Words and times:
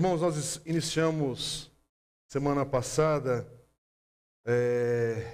Irmãos, 0.00 0.22
nós 0.22 0.62
iniciamos 0.64 1.70
semana 2.26 2.64
passada 2.64 3.46
é, 4.46 5.30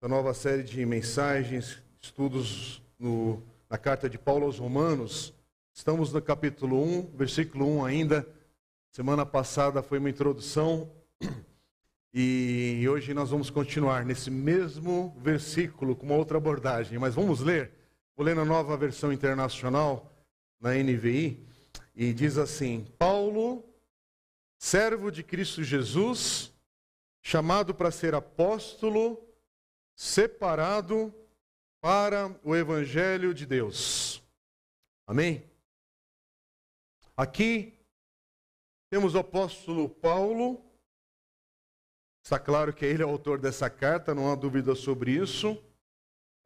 a 0.00 0.06
nova 0.06 0.32
série 0.32 0.62
de 0.62 0.86
mensagens, 0.86 1.82
estudos 2.00 2.80
no, 2.96 3.42
na 3.68 3.76
carta 3.76 4.08
de 4.08 4.16
Paulo 4.16 4.46
aos 4.46 4.60
Romanos. 4.60 5.34
Estamos 5.74 6.12
no 6.12 6.22
capítulo 6.22 6.80
1, 6.80 7.16
versículo 7.16 7.66
1 7.78 7.84
ainda. 7.84 8.28
Semana 8.92 9.26
passada 9.26 9.82
foi 9.82 9.98
uma 9.98 10.08
introdução 10.08 10.88
e 12.14 12.86
hoje 12.88 13.12
nós 13.12 13.30
vamos 13.30 13.50
continuar 13.50 14.06
nesse 14.06 14.30
mesmo 14.30 15.16
versículo 15.18 15.96
com 15.96 16.06
uma 16.06 16.14
outra 16.14 16.38
abordagem. 16.38 16.96
Mas 16.96 17.16
vamos 17.16 17.40
ler. 17.40 17.72
Vou 18.16 18.24
ler 18.24 18.36
na 18.36 18.44
nova 18.44 18.76
versão 18.76 19.12
internacional, 19.12 20.12
na 20.60 20.74
NVI, 20.74 21.44
e 21.98 22.14
diz 22.14 22.38
assim: 22.38 22.84
Paulo, 22.96 23.64
servo 24.56 25.10
de 25.10 25.24
Cristo 25.24 25.64
Jesus, 25.64 26.54
chamado 27.20 27.74
para 27.74 27.90
ser 27.90 28.14
apóstolo, 28.14 29.20
separado 29.96 31.12
para 31.80 32.28
o 32.44 32.54
evangelho 32.54 33.34
de 33.34 33.44
Deus. 33.44 34.22
Amém? 35.08 35.42
Aqui 37.16 37.76
temos 38.88 39.16
o 39.16 39.18
apóstolo 39.18 39.88
Paulo. 39.88 40.64
Está 42.24 42.38
claro 42.38 42.72
que 42.72 42.84
ele 42.84 43.02
é 43.02 43.06
o 43.06 43.10
autor 43.10 43.40
dessa 43.40 43.68
carta, 43.68 44.14
não 44.14 44.30
há 44.30 44.36
dúvida 44.36 44.76
sobre 44.76 45.10
isso. 45.10 45.60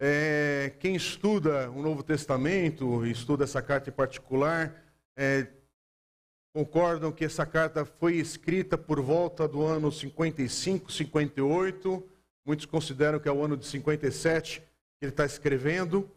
É, 0.00 0.74
quem 0.80 0.96
estuda 0.96 1.70
o 1.70 1.82
Novo 1.82 2.02
Testamento, 2.02 3.04
estuda 3.04 3.44
essa 3.44 3.60
carta 3.60 3.90
em 3.90 3.92
particular, 3.92 4.81
é, 5.16 5.46
concordam 6.54 7.10
que 7.10 7.24
essa 7.24 7.46
carta 7.46 7.84
foi 7.84 8.16
escrita 8.16 8.76
por 8.76 9.00
volta 9.00 9.48
do 9.48 9.64
ano 9.64 9.90
55, 9.90 10.92
58. 10.92 12.08
Muitos 12.44 12.66
consideram 12.66 13.18
que 13.18 13.28
é 13.28 13.32
o 13.32 13.42
ano 13.42 13.56
de 13.56 13.66
57 13.66 14.60
que 14.60 14.66
ele 15.06 15.12
está 15.12 15.24
escrevendo. 15.24 16.10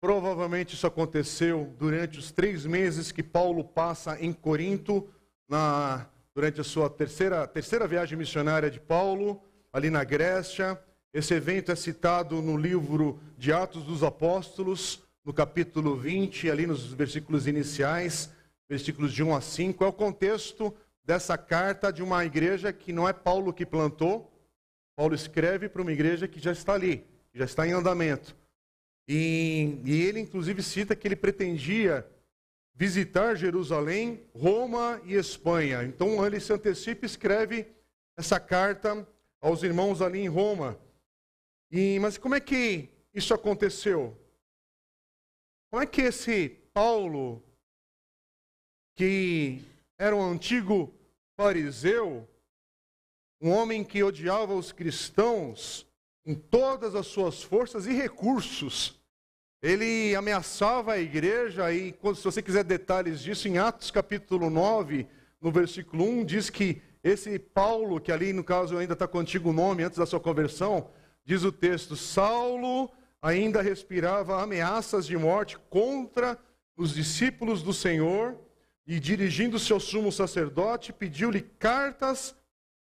Provavelmente 0.00 0.74
isso 0.74 0.86
aconteceu 0.86 1.74
durante 1.78 2.18
os 2.18 2.32
três 2.32 2.64
meses 2.64 3.12
que 3.12 3.22
Paulo 3.22 3.62
passa 3.62 4.18
em 4.18 4.32
Corinto, 4.32 5.06
na, 5.46 6.06
durante 6.34 6.60
a 6.60 6.64
sua 6.64 6.88
terceira, 6.88 7.46
terceira 7.46 7.86
viagem 7.86 8.16
missionária 8.16 8.70
de 8.70 8.80
Paulo, 8.80 9.42
ali 9.70 9.90
na 9.90 10.02
Grécia. 10.02 10.80
Esse 11.12 11.34
evento 11.34 11.70
é 11.70 11.76
citado 11.76 12.40
no 12.40 12.56
livro 12.56 13.20
de 13.36 13.52
Atos 13.52 13.84
dos 13.84 14.02
Apóstolos, 14.02 15.02
no 15.24 15.32
capítulo 15.32 15.96
20, 15.96 16.50
ali 16.50 16.66
nos 16.66 16.92
versículos 16.92 17.46
iniciais, 17.46 18.32
versículos 18.68 19.12
de 19.12 19.22
1 19.22 19.34
a 19.34 19.40
5. 19.40 19.84
É 19.84 19.86
o 19.86 19.92
contexto 19.92 20.74
dessa 21.04 21.36
carta 21.36 21.92
de 21.92 22.02
uma 22.02 22.24
igreja 22.24 22.72
que 22.72 22.92
não 22.92 23.08
é 23.08 23.12
Paulo 23.12 23.52
que 23.52 23.66
plantou. 23.66 24.32
Paulo 24.96 25.14
escreve 25.14 25.68
para 25.68 25.82
uma 25.82 25.92
igreja 25.92 26.28
que 26.28 26.40
já 26.40 26.52
está 26.52 26.74
ali, 26.74 27.04
já 27.34 27.44
está 27.44 27.66
em 27.66 27.72
andamento. 27.72 28.36
E, 29.08 29.80
e 29.84 30.02
ele, 30.02 30.20
inclusive, 30.20 30.62
cita 30.62 30.94
que 30.94 31.08
ele 31.08 31.16
pretendia 31.16 32.06
visitar 32.74 33.34
Jerusalém, 33.34 34.22
Roma 34.34 35.00
e 35.04 35.14
Espanha. 35.14 35.82
Então 35.82 36.24
ele 36.24 36.40
se 36.40 36.52
antecipa 36.52 37.04
e 37.04 37.06
escreve 37.06 37.66
essa 38.16 38.38
carta 38.38 39.06
aos 39.40 39.62
irmãos 39.62 40.00
ali 40.00 40.20
em 40.20 40.28
Roma. 40.28 40.78
E, 41.70 41.98
mas 42.00 42.16
como 42.16 42.34
é 42.34 42.40
que 42.40 42.88
isso 43.12 43.34
aconteceu? 43.34 44.16
Como 45.70 45.84
é 45.84 45.86
que 45.86 46.02
esse 46.02 46.48
Paulo, 46.74 47.40
que 48.96 49.62
era 49.96 50.16
um 50.16 50.32
antigo 50.32 50.92
fariseu, 51.36 52.28
um 53.40 53.50
homem 53.50 53.84
que 53.84 54.02
odiava 54.02 54.52
os 54.52 54.72
cristãos 54.72 55.86
com 56.24 56.34
todas 56.34 56.96
as 56.96 57.06
suas 57.06 57.40
forças 57.42 57.86
e 57.86 57.92
recursos, 57.92 59.00
ele 59.62 60.12
ameaçava 60.16 60.94
a 60.94 60.98
igreja, 60.98 61.72
e 61.72 61.92
se 61.92 62.24
você 62.24 62.42
quiser 62.42 62.64
detalhes 62.64 63.20
disso, 63.20 63.46
em 63.46 63.58
Atos 63.58 63.92
capítulo 63.92 64.50
9, 64.50 65.06
no 65.40 65.52
versículo 65.52 66.02
1, 66.04 66.24
diz 66.24 66.50
que 66.50 66.82
esse 67.04 67.38
Paulo, 67.38 68.00
que 68.00 68.10
ali 68.10 68.32
no 68.32 68.42
caso 68.42 68.76
ainda 68.76 68.94
está 68.94 69.06
com 69.06 69.18
o 69.18 69.20
antigo 69.20 69.52
nome 69.52 69.84
antes 69.84 69.98
da 69.98 70.06
sua 70.06 70.18
conversão, 70.18 70.90
diz 71.24 71.44
o 71.44 71.52
texto: 71.52 71.94
Saulo 71.94 72.90
ainda 73.22 73.60
respirava 73.62 74.42
ameaças 74.42 75.06
de 75.06 75.16
morte 75.16 75.58
contra 75.68 76.38
os 76.76 76.94
discípulos 76.94 77.62
do 77.62 77.72
Senhor 77.72 78.38
e, 78.86 78.98
dirigindo-se 78.98 79.72
ao 79.72 79.80
sumo 79.80 80.10
sacerdote, 80.10 80.92
pediu-lhe 80.92 81.42
cartas 81.42 82.34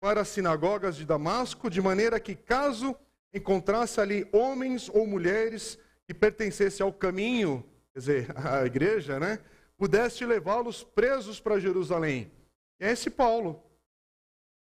para 0.01 0.21
as 0.23 0.29
sinagogas 0.29 0.97
de 0.97 1.05
Damasco, 1.05 1.71
de 1.71 1.81
maneira 1.81 2.19
que, 2.19 2.35
caso 2.35 2.97
encontrasse 3.33 4.01
ali 4.01 4.29
homens 4.33 4.89
ou 4.89 5.07
mulheres 5.07 5.79
que 6.07 6.15
pertencessem 6.15 6.85
ao 6.85 6.93
caminho, 6.93 7.65
quer 7.93 7.99
dizer, 7.99 8.33
à 8.37 8.65
igreja, 8.65 9.21
né, 9.21 9.39
pudesse 9.77 10.25
levá-los 10.25 10.83
presos 10.83 11.41
para 11.41 11.61
Jerusalém. 11.61 12.31
É 12.81 12.93
esse 12.93 13.11
Paulo. 13.11 13.63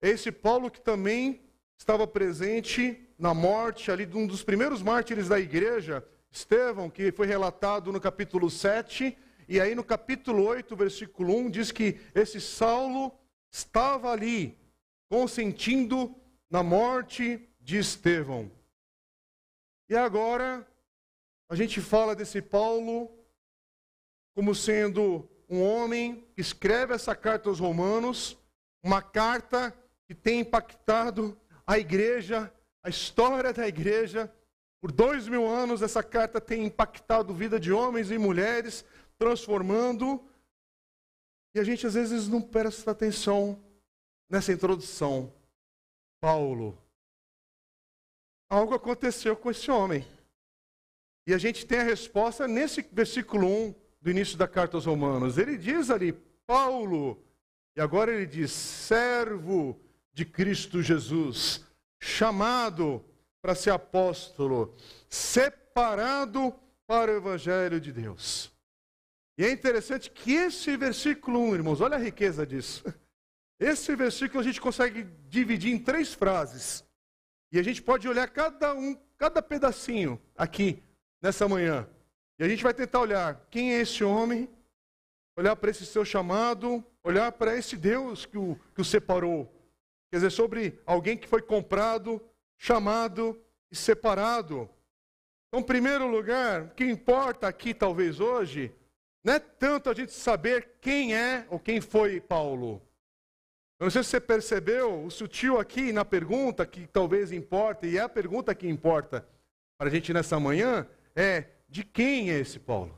É 0.03 0.11
esse 0.11 0.31
Paulo 0.31 0.71
que 0.71 0.81
também 0.81 1.41
estava 1.79 2.07
presente 2.07 3.01
na 3.19 3.33
morte 3.33 3.91
ali 3.91 4.07
de 4.07 4.17
um 4.17 4.27
dos 4.27 4.43
primeiros 4.43 4.83
mártires 4.83 5.29
da 5.29 5.39
igreja, 5.39 6.07
Estevão, 6.31 6.91
que 6.91 7.13
foi 7.13 7.27
relatado 7.27 7.93
no 7.93 8.01
capítulo 8.01 8.51
7, 8.51 9.17
e 9.49 9.61
aí 9.61 9.75
no 9.75 9.85
capítulo 9.85 10.45
8, 10.45 10.75
versículo 10.75 11.37
1, 11.37 11.51
diz 11.51 11.71
que 11.71 12.01
esse 12.15 12.41
Saulo 12.41 13.13
estava 13.51 14.11
ali, 14.11 14.59
consentindo 15.09 16.15
na 16.51 16.63
morte 16.63 17.49
de 17.61 17.79
Estevão. 17.79 18.51
E 19.89 19.95
agora, 19.95 20.67
a 21.49 21.55
gente 21.55 21.81
fala 21.81 22.17
desse 22.17 22.43
Paulo 22.43 23.11
como 24.35 24.55
sendo 24.55 25.29
um 25.49 25.63
homem 25.63 26.27
que 26.35 26.41
escreve 26.41 26.95
essa 26.95 27.15
carta 27.15 27.49
aos 27.49 27.61
Romanos, 27.61 28.37
uma 28.83 29.01
carta 29.01 29.73
que 30.07 30.15
tem 30.15 30.41
impactado 30.41 31.39
a 31.67 31.79
igreja 31.79 32.53
a 32.85 32.91
história 32.91 33.53
da 33.53 33.67
igreja. 33.67 34.31
Por 34.81 34.93
dois 34.93 35.27
mil 35.27 35.47
anos, 35.47 35.81
essa 35.81 36.03
carta 36.03 36.39
tem 36.39 36.67
impactado 36.67 37.33
a 37.33 37.37
vida 37.37 37.59
de 37.59 37.73
homens 37.73 38.11
e 38.11 38.19
mulheres, 38.19 38.85
transformando. 39.19 40.23
E 41.55 41.59
a 41.59 41.65
gente 41.65 41.87
às 41.87 41.95
vezes 41.95 42.29
não 42.29 42.43
presta 42.43 42.91
atenção 42.91 43.59
nessa 44.29 44.53
introdução. 44.53 45.33
Paulo. 46.21 46.79
Algo 48.51 48.75
aconteceu 48.75 49.35
com 49.35 49.51
esse 49.51 49.71
homem. 49.71 50.07
E 51.27 51.33
a 51.33 51.39
gente 51.39 51.65
tem 51.65 51.79
a 51.79 51.85
resposta 51.85 52.47
nesse 52.47 52.83
versículo 52.93 53.49
1 53.49 53.75
do 54.03 54.11
início 54.11 54.37
da 54.37 54.47
carta 54.47 54.77
aos 54.77 54.85
Romanos. 54.85 55.39
Ele 55.39 55.57
diz 55.57 55.89
ali, 55.89 56.13
Paulo, 56.47 57.25
e 57.75 57.81
agora 57.81 58.13
ele 58.13 58.27
diz, 58.27 58.53
servo 58.53 59.81
de 60.13 60.27
Cristo 60.27 60.83
Jesus 60.83 61.65
chamado 62.05 63.03
para 63.41 63.55
ser 63.55 63.71
apóstolo, 63.71 64.75
separado 65.09 66.55
para 66.87 67.11
o 67.11 67.17
evangelho 67.17 67.81
de 67.81 67.93
Deus. 67.93 68.53
E 69.39 69.45
é 69.45 69.51
interessante 69.51 70.11
que 70.11 70.35
esse 70.35 70.77
versículo 70.77 71.41
1, 71.41 71.55
irmãos, 71.55 71.81
olha 71.81 71.97
a 71.97 72.01
riqueza 72.01 72.47
disso. 72.47 72.85
Esse 73.59 73.95
versículo 73.97 74.41
a 74.41 74.43
gente 74.43 74.61
consegue 74.61 75.05
dividir 75.29 75.73
em 75.73 75.79
três 75.79 76.13
frases. 76.13 76.85
E 77.51 77.59
a 77.59 77.63
gente 77.63 77.81
pode 77.81 78.07
olhar 78.07 78.29
cada 78.29 78.75
um, 78.75 78.97
cada 79.17 79.41
pedacinho 79.41 80.21
aqui 80.37 80.83
nessa 81.23 81.49
manhã. 81.49 81.89
E 82.39 82.45
a 82.45 82.49
gente 82.49 82.63
vai 82.63 82.75
tentar 82.75 83.01
olhar 83.01 83.47
quem 83.51 83.75
é 83.75 83.81
esse 83.81 84.05
homem, 84.05 84.51
olhar 85.37 85.57
para 85.57 85.71
esse 85.71 85.87
seu 85.87 86.05
chamado, 86.05 86.85
olhar 87.03 87.33
para 87.33 87.57
esse 87.57 87.77
Deus 87.77 88.27
que 88.27 88.37
o, 88.37 88.59
que 88.75 88.81
o 88.81 88.85
separou. 88.85 89.54
Quer 90.15 90.19
dizer, 90.19 90.31
sobre 90.31 90.81
alguém 90.87 91.17
que 91.17 91.27
foi 91.27 91.43
comprado, 91.43 92.25
chamado 92.57 93.37
e 93.69 93.75
separado. 93.75 94.71
Então, 95.49 95.59
em 95.59 95.65
primeiro 95.65 96.07
lugar, 96.07 96.67
o 96.67 96.71
que 96.71 96.85
importa 96.85 97.49
aqui, 97.49 97.75
talvez 97.75 98.21
hoje, 98.21 98.73
não 99.25 99.35
é 99.35 99.41
tanto 99.41 99.91
a 99.91 99.93
gente 99.93 100.13
saber 100.13 100.77
quem 100.81 101.17
é 101.17 101.45
ou 101.51 101.59
quem 101.59 101.81
foi 101.81 102.21
Paulo. 102.21 102.81
Eu 103.81 103.87
não 103.87 103.91
sei 103.91 104.05
se 104.05 104.11
você 104.11 104.21
percebeu 104.21 105.05
o 105.05 105.11
sutil 105.11 105.59
aqui 105.59 105.93
na 105.93 106.05
pergunta, 106.05 106.65
que 106.65 106.87
talvez 106.87 107.33
importa, 107.33 107.85
e 107.85 107.99
é 107.99 108.03
a 108.03 108.09
pergunta 108.09 108.55
que 108.55 108.69
importa 108.69 109.29
para 109.77 109.89
a 109.89 109.91
gente 109.91 110.13
nessa 110.13 110.39
manhã, 110.39 110.87
é 111.17 111.47
de 111.69 111.83
quem 111.83 112.31
é 112.31 112.39
esse 112.39 112.61
Paulo? 112.61 112.97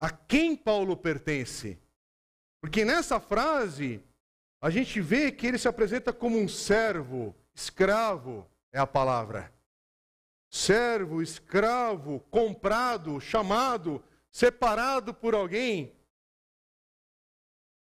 A 0.00 0.10
quem 0.10 0.56
Paulo 0.56 0.96
pertence? 0.96 1.78
Porque 2.60 2.84
nessa 2.84 3.20
frase, 3.20 4.02
a 4.60 4.70
gente 4.70 5.00
vê 5.00 5.30
que 5.30 5.46
ele 5.46 5.58
se 5.58 5.68
apresenta 5.68 6.12
como 6.12 6.38
um 6.38 6.48
servo, 6.48 7.34
escravo 7.54 8.48
é 8.72 8.78
a 8.78 8.86
palavra. 8.86 9.52
Servo, 10.50 11.22
escravo, 11.22 12.20
comprado, 12.30 13.20
chamado, 13.20 14.02
separado 14.30 15.12
por 15.14 15.34
alguém. 15.34 15.94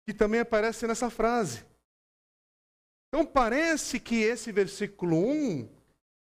que 0.04 0.12
também 0.12 0.40
aparece 0.40 0.84
nessa 0.84 1.08
frase. 1.08 1.64
Então 3.08 3.24
parece 3.24 4.00
que 4.00 4.16
esse 4.16 4.50
versículo 4.50 5.16
1, 5.16 5.68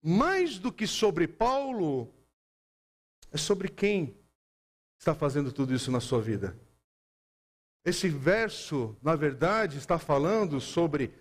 mais 0.03 0.59
do 0.59 0.71
que 0.71 0.85
sobre 0.85 1.27
Paulo, 1.27 2.13
é 3.31 3.37
sobre 3.37 3.67
quem 3.67 4.15
está 4.99 5.15
fazendo 5.15 5.51
tudo 5.51 5.73
isso 5.73 5.91
na 5.91 5.99
sua 5.99 6.21
vida. 6.21 6.55
Esse 7.85 8.09
verso, 8.09 8.97
na 8.99 9.15
verdade, 9.15 9.77
está 9.77 9.99
falando 9.99 10.59
sobre 10.59 11.13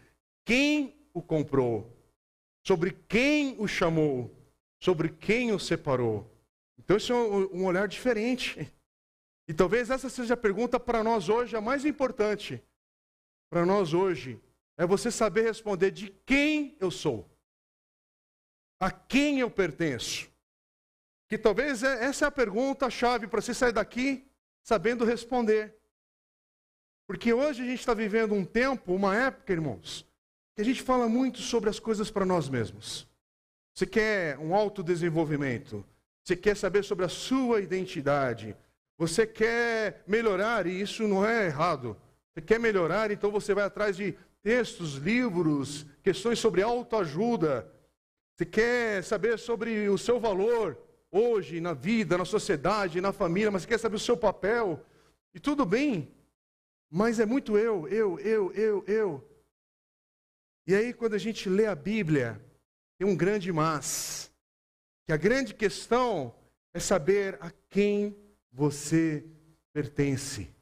quem 0.47 0.97
o 1.13 1.21
comprou, 1.21 1.95
sobre 2.67 2.93
quem 3.07 3.55
o 3.59 3.69
chamou, 3.69 4.35
sobre 4.81 5.11
quem 5.11 5.53
o 5.53 5.59
separou. 5.59 6.27
Então, 6.79 6.97
isso 6.97 7.13
é 7.13 7.17
um 7.17 7.67
olhar 7.67 7.87
diferente. 7.87 8.73
E 9.47 9.53
talvez 9.53 9.91
essa 9.91 10.09
seja 10.09 10.33
a 10.33 10.39
pergunta 10.39 10.81
para 10.81 11.05
nós 11.05 11.29
hoje, 11.29 11.55
a 11.55 11.61
mais 11.61 11.85
importante. 11.85 12.63
Para 13.51 13.67
nós 13.67 13.93
hoje, 13.93 14.41
é 14.79 14.87
você 14.87 15.11
saber 15.11 15.43
responder 15.43 15.91
de 15.91 16.09
quem 16.25 16.77
eu 16.81 16.91
sou, 16.91 17.29
a 18.81 18.91
quem 18.91 19.41
eu 19.41 19.51
pertenço. 19.51 20.31
Que 21.29 21.37
talvez 21.37 21.83
é, 21.83 22.05
essa 22.05 22.25
é 22.25 22.29
a 22.29 22.33
pergunta-chave 22.33 23.27
para 23.27 23.41
você 23.41 23.53
sair 23.53 23.73
daqui 23.73 24.27
sabendo 24.63 25.05
responder. 25.05 25.77
Porque 27.07 27.33
hoje 27.33 27.63
a 27.63 27.67
gente 27.67 27.81
está 27.81 27.95
vivendo 27.95 28.35
um 28.35 28.45
tempo, 28.45 28.95
uma 28.95 29.15
época, 29.17 29.53
irmãos, 29.53 30.07
que 30.55 30.63
a 30.63 30.65
gente 30.65 30.83
fala 30.83 31.09
muito 31.09 31.39
sobre 31.39 31.69
as 31.69 31.79
coisas 31.79 32.11
para 32.11 32.25
nós 32.25 32.49
mesmos. 32.49 33.07
Você 33.75 33.87
quer 33.87 34.39
um 34.39 34.55
autodesenvolvimento, 34.55 35.85
você 36.23 36.37
quer 36.37 36.57
saber 36.57 36.85
sobre 36.85 37.05
a 37.05 37.09
sua 37.09 37.61
identidade, 37.61 38.57
você 38.97 39.27
quer 39.27 40.03
melhorar, 40.07 40.67
e 40.67 40.81
isso 40.81 41.07
não 41.09 41.27
é 41.27 41.47
errado. 41.47 41.97
Você 42.33 42.41
quer 42.41 42.59
melhorar, 42.59 43.11
então 43.11 43.31
você 43.31 43.53
vai 43.53 43.65
atrás 43.65 43.97
de 43.97 44.17
textos, 44.43 44.95
livros, 44.95 45.85
questões 46.03 46.39
sobre 46.39 46.63
autoajuda. 46.63 47.71
Você 48.37 48.47
quer 48.47 49.03
saber 49.03 49.39
sobre 49.39 49.89
o 49.89 49.99
seu 49.99 50.21
valor 50.21 50.79
hoje, 51.11 51.61
na 51.61 51.73
vida, 51.73 52.17
na 52.17 52.25
sociedade, 52.25 53.01
na 53.01 53.13
família, 53.13 53.51
mas 53.51 53.63
você 53.63 53.69
quer 53.69 53.79
saber 53.79 53.97
o 53.97 54.01
seu 54.01 54.17
papel. 54.17 54.85
E 55.35 55.41
tudo 55.41 55.65
bem, 55.65 56.14
mas 56.97 57.19
é 57.19 57.27
muito 57.27 57.59
eu, 57.59 57.89
eu, 57.89 58.21
eu, 58.21 58.53
eu, 58.53 58.85
eu. 58.87 59.31
E 60.65 60.73
aí, 60.73 60.95
quando 60.95 61.15
a 61.15 61.19
gente 61.19 61.49
lê 61.49 61.67
a 61.67 61.75
Bíblia, 61.75 62.41
tem 62.97 63.05
um 63.05 63.17
grande 63.17 63.53
mas. 63.53 64.33
Que 65.05 65.13
a 65.13 65.17
grande 65.17 65.53
questão 65.55 66.33
é 66.73 66.79
saber 66.79 67.37
a 67.43 67.51
quem 67.69 68.17
você 68.53 69.27
pertence. 69.73 70.55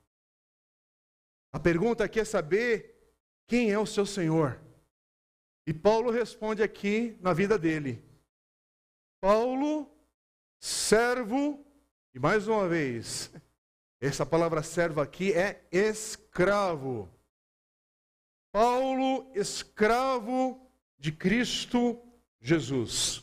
A 1.52 1.60
pergunta 1.60 2.02
aqui 2.02 2.18
é 2.18 2.24
saber 2.24 2.96
quem 3.46 3.70
é 3.70 3.78
o 3.78 3.84
seu 3.84 4.06
Senhor. 4.06 4.58
E 5.66 5.74
Paulo 5.74 6.10
responde 6.10 6.62
aqui 6.62 7.14
na 7.20 7.34
vida 7.34 7.58
dele. 7.58 8.02
Paulo, 9.20 9.86
servo, 10.58 11.62
e 12.14 12.18
mais 12.18 12.48
uma 12.48 12.66
vez, 12.66 13.30
essa 14.08 14.26
palavra 14.26 14.64
servo 14.64 15.00
aqui 15.00 15.32
é 15.32 15.64
escravo. 15.70 17.08
Paulo, 18.50 19.30
escravo 19.32 20.60
de 20.98 21.12
Cristo 21.12 22.02
Jesus. 22.40 23.22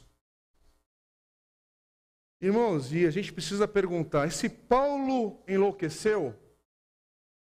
Irmãos, 2.39 2.93
e 2.93 3.05
a 3.05 3.11
gente 3.11 3.33
precisa 3.33 3.67
perguntar: 3.67 4.25
esse 4.25 4.47
Paulo 4.47 5.43
enlouqueceu? 5.45 6.33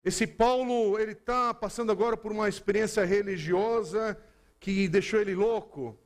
Esse 0.05 0.27
Paulo, 0.27 0.99
ele 0.99 1.13
está 1.13 1.55
passando 1.55 1.93
agora 1.93 2.17
por 2.17 2.33
uma 2.33 2.49
experiência 2.49 3.05
religiosa 3.05 4.21
que 4.59 4.89
deixou 4.89 5.21
ele 5.21 5.37
louco? 5.37 5.97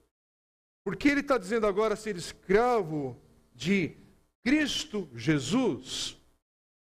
Por 0.84 0.94
que 0.96 1.08
ele 1.08 1.20
está 1.20 1.38
dizendo 1.38 1.66
agora 1.66 1.96
ser 1.96 2.14
escravo 2.14 3.18
de 3.54 3.96
Cristo 4.44 5.08
Jesus? 5.14 6.20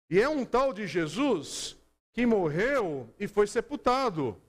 E 0.09 0.21
é 0.21 0.29
um 0.29 0.45
tal 0.45 0.73
de 0.73 0.87
Jesus 0.87 1.77
que 2.13 2.25
morreu 2.25 3.13
e 3.19 3.27
foi 3.27 3.47
sepultado. 3.47 4.41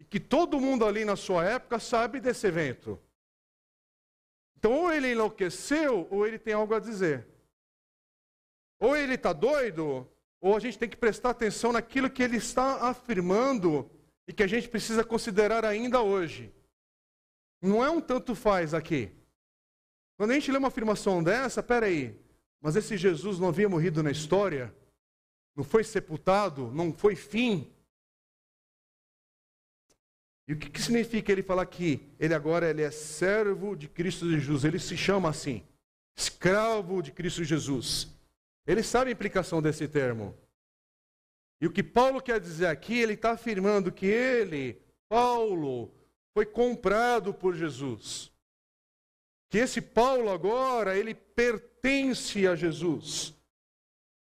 E 0.00 0.04
que 0.04 0.18
todo 0.18 0.60
mundo 0.60 0.84
ali 0.84 1.04
na 1.04 1.16
sua 1.16 1.44
época 1.44 1.78
sabe 1.78 2.20
desse 2.20 2.46
evento. 2.46 2.98
Então, 4.56 4.72
ou 4.72 4.92
ele 4.92 5.12
enlouqueceu, 5.12 6.08
ou 6.10 6.26
ele 6.26 6.38
tem 6.38 6.54
algo 6.54 6.74
a 6.74 6.80
dizer. 6.80 7.26
Ou 8.80 8.96
ele 8.96 9.14
está 9.14 9.32
doido, 9.32 10.08
ou 10.40 10.56
a 10.56 10.60
gente 10.60 10.78
tem 10.78 10.88
que 10.88 10.96
prestar 10.96 11.30
atenção 11.30 11.72
naquilo 11.72 12.10
que 12.10 12.22
ele 12.22 12.36
está 12.36 12.88
afirmando 12.88 13.90
e 14.26 14.32
que 14.32 14.42
a 14.42 14.46
gente 14.46 14.68
precisa 14.68 15.04
considerar 15.04 15.64
ainda 15.64 16.00
hoje. 16.00 16.52
Não 17.60 17.84
é 17.84 17.90
um 17.90 18.00
tanto 18.00 18.34
faz 18.34 18.74
aqui. 18.74 19.10
Quando 20.16 20.30
a 20.30 20.34
gente 20.34 20.50
lê 20.50 20.58
uma 20.58 20.68
afirmação 20.68 21.22
dessa, 21.22 21.62
peraí, 21.62 22.18
mas 22.60 22.76
esse 22.76 22.96
Jesus 22.96 23.38
não 23.38 23.48
havia 23.48 23.68
morrido 23.68 24.02
na 24.02 24.10
história? 24.10 24.74
Não 25.54 25.62
foi 25.64 25.84
sepultado? 25.84 26.70
Não 26.72 26.92
foi 26.92 27.14
fim? 27.14 27.70
E 30.46 30.52
o 30.52 30.58
que, 30.58 30.68
que 30.68 30.82
significa 30.82 31.32
ele 31.32 31.42
falar 31.42 31.64
que 31.66 32.06
ele 32.18 32.34
agora 32.34 32.68
ele 32.68 32.82
é 32.82 32.90
servo 32.90 33.74
de 33.74 33.88
Cristo 33.88 34.28
Jesus? 34.30 34.64
Ele 34.64 34.78
se 34.78 34.96
chama 34.96 35.30
assim, 35.30 35.66
escravo 36.16 37.02
de 37.02 37.12
Cristo 37.12 37.42
Jesus. 37.42 38.08
Ele 38.66 38.82
sabe 38.82 39.10
a 39.10 39.12
implicação 39.12 39.62
desse 39.62 39.88
termo. 39.88 40.36
E 41.60 41.66
o 41.66 41.72
que 41.72 41.82
Paulo 41.82 42.20
quer 42.20 42.40
dizer 42.40 42.66
aqui, 42.66 42.98
ele 42.98 43.14
está 43.14 43.32
afirmando 43.32 43.92
que 43.92 44.06
ele, 44.06 44.82
Paulo, 45.08 45.90
foi 46.34 46.44
comprado 46.44 47.32
por 47.32 47.54
Jesus. 47.54 48.30
Que 49.48 49.58
esse 49.58 49.80
Paulo 49.80 50.30
agora, 50.30 50.98
ele 50.98 51.14
pertence 51.14 52.46
a 52.46 52.54
Jesus. 52.54 53.34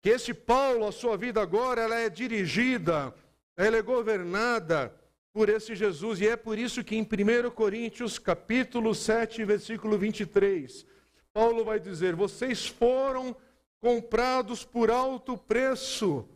Esse 0.08 0.32
Paulo, 0.32 0.86
a 0.86 0.92
sua 0.92 1.16
vida 1.16 1.40
agora, 1.40 1.82
ela 1.82 1.96
é 1.96 2.08
dirigida, 2.08 3.14
ela 3.56 3.76
é 3.76 3.82
governada 3.82 4.94
por 5.32 5.48
esse 5.48 5.74
Jesus. 5.74 6.20
E 6.20 6.28
é 6.28 6.36
por 6.36 6.58
isso 6.58 6.82
que 6.82 6.96
em 6.96 7.02
1 7.02 7.50
Coríntios, 7.50 8.18
capítulo 8.18 8.94
7, 8.94 9.44
versículo 9.44 9.98
23, 9.98 10.86
Paulo 11.32 11.64
vai 11.64 11.78
dizer: 11.78 12.16
"Vocês 12.16 12.66
foram 12.66 13.36
comprados 13.80 14.64
por 14.64 14.90
alto 14.90 15.36
preço. 15.36 16.28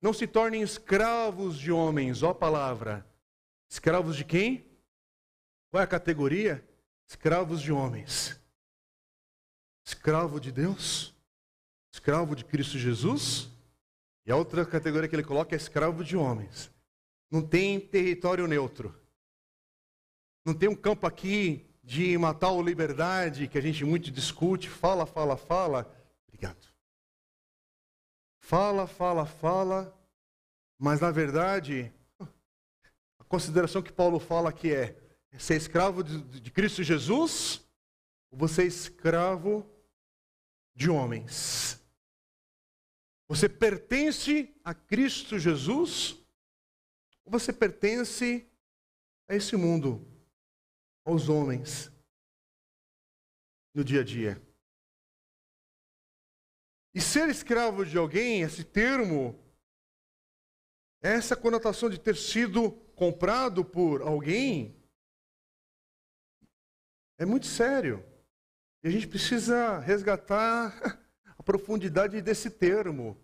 Não 0.00 0.12
se 0.12 0.26
tornem 0.26 0.62
escravos 0.62 1.58
de 1.58 1.72
homens, 1.72 2.22
ó 2.22 2.34
palavra. 2.34 3.06
Escravos 3.68 4.16
de 4.16 4.24
quem? 4.24 4.66
Qual 5.70 5.80
é 5.80 5.84
a 5.84 5.88
categoria? 5.88 6.66
Escravos 7.08 7.60
de 7.60 7.72
homens. 7.72 8.38
Escravo 9.84 10.38
de 10.38 10.52
Deus? 10.52 11.15
Escravo 11.96 12.36
de 12.36 12.44
Cristo 12.44 12.78
Jesus? 12.78 13.48
E 14.26 14.30
a 14.30 14.36
outra 14.36 14.66
categoria 14.66 15.08
que 15.08 15.16
ele 15.16 15.22
coloca 15.22 15.54
é 15.54 15.56
escravo 15.56 16.04
de 16.04 16.14
homens. 16.14 16.70
Não 17.30 17.40
tem 17.40 17.80
território 17.80 18.46
neutro. 18.46 18.94
Não 20.44 20.52
tem 20.52 20.68
um 20.68 20.76
campo 20.76 21.06
aqui 21.06 21.66
de 21.82 22.18
matar 22.18 22.50
ou 22.50 22.62
liberdade 22.62 23.48
que 23.48 23.56
a 23.56 23.62
gente 23.62 23.82
muito 23.82 24.10
discute, 24.10 24.68
fala, 24.68 25.06
fala, 25.06 25.38
fala. 25.38 25.90
Obrigado. 26.28 26.68
Fala, 28.40 28.86
fala, 28.86 29.24
fala, 29.24 29.98
mas 30.78 31.00
na 31.00 31.10
verdade, 31.10 31.90
a 32.20 33.24
consideração 33.26 33.82
que 33.82 33.92
Paulo 33.92 34.20
fala 34.20 34.50
aqui 34.50 34.70
é: 34.70 34.94
ser 35.38 35.56
escravo 35.56 36.04
de, 36.04 36.40
de 36.40 36.50
Cristo 36.50 36.82
Jesus 36.82 37.66
ou 38.30 38.38
você 38.38 38.64
é 38.64 38.66
escravo 38.66 39.66
de 40.74 40.90
homens? 40.90 41.85
Você 43.28 43.48
pertence 43.48 44.54
a 44.64 44.72
Cristo 44.72 45.38
Jesus 45.38 46.12
ou 47.24 47.32
você 47.32 47.52
pertence 47.52 48.48
a 49.28 49.34
esse 49.34 49.56
mundo, 49.56 50.06
aos 51.04 51.28
homens, 51.28 51.90
no 53.74 53.82
dia 53.82 54.00
a 54.00 54.04
dia? 54.04 54.40
E 56.94 57.00
ser 57.00 57.28
escravo 57.28 57.84
de 57.84 57.98
alguém, 57.98 58.42
esse 58.42 58.64
termo, 58.64 59.38
essa 61.02 61.36
conotação 61.36 61.90
de 61.90 61.98
ter 61.98 62.16
sido 62.16 62.70
comprado 62.94 63.64
por 63.64 64.02
alguém, 64.02 64.80
é 67.18 67.26
muito 67.26 67.46
sério. 67.46 68.04
E 68.82 68.88
a 68.88 68.90
gente 68.90 69.08
precisa 69.08 69.78
resgatar 69.80 71.02
profundidade 71.46 72.20
desse 72.20 72.50
termo 72.50 73.16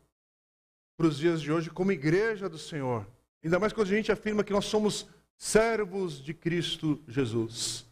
para 0.96 1.08
os 1.08 1.18
dias 1.18 1.42
de 1.42 1.50
hoje, 1.50 1.68
como 1.68 1.90
igreja 1.90 2.48
do 2.48 2.56
Senhor. 2.56 3.04
Ainda 3.42 3.58
mais 3.58 3.72
quando 3.72 3.88
a 3.88 3.96
gente 3.96 4.12
afirma 4.12 4.44
que 4.44 4.52
nós 4.52 4.66
somos 4.66 5.08
servos 5.36 6.22
de 6.22 6.32
Cristo 6.32 7.02
Jesus. 7.08 7.84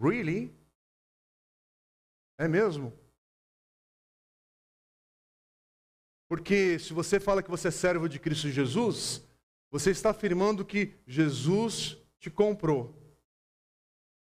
Really? 0.00 0.56
É 2.38 2.48
mesmo? 2.48 2.98
Porque 6.26 6.78
se 6.78 6.94
você 6.94 7.20
fala 7.20 7.42
que 7.42 7.50
você 7.50 7.68
é 7.68 7.70
servo 7.70 8.08
de 8.08 8.18
Cristo 8.18 8.48
Jesus, 8.48 9.22
você 9.70 9.90
está 9.90 10.10
afirmando 10.10 10.64
que 10.64 10.94
Jesus 11.06 11.98
te 12.18 12.30
comprou. 12.30 12.94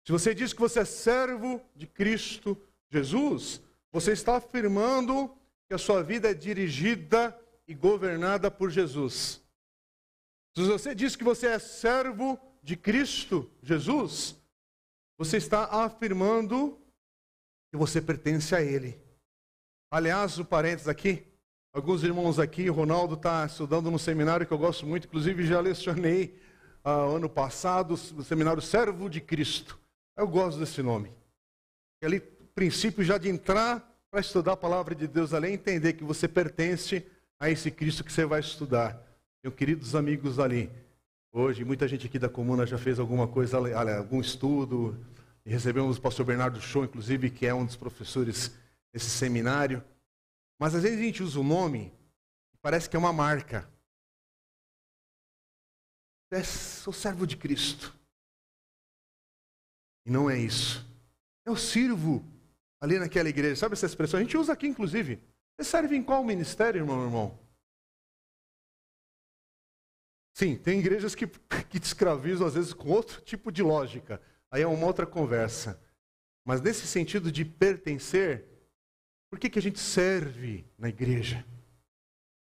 Se 0.05 0.11
você 0.11 0.35
diz 0.35 0.53
que 0.53 0.59
você 0.59 0.81
é 0.81 0.85
servo 0.85 1.59
de 1.75 1.87
Cristo 1.87 2.55
Jesus, 2.87 3.61
você 3.91 4.13
está 4.13 4.37
afirmando 4.37 5.35
que 5.67 5.73
a 5.73 5.77
sua 5.77 6.03
vida 6.03 6.29
é 6.29 6.33
dirigida 6.33 7.37
e 7.67 7.73
governada 7.73 8.49
por 8.49 8.69
Jesus. 8.69 9.41
Se 10.55 10.63
você 10.63 10.93
diz 10.93 11.15
que 11.15 11.23
você 11.23 11.47
é 11.47 11.59
servo 11.59 12.39
de 12.61 12.75
Cristo 12.75 13.49
Jesus, 13.61 14.37
você 15.17 15.37
está 15.37 15.65
afirmando 15.65 16.77
que 17.71 17.77
você 17.77 18.01
pertence 18.01 18.53
a 18.55 18.61
Ele. 18.61 18.99
Aliás, 19.89 20.37
o 20.39 20.45
parênteses 20.45 20.87
aqui, 20.87 21.25
alguns 21.73 22.03
irmãos 22.03 22.39
aqui, 22.39 22.69
o 22.69 22.73
Ronaldo 22.73 23.15
está 23.15 23.45
estudando 23.45 23.89
no 23.89 23.99
seminário 23.99 24.45
que 24.45 24.53
eu 24.53 24.57
gosto 24.57 24.85
muito, 24.85 25.07
inclusive 25.07 25.45
já 25.45 25.59
lecionei 25.59 26.37
uh, 26.83 27.15
ano 27.15 27.29
passado, 27.29 27.95
no 28.13 28.23
seminário 28.23 28.61
Servo 28.61 29.09
de 29.09 29.21
Cristo. 29.21 29.79
Eu 30.17 30.27
gosto 30.27 30.59
desse 30.59 30.81
nome. 30.81 31.13
Ali, 32.03 32.17
o 32.17 32.23
princípio 32.53 33.03
já 33.03 33.17
de 33.17 33.29
entrar 33.29 33.87
para 34.09 34.19
estudar 34.19 34.53
a 34.53 34.57
palavra 34.57 34.93
de 34.93 35.07
Deus 35.07 35.33
ali, 35.33 35.47
é 35.47 35.51
entender 35.51 35.93
que 35.93 36.03
você 36.03 36.27
pertence 36.27 37.05
a 37.39 37.49
esse 37.49 37.71
Cristo 37.71 38.03
que 38.03 38.11
você 38.11 38.25
vai 38.25 38.41
estudar. 38.41 39.01
Meus 39.43 39.55
queridos 39.55 39.95
amigos 39.95 40.37
ali, 40.37 40.69
hoje 41.31 41.63
muita 41.63 41.87
gente 41.87 42.05
aqui 42.05 42.19
da 42.19 42.29
comuna 42.29 42.65
já 42.65 42.77
fez 42.77 42.99
alguma 42.99 43.27
coisa, 43.27 43.57
algum 43.97 44.19
estudo, 44.19 44.97
e 45.45 45.49
recebemos 45.49 45.97
o 45.97 46.01
pastor 46.01 46.25
Bernardo 46.25 46.61
Show, 46.61 46.83
inclusive, 46.83 47.31
que 47.31 47.47
é 47.47 47.53
um 47.53 47.65
dos 47.65 47.75
professores 47.75 48.55
desse 48.93 49.09
seminário. 49.09 49.83
Mas 50.59 50.75
às 50.75 50.83
vezes 50.83 50.99
a 50.99 51.01
gente 51.01 51.23
usa 51.23 51.39
o 51.39 51.43
nome 51.43 51.91
e 52.53 52.57
parece 52.61 52.89
que 52.89 52.95
é 52.95 52.99
uma 52.99 53.13
marca. 53.13 53.67
É, 56.29 56.43
sou 56.43 56.93
servo 56.93 57.25
de 57.25 57.35
Cristo. 57.35 57.93
E 60.05 60.11
não 60.11 60.29
é 60.29 60.37
isso. 60.37 60.85
Eu 61.45 61.55
sirvo 61.55 62.23
ali 62.81 62.97
naquela 62.97 63.29
igreja. 63.29 63.55
Sabe 63.55 63.73
essa 63.73 63.85
expressão? 63.85 64.19
A 64.19 64.23
gente 64.23 64.35
usa 64.35 64.51
aqui, 64.51 64.67
inclusive. 64.67 65.21
Você 65.55 65.69
serve 65.69 65.95
em 65.95 66.03
qual 66.03 66.23
ministério, 66.23 66.79
irmão, 66.79 67.03
irmão? 67.03 67.39
Sim, 70.33 70.57
tem 70.57 70.79
igrejas 70.79 71.13
que, 71.13 71.27
que 71.27 71.79
te 71.79 71.83
escravizam, 71.83 72.47
às 72.47 72.55
vezes, 72.55 72.73
com 72.73 72.89
outro 72.89 73.21
tipo 73.21 73.51
de 73.51 73.61
lógica. 73.61 74.19
Aí 74.49 74.63
é 74.63 74.67
uma 74.67 74.87
outra 74.87 75.05
conversa. 75.05 75.79
Mas 76.43 76.61
nesse 76.61 76.87
sentido 76.87 77.31
de 77.31 77.45
pertencer, 77.45 78.47
por 79.29 79.37
que, 79.37 79.49
que 79.49 79.59
a 79.59 79.61
gente 79.61 79.79
serve 79.79 80.65
na 80.77 80.89
igreja? 80.89 81.45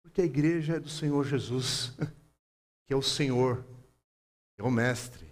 Porque 0.04 0.22
a 0.22 0.26
igreja 0.26 0.76
é 0.76 0.80
do 0.80 0.90
Senhor 0.90 1.26
Jesus, 1.26 1.98
que 2.86 2.94
é 2.94 2.96
o 2.96 3.02
Senhor, 3.02 3.64
que 4.56 4.62
é 4.62 4.64
o 4.64 4.70
Mestre, 4.70 5.26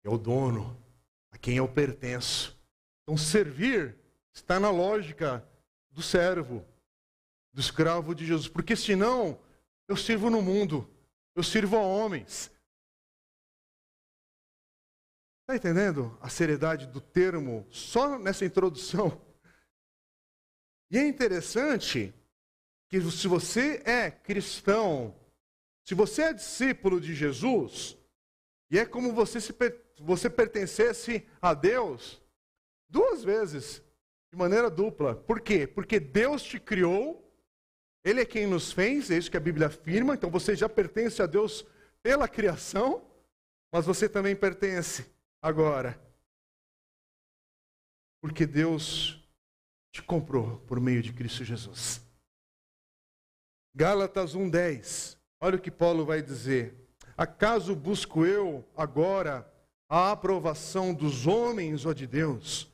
que 0.00 0.08
é 0.08 0.10
o 0.10 0.18
dono, 0.18 0.80
a 1.32 1.38
quem 1.38 1.56
eu 1.56 1.66
pertenço. 1.66 2.56
Então, 3.02 3.16
servir 3.16 3.96
está 4.32 4.58
na 4.58 4.70
lógica 4.70 5.46
do 5.90 6.02
servo, 6.02 6.64
do 7.52 7.60
escravo 7.60 8.14
de 8.14 8.26
Jesus, 8.26 8.48
porque 8.48 8.74
senão 8.74 9.38
eu 9.86 9.96
sirvo 9.96 10.30
no 10.30 10.40
mundo, 10.40 10.88
eu 11.34 11.42
sirvo 11.42 11.76
a 11.76 11.80
homens. 11.82 12.50
Está 15.42 15.56
entendendo 15.56 16.16
a 16.20 16.28
seriedade 16.28 16.86
do 16.86 17.00
termo 17.00 17.66
só 17.70 18.18
nessa 18.18 18.44
introdução? 18.44 19.20
E 20.90 20.98
é 20.98 21.06
interessante 21.06 22.14
que 22.88 23.00
se 23.10 23.26
você 23.26 23.82
é 23.84 24.10
cristão, 24.10 25.14
se 25.84 25.94
você 25.94 26.22
é 26.22 26.32
discípulo 26.32 27.00
de 27.00 27.14
Jesus, 27.14 27.96
e 28.70 28.78
é 28.78 28.86
como 28.86 29.12
você 29.12 29.40
se 29.40 29.54
você 29.98 30.30
pertencesse 30.30 31.26
a 31.40 31.54
Deus 31.54 32.22
duas 32.88 33.24
vezes, 33.24 33.82
de 34.32 34.38
maneira 34.38 34.70
dupla. 34.70 35.14
Por 35.14 35.40
quê? 35.42 35.66
Porque 35.66 36.00
Deus 36.00 36.42
te 36.42 36.58
criou, 36.58 37.30
Ele 38.02 38.22
é 38.22 38.24
quem 38.24 38.46
nos 38.46 38.72
fez, 38.72 39.10
é 39.10 39.18
isso 39.18 39.30
que 39.30 39.36
a 39.36 39.40
Bíblia 39.40 39.66
afirma, 39.66 40.14
então 40.14 40.30
você 40.30 40.56
já 40.56 40.68
pertence 40.68 41.20
a 41.20 41.26
Deus 41.26 41.66
pela 42.02 42.26
criação, 42.26 43.06
mas 43.70 43.84
você 43.84 44.08
também 44.08 44.34
pertence 44.34 45.04
agora. 45.40 46.00
Porque 48.22 48.46
Deus 48.46 49.22
te 49.92 50.02
comprou 50.02 50.58
por 50.60 50.80
meio 50.80 51.02
de 51.02 51.12
Cristo 51.12 51.44
Jesus. 51.44 52.00
Gálatas 53.74 54.34
1:10. 54.34 55.18
Olha 55.40 55.56
o 55.56 55.60
que 55.60 55.70
Paulo 55.70 56.06
vai 56.06 56.22
dizer. 56.22 56.74
Acaso 57.16 57.76
busco 57.76 58.24
eu 58.24 58.64
agora 58.74 59.46
a 59.88 60.10
aprovação 60.12 60.94
dos 60.94 61.26
homens 61.26 61.84
ou 61.84 61.92
de 61.92 62.06
Deus? 62.06 62.71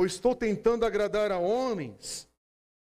Ou 0.00 0.06
estou 0.06 0.34
tentando 0.34 0.86
agradar 0.86 1.30
a 1.30 1.36
homens? 1.36 2.26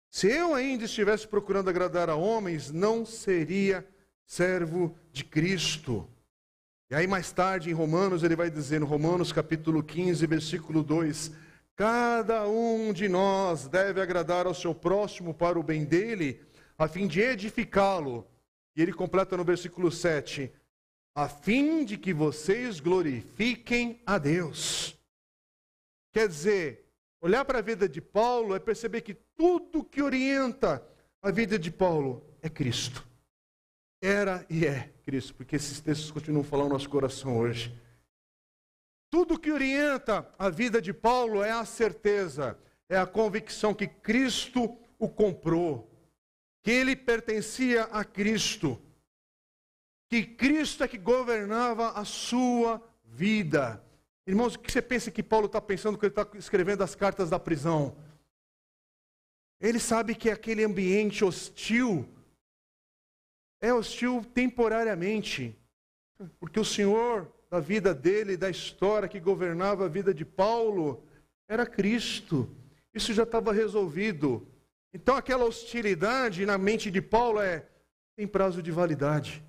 Se 0.10 0.32
eu 0.32 0.56
ainda 0.56 0.86
estivesse 0.86 1.28
procurando 1.28 1.70
agradar 1.70 2.10
a 2.10 2.16
homens, 2.16 2.72
não 2.72 3.06
seria 3.06 3.86
servo 4.26 4.96
de 5.12 5.26
Cristo. 5.26 6.10
E 6.90 6.96
aí 6.96 7.06
mais 7.08 7.30
tarde 7.30 7.70
em 7.70 7.74
Romanos 7.74 8.24
ele 8.24 8.38
vai 8.38 8.50
dizer, 8.50 8.80
no 8.80 8.86
Romanos 8.86 9.34
capítulo 9.34 9.84
15, 9.84 10.26
versículo 10.28 10.82
2, 10.82 11.34
cada 11.76 12.48
um 12.48 12.94
de 12.94 13.10
nós 13.10 13.68
deve 13.68 14.00
agradar 14.00 14.48
ao 14.48 14.54
seu 14.54 14.74
próximo 14.74 15.34
para 15.34 15.60
o 15.60 15.64
bem 15.64 15.84
dele, 15.84 16.42
a 16.78 16.88
fim 16.88 17.06
de 17.06 17.20
edificá-lo. 17.20 18.26
E 18.78 18.82
ele 18.82 18.94
completa 18.94 19.36
no 19.36 19.44
versículo 19.44 19.92
7, 19.92 20.50
a 21.14 21.28
fim 21.28 21.84
de 21.84 21.98
que 21.98 22.14
vocês 22.14 22.80
glorifiquem 22.80 24.02
a 24.06 24.18
Deus. 24.18 24.98
Quer 26.14 26.30
dizer, 26.30 26.89
olhar 27.22 27.44
para 27.46 27.60
a 27.60 27.62
vida 27.62 27.88
de 27.88 28.02
Paulo 28.02 28.56
é 28.56 28.60
perceber 28.60 29.02
que 29.02 29.14
tudo 29.14 29.84
que 29.84 30.02
orienta 30.02 30.86
a 31.22 31.32
vida 31.32 31.58
de 31.58 31.72
Paulo 31.72 32.24
é 32.42 32.50
Cristo. 32.50 33.08
Era 34.02 34.46
e 34.50 34.66
é 34.66 34.94
Cristo, 35.04 35.36
porque 35.36 35.56
esses 35.56 35.80
textos 35.82 36.12
continuam 36.12 36.44
falando 36.44 36.68
no 36.68 36.74
nosso 36.74 36.90
coração 36.90 37.38
hoje. 37.38 37.78
Tudo 39.12 39.40
que 39.40 39.52
orienta 39.52 40.34
a 40.38 40.50
vida 40.50 40.82
de 40.82 40.94
Paulo 40.94 41.44
é 41.44 41.52
a 41.52 41.66
certeza, 41.66 42.58
é 42.88 42.98
a 42.98 43.08
convicção 43.08 43.74
que 43.74 43.88
Cristo 43.88 44.78
o 44.98 45.10
comprou, 45.10 45.90
que 46.64 46.72
ele 46.72 46.96
pertencia 46.96 47.84
a 47.86 48.04
Cristo 48.04 48.82
que 50.10 50.26
Cristo 50.26 50.84
é 50.84 50.88
que 50.88 50.98
governava 50.98 51.92
a 51.92 52.04
sua 52.04 52.82
vida. 53.06 53.82
Irmãos, 54.28 54.56
o 54.56 54.60
que 54.60 54.72
você 54.72 54.82
pensa 54.82 55.10
que 55.10 55.24
Paulo 55.24 55.48
está 55.48 55.60
pensando 55.60 55.98
quando 55.98 56.12
ele 56.12 56.22
está 56.22 56.38
escrevendo 56.38 56.84
as 56.84 56.96
cartas 56.96 57.30
da 57.30 57.40
prisão? 57.40 57.96
Ele 59.60 59.80
sabe 59.80 60.16
que 60.16 60.30
aquele 60.30 60.64
ambiente 60.64 61.26
hostil 61.26 62.08
é 63.62 63.74
hostil 63.74 64.24
temporariamente, 64.34 65.58
porque 66.40 66.60
o 66.60 66.66
Senhor 66.66 67.30
da 67.50 67.60
vida 67.60 67.94
dele, 67.94 68.38
da 68.38 68.50
história 68.50 69.10
que 69.10 69.20
governava 69.20 69.86
a 69.86 69.90
vida 69.90 70.14
de 70.14 70.24
Paulo, 70.24 71.04
era 71.48 71.66
Cristo. 71.66 72.50
Isso 72.94 73.14
já 73.14 73.24
estava 73.24 73.52
resolvido. 73.52 74.48
Então 74.94 75.16
aquela 75.16 75.46
hostilidade 75.46 76.46
na 76.46 76.58
mente 76.58 76.90
de 76.90 77.02
Paulo 77.02 77.42
é 77.42 77.66
tem 78.16 78.28
prazo 78.28 78.62
de 78.62 78.72
validade. 78.72 79.44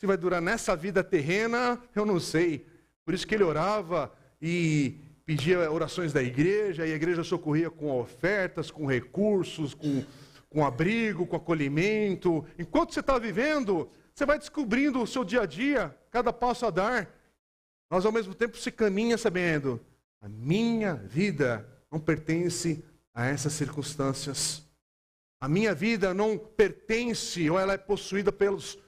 Se 0.00 0.06
vai 0.06 0.16
durar 0.16 0.40
nessa 0.40 0.74
vida 0.74 1.04
terrena, 1.04 1.78
eu 1.94 2.06
não 2.06 2.18
sei. 2.18 2.66
Por 3.04 3.12
isso 3.12 3.26
que 3.26 3.34
ele 3.34 3.44
orava 3.44 4.10
e 4.40 4.98
pedia 5.26 5.70
orações 5.70 6.10
da 6.10 6.22
igreja, 6.22 6.86
e 6.86 6.92
a 6.94 6.96
igreja 6.96 7.22
socorria 7.22 7.70
com 7.70 8.00
ofertas, 8.00 8.70
com 8.70 8.86
recursos, 8.86 9.74
com, 9.74 10.02
com 10.48 10.64
abrigo, 10.64 11.26
com 11.26 11.36
acolhimento. 11.36 12.46
Enquanto 12.58 12.94
você 12.94 13.00
está 13.00 13.18
vivendo, 13.18 13.90
você 14.14 14.24
vai 14.24 14.38
descobrindo 14.38 15.02
o 15.02 15.06
seu 15.06 15.22
dia 15.22 15.42
a 15.42 15.46
dia, 15.46 15.94
cada 16.10 16.32
passo 16.32 16.64
a 16.64 16.70
dar. 16.70 17.14
Mas 17.90 18.06
ao 18.06 18.12
mesmo 18.12 18.34
tempo 18.34 18.56
se 18.56 18.72
caminha 18.72 19.18
sabendo, 19.18 19.78
a 20.18 20.30
minha 20.30 20.94
vida 20.94 21.68
não 21.92 22.00
pertence 22.00 22.82
a 23.12 23.26
essas 23.26 23.52
circunstâncias. 23.52 24.62
A 25.38 25.46
minha 25.46 25.74
vida 25.74 26.14
não 26.14 26.38
pertence 26.38 27.50
ou 27.50 27.60
ela 27.60 27.74
é 27.74 27.78
possuída 27.78 28.32
pelos 28.32 28.78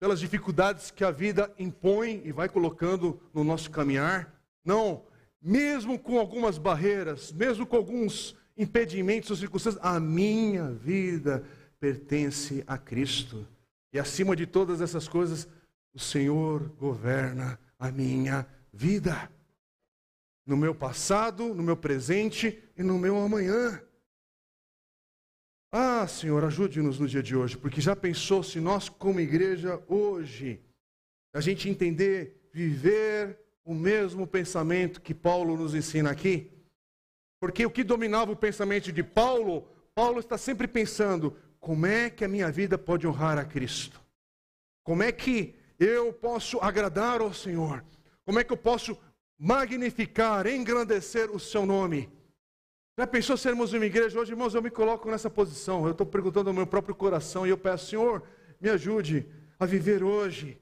pelas 0.00 0.18
dificuldades 0.18 0.90
que 0.90 1.04
a 1.04 1.10
vida 1.10 1.52
impõe 1.58 2.22
e 2.24 2.32
vai 2.32 2.48
colocando 2.48 3.20
no 3.34 3.44
nosso 3.44 3.70
caminhar. 3.70 4.34
Não, 4.64 5.04
mesmo 5.40 5.98
com 5.98 6.18
algumas 6.18 6.56
barreiras, 6.56 7.30
mesmo 7.30 7.66
com 7.66 7.76
alguns 7.76 8.34
impedimentos 8.56 9.30
ou 9.30 9.36
circunstâncias, 9.36 9.84
a 9.84 10.00
minha 10.00 10.70
vida 10.70 11.44
pertence 11.78 12.64
a 12.66 12.78
Cristo. 12.78 13.46
E 13.92 13.98
acima 13.98 14.34
de 14.34 14.46
todas 14.46 14.80
essas 14.80 15.06
coisas, 15.06 15.46
o 15.92 15.98
Senhor 15.98 16.70
governa 16.78 17.58
a 17.78 17.90
minha 17.90 18.46
vida. 18.72 19.30
No 20.46 20.56
meu 20.56 20.74
passado, 20.74 21.54
no 21.54 21.62
meu 21.62 21.76
presente 21.76 22.62
e 22.76 22.82
no 22.82 22.98
meu 22.98 23.18
amanhã. 23.18 23.82
Ah, 25.72 26.04
Senhor, 26.08 26.42
ajude-nos 26.44 26.98
no 26.98 27.06
dia 27.06 27.22
de 27.22 27.36
hoje, 27.36 27.56
porque 27.56 27.80
já 27.80 27.94
pensou 27.94 28.42
se 28.42 28.58
nós, 28.58 28.88
como 28.88 29.20
igreja, 29.20 29.80
hoje, 29.86 30.60
a 31.32 31.40
gente 31.40 31.68
entender, 31.68 32.50
viver 32.52 33.38
o 33.64 33.72
mesmo 33.72 34.26
pensamento 34.26 35.00
que 35.00 35.14
Paulo 35.14 35.56
nos 35.56 35.72
ensina 35.72 36.10
aqui? 36.10 36.50
Porque 37.40 37.64
o 37.64 37.70
que 37.70 37.84
dominava 37.84 38.32
o 38.32 38.36
pensamento 38.36 38.90
de 38.90 39.04
Paulo, 39.04 39.68
Paulo 39.94 40.18
está 40.18 40.36
sempre 40.36 40.66
pensando: 40.66 41.36
como 41.60 41.86
é 41.86 42.10
que 42.10 42.24
a 42.24 42.28
minha 42.28 42.50
vida 42.50 42.76
pode 42.76 43.06
honrar 43.06 43.38
a 43.38 43.44
Cristo? 43.44 44.00
Como 44.82 45.04
é 45.04 45.12
que 45.12 45.54
eu 45.78 46.12
posso 46.12 46.58
agradar 46.58 47.20
ao 47.20 47.32
Senhor? 47.32 47.84
Como 48.24 48.40
é 48.40 48.44
que 48.44 48.52
eu 48.52 48.56
posso 48.56 48.98
magnificar, 49.38 50.48
engrandecer 50.48 51.30
o 51.30 51.38
seu 51.38 51.64
nome? 51.64 52.10
Já 52.98 53.06
pensou 53.06 53.36
sermos 53.36 53.72
uma 53.72 53.86
igreja? 53.86 54.18
Hoje, 54.18 54.32
irmãos, 54.32 54.54
eu 54.54 54.62
me 54.62 54.70
coloco 54.70 55.10
nessa 55.10 55.30
posição. 55.30 55.84
Eu 55.86 55.92
estou 55.92 56.06
perguntando 56.06 56.50
ao 56.50 56.54
meu 56.54 56.66
próprio 56.66 56.94
coração 56.94 57.46
e 57.46 57.50
eu 57.50 57.56
peço, 57.56 57.86
Senhor, 57.86 58.22
me 58.60 58.68
ajude 58.68 59.26
a 59.58 59.64
viver 59.64 60.02
hoje 60.02 60.60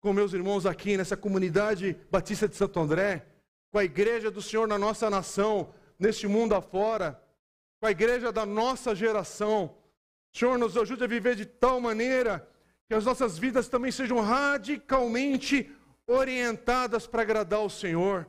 com 0.00 0.12
meus 0.12 0.34
irmãos 0.34 0.66
aqui 0.66 0.96
nessa 0.96 1.16
comunidade 1.16 1.96
Batista 2.10 2.46
de 2.46 2.56
Santo 2.56 2.78
André, 2.78 3.24
com 3.70 3.78
a 3.78 3.84
igreja 3.84 4.30
do 4.30 4.42
Senhor 4.42 4.68
na 4.68 4.78
nossa 4.78 5.08
nação, 5.08 5.72
neste 5.98 6.26
mundo 6.26 6.54
afora, 6.54 7.18
com 7.80 7.86
a 7.86 7.90
igreja 7.90 8.30
da 8.30 8.44
nossa 8.44 8.94
geração. 8.94 9.74
Senhor, 10.32 10.58
nos 10.58 10.76
ajude 10.76 11.04
a 11.04 11.06
viver 11.06 11.34
de 11.34 11.46
tal 11.46 11.80
maneira 11.80 12.46
que 12.86 12.94
as 12.94 13.06
nossas 13.06 13.38
vidas 13.38 13.68
também 13.68 13.90
sejam 13.90 14.20
radicalmente 14.20 15.70
orientadas 16.06 17.06
para 17.06 17.22
agradar 17.22 17.60
ao 17.60 17.70
Senhor 17.70 18.28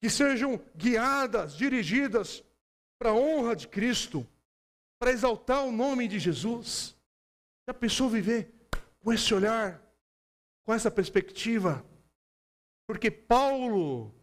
que 0.00 0.10
sejam 0.10 0.60
guiadas, 0.76 1.56
dirigidas 1.56 2.42
para 2.98 3.10
a 3.10 3.14
honra 3.14 3.54
de 3.54 3.68
Cristo, 3.68 4.26
para 4.98 5.10
exaltar 5.10 5.64
o 5.64 5.72
nome 5.72 6.08
de 6.08 6.18
Jesus. 6.18 6.96
Já 7.68 7.74
pensou 7.74 8.08
viver 8.08 8.52
com 9.00 9.12
esse 9.12 9.32
olhar, 9.34 9.82
com 10.64 10.72
essa 10.72 10.90
perspectiva? 10.90 11.84
Porque 12.86 13.10
Paulo, 13.10 14.14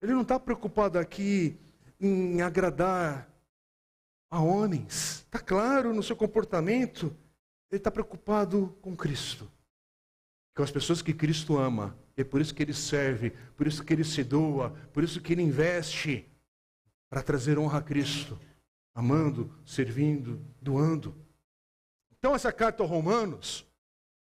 ele 0.00 0.12
não 0.12 0.22
está 0.22 0.38
preocupado 0.38 0.98
aqui 0.98 1.58
em 2.00 2.40
agradar 2.40 3.28
a 4.30 4.40
homens. 4.40 5.24
Está 5.24 5.38
claro 5.38 5.92
no 5.92 6.02
seu 6.02 6.16
comportamento, 6.16 7.06
ele 7.70 7.78
está 7.78 7.90
preocupado 7.90 8.76
com 8.80 8.96
Cristo, 8.96 9.50
com 10.56 10.62
as 10.62 10.70
pessoas 10.70 11.02
que 11.02 11.12
Cristo 11.12 11.58
ama. 11.58 11.96
É 12.16 12.24
por 12.24 12.40
isso 12.40 12.54
que 12.54 12.62
ele 12.62 12.74
serve, 12.74 13.30
por 13.56 13.66
isso 13.66 13.82
que 13.84 13.92
ele 13.92 14.04
se 14.04 14.22
doa, 14.22 14.70
por 14.92 15.02
isso 15.02 15.20
que 15.20 15.32
ele 15.32 15.42
investe 15.42 16.26
para 17.08 17.22
trazer 17.22 17.58
honra 17.58 17.78
a 17.78 17.82
Cristo, 17.82 18.38
amando, 18.94 19.52
servindo, 19.64 20.40
doando. 20.60 21.14
Então, 22.18 22.34
essa 22.34 22.52
carta 22.52 22.82
aos 22.82 22.90
Romanos, 22.90 23.66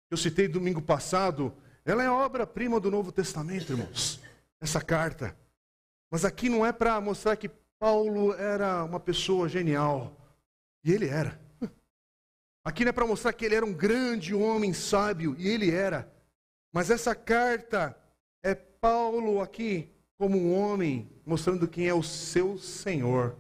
que 0.09 0.15
eu 0.15 0.19
citei 0.19 0.47
domingo 0.47 0.81
passado, 0.81 1.55
ela 1.85 2.03
é 2.03 2.11
obra-prima 2.11 2.79
do 2.79 2.91
Novo 2.91 3.11
Testamento, 3.11 3.73
irmãos. 3.73 4.21
Essa 4.61 4.81
carta. 4.81 5.37
Mas 6.11 6.25
aqui 6.25 6.49
não 6.49 6.65
é 6.65 6.73
para 6.73 7.01
mostrar 7.01 7.37
que 7.37 7.51
Paulo 7.79 8.35
era 8.35 8.85
uma 8.85 9.01
pessoa 9.01 9.49
genial. 9.49 10.17
E 10.85 10.93
ele 10.93 11.09
era. 11.09 11.41
Aqui 12.65 12.85
não 12.85 12.91
é 12.91 12.93
para 12.93 13.07
mostrar 13.07 13.33
que 13.33 13.45
ele 13.45 13.57
era 13.57 13.67
um 13.67 13.73
grande 13.73 14.33
homem 14.35 14.73
sábio. 14.73 15.35
E 15.39 15.49
ele 15.49 15.71
era. 15.71 16.12
Mas 16.73 16.91
essa 16.91 17.15
carta 17.15 17.97
é 18.43 18.55
Paulo 18.55 19.41
aqui 19.41 19.89
como 20.17 20.39
um 20.39 20.55
homem 20.55 21.11
mostrando 21.27 21.69
quem 21.69 21.87
é 21.87 21.95
o 21.95 22.03
seu 22.03 22.59
Senhor. 22.59 23.37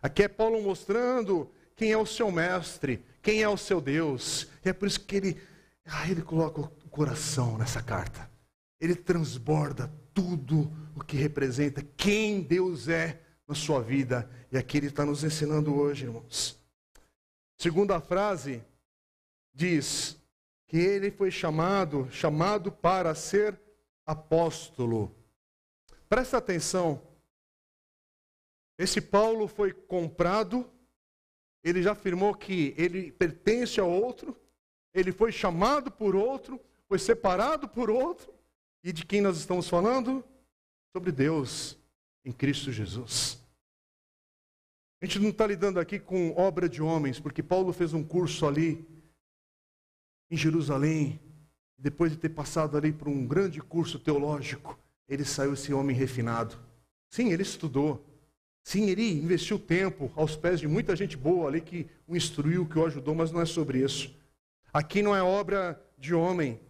Aqui 0.00 0.22
é 0.22 0.28
Paulo 0.28 0.62
mostrando 0.62 1.50
quem 1.76 1.92
é 1.92 1.96
o 1.96 2.06
seu 2.06 2.30
mestre, 2.32 3.04
quem 3.22 3.42
é 3.42 3.48
o 3.48 3.56
seu 3.56 3.80
Deus. 3.80 4.48
E 4.64 4.68
é 4.68 4.72
por 4.72 4.88
isso 4.88 5.00
que 5.00 5.16
ele, 5.16 5.42
ah, 5.84 6.08
ele 6.08 6.22
coloca 6.22 6.60
o 6.60 6.88
coração 6.88 7.58
nessa 7.58 7.82
carta. 7.82 8.30
Ele 8.80 8.94
transborda 8.94 9.92
tudo 10.14 10.72
o 10.96 11.04
que 11.04 11.16
representa 11.16 11.82
quem 11.96 12.40
Deus 12.40 12.88
é 12.88 13.20
na 13.46 13.54
sua 13.54 13.80
vida. 13.82 14.28
E 14.50 14.58
aqui 14.58 14.78
ele 14.78 14.88
está 14.88 15.04
nos 15.04 15.22
ensinando 15.22 15.74
hoje, 15.74 16.04
irmãos. 16.04 16.58
Segunda 17.56 18.00
frase 18.00 18.62
diz: 19.54 20.17
que 20.68 20.76
ele 20.76 21.10
foi 21.10 21.30
chamado, 21.30 22.06
chamado 22.12 22.70
para 22.70 23.14
ser 23.14 23.58
apóstolo. 24.06 25.14
Presta 26.08 26.36
atenção. 26.36 27.02
Esse 28.78 29.00
Paulo 29.00 29.48
foi 29.48 29.72
comprado, 29.72 30.70
ele 31.64 31.82
já 31.82 31.92
afirmou 31.92 32.34
que 32.34 32.74
ele 32.76 33.10
pertence 33.10 33.80
a 33.80 33.84
outro, 33.84 34.36
ele 34.92 35.10
foi 35.10 35.32
chamado 35.32 35.90
por 35.90 36.14
outro, 36.14 36.60
foi 36.86 36.98
separado 36.98 37.66
por 37.66 37.90
outro. 37.90 38.32
E 38.84 38.92
de 38.92 39.04
quem 39.04 39.22
nós 39.22 39.38
estamos 39.38 39.68
falando? 39.68 40.22
Sobre 40.94 41.10
Deus 41.10 41.78
em 42.24 42.30
Cristo 42.30 42.70
Jesus. 42.70 43.42
A 45.00 45.06
gente 45.06 45.18
não 45.18 45.30
está 45.30 45.46
lidando 45.46 45.80
aqui 45.80 45.98
com 45.98 46.32
obra 46.36 46.68
de 46.68 46.82
homens, 46.82 47.18
porque 47.18 47.42
Paulo 47.42 47.72
fez 47.72 47.94
um 47.94 48.04
curso 48.04 48.46
ali 48.46 48.86
em 50.30 50.36
Jerusalém, 50.36 51.20
depois 51.78 52.12
de 52.12 52.18
ter 52.18 52.30
passado 52.30 52.76
ali 52.76 52.92
por 52.92 53.08
um 53.08 53.26
grande 53.26 53.60
curso 53.60 53.98
teológico, 53.98 54.78
ele 55.08 55.24
saiu 55.24 55.54
esse 55.54 55.72
homem 55.72 55.96
refinado. 55.96 56.58
Sim, 57.08 57.32
ele 57.32 57.42
estudou. 57.42 58.04
Sim, 58.62 58.90
ele 58.90 59.10
investiu 59.10 59.58
tempo 59.58 60.12
aos 60.14 60.36
pés 60.36 60.60
de 60.60 60.68
muita 60.68 60.94
gente 60.94 61.16
boa 61.16 61.48
ali 61.48 61.60
que 61.60 61.86
o 62.06 62.14
instruiu, 62.14 62.66
que 62.66 62.78
o 62.78 62.84
ajudou, 62.84 63.14
mas 63.14 63.32
não 63.32 63.40
é 63.40 63.46
sobre 63.46 63.82
isso. 63.82 64.14
Aqui 64.72 65.00
não 65.00 65.16
é 65.16 65.22
obra 65.22 65.82
de 65.96 66.14
homem. 66.14 66.60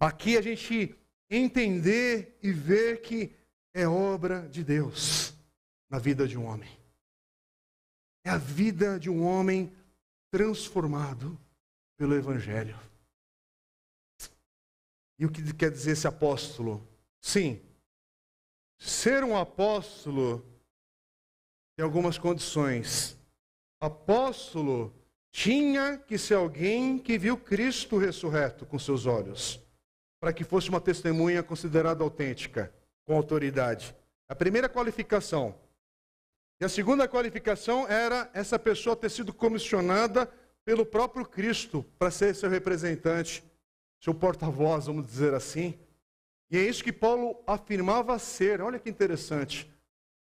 Aqui 0.00 0.36
a 0.36 0.42
gente 0.42 0.96
entender 1.30 2.36
e 2.42 2.50
ver 2.50 3.00
que 3.00 3.30
é 3.72 3.86
obra 3.86 4.48
de 4.48 4.64
Deus 4.64 5.34
na 5.88 5.98
vida 5.98 6.26
de 6.26 6.36
um 6.36 6.46
homem. 6.46 6.70
É 8.24 8.30
a 8.30 8.38
vida 8.38 8.98
de 8.98 9.08
um 9.08 9.22
homem 9.22 9.72
transformado 10.32 11.38
pelo 11.96 12.14
Evangelho. 12.14 12.76
E 15.18 15.24
o 15.24 15.30
que 15.30 15.52
quer 15.54 15.70
dizer 15.70 15.92
esse 15.92 16.06
apóstolo? 16.06 16.86
Sim, 17.20 17.60
ser 18.78 19.24
um 19.24 19.36
apóstolo 19.36 20.44
tem 21.76 21.84
algumas 21.84 22.18
condições. 22.18 23.18
Apóstolo 23.80 24.94
tinha 25.30 25.98
que 25.98 26.16
ser 26.16 26.34
alguém 26.34 26.98
que 26.98 27.18
viu 27.18 27.36
Cristo 27.36 27.98
ressurreto 27.98 28.64
com 28.64 28.78
seus 28.78 29.04
olhos, 29.06 29.60
para 30.20 30.32
que 30.32 30.44
fosse 30.44 30.68
uma 30.70 30.80
testemunha 30.80 31.42
considerada 31.42 32.02
autêntica, 32.02 32.72
com 33.04 33.14
autoridade. 33.14 33.94
A 34.28 34.34
primeira 34.34 34.68
qualificação. 34.68 35.54
E 36.58 36.64
a 36.64 36.68
segunda 36.68 37.06
qualificação 37.06 37.86
era 37.86 38.30
essa 38.32 38.58
pessoa 38.58 38.96
ter 38.96 39.10
sido 39.10 39.32
comissionada 39.32 40.26
pelo 40.64 40.86
próprio 40.86 41.26
Cristo 41.26 41.84
para 41.98 42.10
ser 42.10 42.34
seu 42.34 42.48
representante 42.48 43.44
seu 44.00 44.14
porta-voz, 44.14 44.86
vamos 44.86 45.06
dizer 45.06 45.34
assim. 45.34 45.78
E 46.50 46.56
é 46.56 46.62
isso 46.62 46.84
que 46.84 46.92
Paulo 46.92 47.42
afirmava 47.46 48.18
ser. 48.18 48.60
Olha 48.60 48.78
que 48.78 48.88
interessante. 48.90 49.70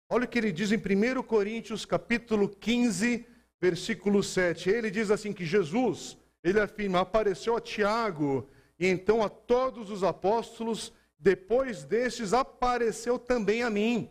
Olha 0.08 0.24
o 0.24 0.28
que 0.28 0.38
ele 0.38 0.50
diz 0.50 0.72
em 0.72 0.76
1 0.76 1.22
Coríntios, 1.22 1.84
capítulo 1.84 2.48
15, 2.48 3.26
versículo 3.60 4.22
7. 4.22 4.70
Ele 4.70 4.90
diz 4.90 5.10
assim 5.10 5.32
que 5.32 5.44
Jesus, 5.44 6.16
ele 6.42 6.58
afirma, 6.58 7.00
apareceu 7.00 7.56
a 7.56 7.60
Tiago 7.60 8.48
e 8.78 8.86
então 8.86 9.22
a 9.22 9.28
todos 9.28 9.90
os 9.90 10.02
apóstolos, 10.02 10.92
depois 11.18 11.84
destes 11.84 12.32
apareceu 12.32 13.18
também 13.18 13.62
a 13.62 13.70
mim, 13.70 14.08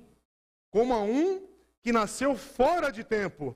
como 0.70 0.94
a 0.94 1.02
um 1.02 1.48
que 1.82 1.92
nasceu 1.92 2.36
fora 2.36 2.92
de 2.92 3.04
tempo. 3.04 3.56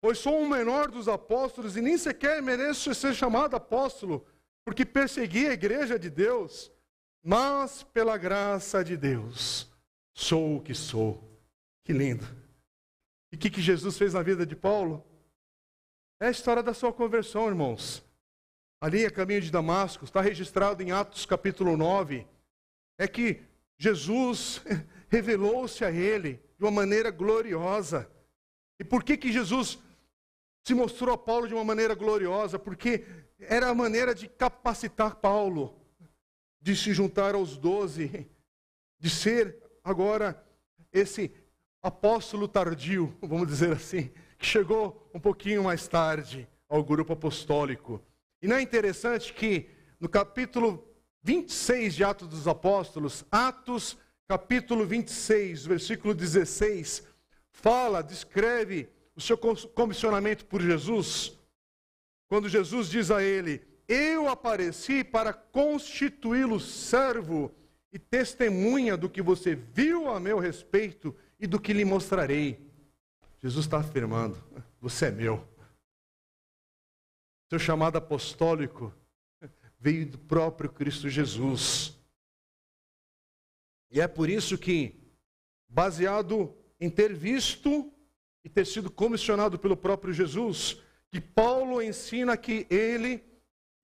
Pois 0.00 0.18
sou 0.18 0.40
o 0.40 0.48
menor 0.48 0.90
dos 0.90 1.08
apóstolos 1.08 1.76
e 1.76 1.80
nem 1.80 1.98
sequer 1.98 2.40
mereço 2.40 2.94
ser 2.94 3.14
chamado 3.14 3.56
apóstolo, 3.56 4.24
porque 4.64 4.84
persegui 4.84 5.46
a 5.46 5.52
igreja 5.52 5.98
de 5.98 6.08
Deus, 6.08 6.72
mas 7.22 7.82
pela 7.82 8.16
graça 8.16 8.82
de 8.82 8.96
Deus 8.96 9.70
sou 10.14 10.56
o 10.56 10.62
que 10.62 10.74
sou. 10.74 11.22
Que 11.84 11.92
lindo. 11.92 12.24
E 13.30 13.36
o 13.36 13.38
que, 13.38 13.50
que 13.50 13.60
Jesus 13.60 13.98
fez 13.98 14.14
na 14.14 14.22
vida 14.22 14.46
de 14.46 14.56
Paulo? 14.56 15.04
É 16.20 16.28
a 16.28 16.30
história 16.30 16.62
da 16.62 16.72
sua 16.72 16.92
conversão, 16.92 17.48
irmãos. 17.48 18.02
Ali 18.80 19.04
a 19.04 19.10
caminho 19.10 19.40
de 19.40 19.50
Damasco, 19.50 20.04
está 20.04 20.20
registrado 20.20 20.82
em 20.82 20.92
Atos 20.92 21.26
capítulo 21.26 21.76
9, 21.76 22.26
é 22.98 23.08
que 23.08 23.42
Jesus 23.76 24.62
revelou-se 25.08 25.84
a 25.84 25.90
ele 25.90 26.40
de 26.58 26.64
uma 26.64 26.70
maneira 26.70 27.10
gloriosa. 27.10 28.10
E 28.78 28.84
por 28.84 29.02
que, 29.02 29.16
que 29.16 29.32
Jesus 29.32 29.78
se 30.64 30.74
mostrou 30.74 31.14
a 31.14 31.18
Paulo 31.18 31.46
de 31.46 31.54
uma 31.54 31.64
maneira 31.64 31.94
gloriosa? 31.94 32.58
Porque 32.58 33.04
era 33.38 33.68
a 33.68 33.74
maneira 33.74 34.14
de 34.14 34.26
capacitar 34.26 35.16
Paulo, 35.16 35.78
de 36.60 36.74
se 36.74 36.94
juntar 36.94 37.34
aos 37.34 37.58
doze, 37.58 38.26
de 38.98 39.10
ser 39.10 39.62
agora 39.84 40.42
esse 40.90 41.30
apóstolo 41.82 42.48
tardio, 42.48 43.14
vamos 43.20 43.46
dizer 43.46 43.72
assim, 43.72 44.10
que 44.38 44.46
chegou 44.46 45.10
um 45.12 45.20
pouquinho 45.20 45.62
mais 45.62 45.86
tarde 45.86 46.48
ao 46.66 46.82
grupo 46.82 47.12
apostólico. 47.12 48.00
E 48.40 48.48
não 48.48 48.56
é 48.56 48.62
interessante 48.62 49.34
que 49.34 49.68
no 50.00 50.08
capítulo 50.08 50.82
26 51.22 51.94
de 51.94 52.04
Atos 52.04 52.28
dos 52.28 52.48
Apóstolos, 52.48 53.24
Atos 53.30 53.98
capítulo 54.26 54.86
26, 54.86 55.66
versículo 55.66 56.14
16, 56.14 57.02
fala, 57.50 58.02
descreve 58.02 58.88
o 59.16 59.20
seu 59.20 59.38
comissionamento 59.38 60.44
por 60.44 60.60
Jesus, 60.60 61.38
quando 62.28 62.48
Jesus 62.48 62.88
diz 62.88 63.10
a 63.10 63.22
ele: 63.22 63.62
Eu 63.86 64.28
apareci 64.28 65.04
para 65.04 65.32
constituí-lo 65.32 66.58
servo 66.58 67.54
e 67.92 67.98
testemunha 67.98 68.96
do 68.96 69.08
que 69.08 69.22
você 69.22 69.54
viu 69.54 70.10
a 70.10 70.18
meu 70.18 70.38
respeito 70.38 71.14
e 71.38 71.46
do 71.46 71.60
que 71.60 71.72
lhe 71.72 71.84
mostrarei. 71.84 72.70
Jesus 73.40 73.66
está 73.66 73.78
afirmando: 73.78 74.36
Você 74.80 75.06
é 75.06 75.10
meu. 75.10 75.46
Seu 77.48 77.58
chamado 77.58 77.96
apostólico 77.98 78.92
veio 79.78 80.06
do 80.06 80.18
próprio 80.18 80.70
Cristo 80.70 81.08
Jesus. 81.08 81.96
E 83.90 84.00
é 84.00 84.08
por 84.08 84.28
isso 84.28 84.58
que, 84.58 84.98
baseado 85.68 86.52
em 86.80 86.90
ter 86.90 87.14
visto 87.14 87.92
e 88.44 88.48
ter 88.48 88.66
sido 88.66 88.90
comissionado 88.90 89.58
pelo 89.58 89.76
próprio 89.76 90.12
Jesus, 90.12 90.80
que 91.10 91.20
Paulo 91.20 91.80
ensina 91.80 92.36
que 92.36 92.66
ele 92.68 93.24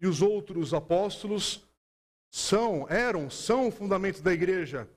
e 0.00 0.06
os 0.06 0.20
outros 0.20 0.74
apóstolos 0.74 1.64
são, 2.30 2.86
eram, 2.88 3.30
são 3.30 3.68
o 3.68 3.72
fundamento 3.72 4.22
da 4.22 4.32
igreja. 4.32 4.88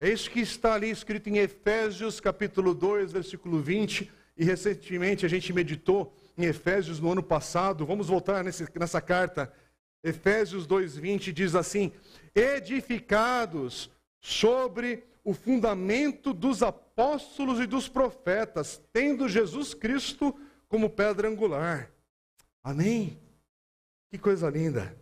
É 0.00 0.10
isso 0.10 0.30
que 0.30 0.40
está 0.40 0.74
ali 0.74 0.90
escrito 0.90 1.28
em 1.28 1.38
Efésios 1.38 2.20
capítulo 2.20 2.74
2, 2.74 3.12
versículo 3.12 3.60
20, 3.60 4.10
e 4.36 4.44
recentemente 4.44 5.26
a 5.26 5.28
gente 5.28 5.52
meditou 5.52 6.14
em 6.36 6.44
Efésios 6.44 7.00
no 7.00 7.10
ano 7.10 7.22
passado. 7.22 7.84
Vamos 7.84 8.06
voltar 8.06 8.44
nesse, 8.44 8.66
nessa 8.78 9.00
carta. 9.00 9.52
Efésios 10.04 10.66
2:20 10.68 11.32
diz 11.32 11.56
assim: 11.56 11.92
edificados 12.32 13.90
sobre 14.20 15.04
o 15.28 15.34
fundamento 15.34 16.32
dos 16.32 16.62
apóstolos 16.62 17.60
e 17.60 17.66
dos 17.66 17.86
profetas, 17.86 18.82
tendo 18.94 19.28
Jesus 19.28 19.74
Cristo 19.74 20.34
como 20.68 20.88
pedra 20.88 21.28
angular. 21.28 21.92
Amém? 22.64 23.20
Que 24.08 24.16
coisa 24.16 24.48
linda. 24.48 24.96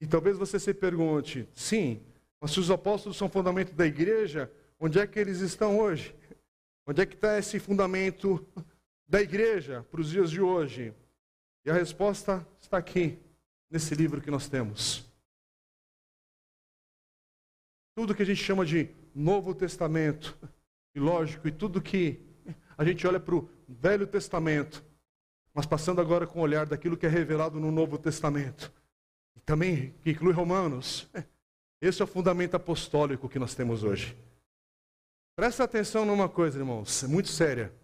E 0.00 0.06
talvez 0.06 0.38
você 0.38 0.60
se 0.60 0.72
pergunte: 0.72 1.48
sim, 1.52 2.00
mas 2.40 2.52
se 2.52 2.60
os 2.60 2.70
apóstolos 2.70 3.18
são 3.18 3.28
fundamento 3.28 3.72
da 3.72 3.84
igreja, 3.84 4.48
onde 4.78 5.00
é 5.00 5.04
que 5.04 5.18
eles 5.18 5.40
estão 5.40 5.76
hoje? 5.76 6.14
Onde 6.86 7.02
é 7.02 7.06
que 7.06 7.16
está 7.16 7.36
esse 7.36 7.58
fundamento 7.58 8.46
da 9.08 9.20
igreja 9.20 9.84
para 9.90 10.00
os 10.00 10.08
dias 10.08 10.30
de 10.30 10.40
hoje? 10.40 10.94
E 11.64 11.70
a 11.70 11.74
resposta 11.74 12.46
está 12.60 12.78
aqui, 12.78 13.18
nesse 13.68 13.92
livro 13.96 14.20
que 14.20 14.30
nós 14.30 14.48
temos. 14.48 15.07
Tudo 17.98 18.14
que 18.14 18.22
a 18.22 18.24
gente 18.24 18.44
chama 18.44 18.64
de 18.64 18.90
Novo 19.12 19.52
Testamento, 19.52 20.38
e 20.94 21.00
lógico, 21.00 21.48
e 21.48 21.50
tudo 21.50 21.82
que 21.82 22.20
a 22.76 22.84
gente 22.84 23.04
olha 23.04 23.18
para 23.18 23.34
o 23.34 23.50
Velho 23.68 24.06
Testamento, 24.06 24.84
mas 25.52 25.66
passando 25.66 26.00
agora 26.00 26.24
com 26.24 26.38
o 26.38 26.42
olhar 26.42 26.64
daquilo 26.64 26.96
que 26.96 27.06
é 27.06 27.08
revelado 27.08 27.58
no 27.58 27.72
Novo 27.72 27.98
Testamento, 27.98 28.72
e 29.34 29.40
também 29.40 29.96
que 30.00 30.12
inclui 30.12 30.32
Romanos, 30.32 31.10
esse 31.82 32.00
é 32.00 32.04
o 32.04 32.06
fundamento 32.06 32.54
apostólico 32.54 33.28
que 33.28 33.36
nós 33.36 33.56
temos 33.56 33.82
hoje. 33.82 34.16
Presta 35.34 35.64
atenção 35.64 36.04
numa 36.04 36.28
coisa, 36.28 36.56
irmãos, 36.56 37.02
é 37.02 37.08
muito 37.08 37.30
séria. 37.30 37.74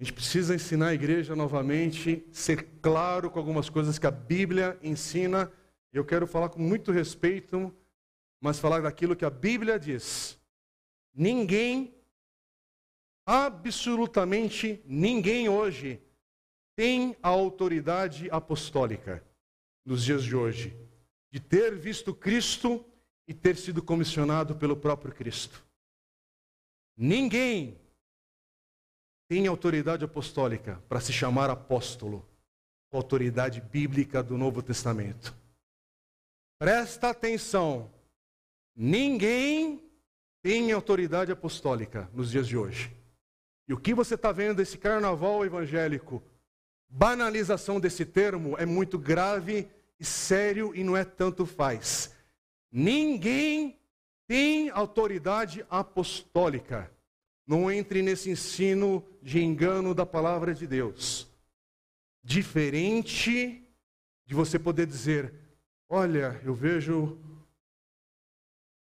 A 0.00 0.02
gente 0.02 0.14
precisa 0.14 0.54
ensinar 0.54 0.86
a 0.86 0.94
igreja 0.94 1.36
novamente, 1.36 2.26
ser 2.32 2.66
claro 2.80 3.30
com 3.30 3.38
algumas 3.38 3.68
coisas 3.68 3.98
que 3.98 4.06
a 4.06 4.10
Bíblia 4.10 4.78
ensina. 4.82 5.52
Eu 5.92 6.02
quero 6.02 6.26
falar 6.26 6.48
com 6.48 6.62
muito 6.62 6.90
respeito 6.90 7.70
mas 8.40 8.58
falar 8.58 8.82
daquilo 8.82 9.16
que 9.16 9.24
a 9.24 9.30
Bíblia 9.30 9.78
diz. 9.78 10.38
Ninguém, 11.14 11.94
absolutamente 13.24 14.82
ninguém 14.84 15.48
hoje, 15.48 16.00
tem 16.74 17.16
a 17.22 17.28
autoridade 17.28 18.28
apostólica 18.30 19.24
nos 19.84 20.04
dias 20.04 20.22
de 20.22 20.36
hoje, 20.36 20.76
de 21.30 21.40
ter 21.40 21.74
visto 21.76 22.14
Cristo 22.14 22.84
e 23.26 23.32
ter 23.32 23.56
sido 23.56 23.82
comissionado 23.82 24.54
pelo 24.56 24.76
próprio 24.76 25.14
Cristo. 25.14 25.64
Ninguém 26.96 27.78
tem 29.28 29.46
autoridade 29.46 30.04
apostólica 30.04 30.82
para 30.88 31.00
se 31.00 31.12
chamar 31.12 31.50
apóstolo, 31.50 32.26
com 32.90 32.96
autoridade 32.96 33.60
bíblica 33.60 34.22
do 34.22 34.38
Novo 34.38 34.62
Testamento. 34.62 35.34
Presta 36.58 37.10
atenção, 37.10 37.90
Ninguém 38.76 39.82
tem 40.42 40.70
autoridade 40.70 41.32
apostólica 41.32 42.10
nos 42.12 42.30
dias 42.30 42.46
de 42.46 42.58
hoje. 42.58 42.94
E 43.66 43.72
o 43.72 43.80
que 43.80 43.94
você 43.94 44.14
está 44.14 44.30
vendo 44.30 44.58
desse 44.58 44.76
carnaval 44.76 45.44
evangélico, 45.46 46.22
banalização 46.88 47.80
desse 47.80 48.04
termo, 48.04 48.54
é 48.58 48.66
muito 48.66 48.98
grave 48.98 49.66
e 49.98 50.04
sério 50.04 50.74
e 50.74 50.84
não 50.84 50.94
é 50.94 51.04
tanto 51.04 51.46
faz. 51.46 52.14
Ninguém 52.70 53.80
tem 54.28 54.68
autoridade 54.70 55.64
apostólica. 55.70 56.92
Não 57.46 57.70
entre 57.70 58.02
nesse 58.02 58.28
ensino 58.28 59.02
de 59.22 59.42
engano 59.42 59.94
da 59.94 60.04
palavra 60.04 60.52
de 60.52 60.66
Deus. 60.66 61.28
Diferente 62.22 63.62
de 64.26 64.34
você 64.34 64.58
poder 64.58 64.86
dizer: 64.86 65.32
olha, 65.88 66.40
eu 66.44 66.52
vejo 66.54 67.18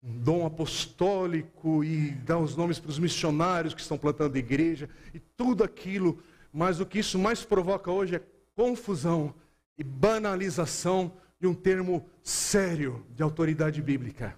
um 0.04 0.18
dom 0.18 0.46
apostólico 0.46 1.84
e 1.84 2.12
dar 2.12 2.40
os 2.40 2.56
nomes 2.56 2.80
para 2.80 2.90
os 2.90 2.98
missionários 2.98 3.74
que 3.74 3.82
estão 3.82 3.98
plantando 3.98 4.38
igreja 4.38 4.90
e 5.14 5.20
tudo 5.20 5.64
aquilo, 5.64 6.22
mas 6.52 6.80
o 6.80 6.86
que 6.86 7.00
isso 7.00 7.20
mais 7.20 7.44
provoca 7.44 7.92
hoje 7.92 8.16
é 8.16 8.24
confusão 8.56 9.34
e 9.78 9.84
banalização 9.84 11.14
de 11.40 11.48
um 11.48 11.54
termo 11.54 12.10
sério 12.24 13.06
de 13.12 13.22
autoridade 13.22 13.82
bíblica. 13.82 14.38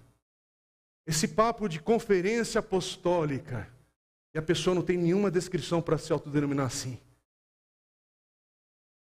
Esse 1.06 1.28
papo 1.28 1.68
de 1.68 1.80
conferência 1.80 2.58
apostólica, 2.58 3.68
e 4.34 4.38
a 4.38 4.42
pessoa 4.42 4.74
não 4.74 4.82
tem 4.82 4.96
nenhuma 4.96 5.30
descrição 5.30 5.82
para 5.82 5.98
se 5.98 6.12
autodenominar 6.12 6.66
assim. 6.66 6.98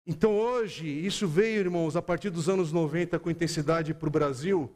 Então 0.05 0.37
hoje, 0.37 0.85
isso 0.85 1.27
veio, 1.27 1.61
irmãos, 1.61 1.95
a 1.95 2.01
partir 2.01 2.29
dos 2.29 2.49
anos 2.49 2.73
90 2.73 3.17
com 3.19 3.31
intensidade 3.31 3.93
para 3.93 4.07
o 4.07 4.11
Brasil 4.11 4.73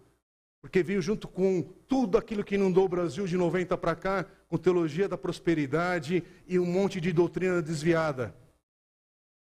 porque 0.61 0.83
veio 0.83 1.01
junto 1.01 1.27
com 1.27 1.61
tudo 1.87 2.17
aquilo 2.17 2.43
que 2.43 2.55
inundou 2.55 2.85
o 2.85 2.89
Brasil 2.89 3.25
de 3.25 3.37
90 3.37 3.77
para 3.77 3.95
cá, 3.95 4.25
com 4.47 4.57
teologia 4.57 5.07
da 5.07 5.17
prosperidade 5.17 6.23
e 6.47 6.57
um 6.57 6.65
monte 6.65 6.99
de 6.99 7.11
doutrina 7.11 7.61
desviada 7.61 8.35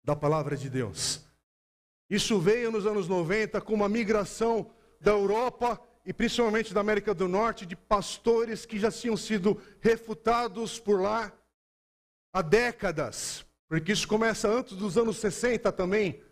da 0.03 0.15
palavra 0.15 0.55
de 0.55 0.69
Deus. 0.69 1.25
Isso 2.09 2.39
veio 2.39 2.71
nos 2.71 2.85
anos 2.85 3.07
90 3.07 3.59
com 3.61 3.73
uma 3.73 3.89
migração 3.89 4.71
da 4.99 5.11
Europa 5.11 5.81
e 6.05 6.13
principalmente 6.13 6.73
da 6.73 6.79
América 6.79 7.13
do 7.13 7.27
Norte 7.27 7.65
de 7.65 7.75
pastores 7.75 8.65
que 8.65 8.79
já 8.79 8.89
tinham 8.89 9.17
sido 9.17 9.61
refutados 9.81 10.79
por 10.79 11.01
lá 11.01 11.33
há 12.31 12.41
décadas, 12.41 13.45
porque 13.67 13.91
isso 13.91 14.07
começa 14.07 14.47
antes 14.47 14.77
dos 14.77 14.97
anos 14.97 15.17
60 15.17 15.69
também. 15.71 16.23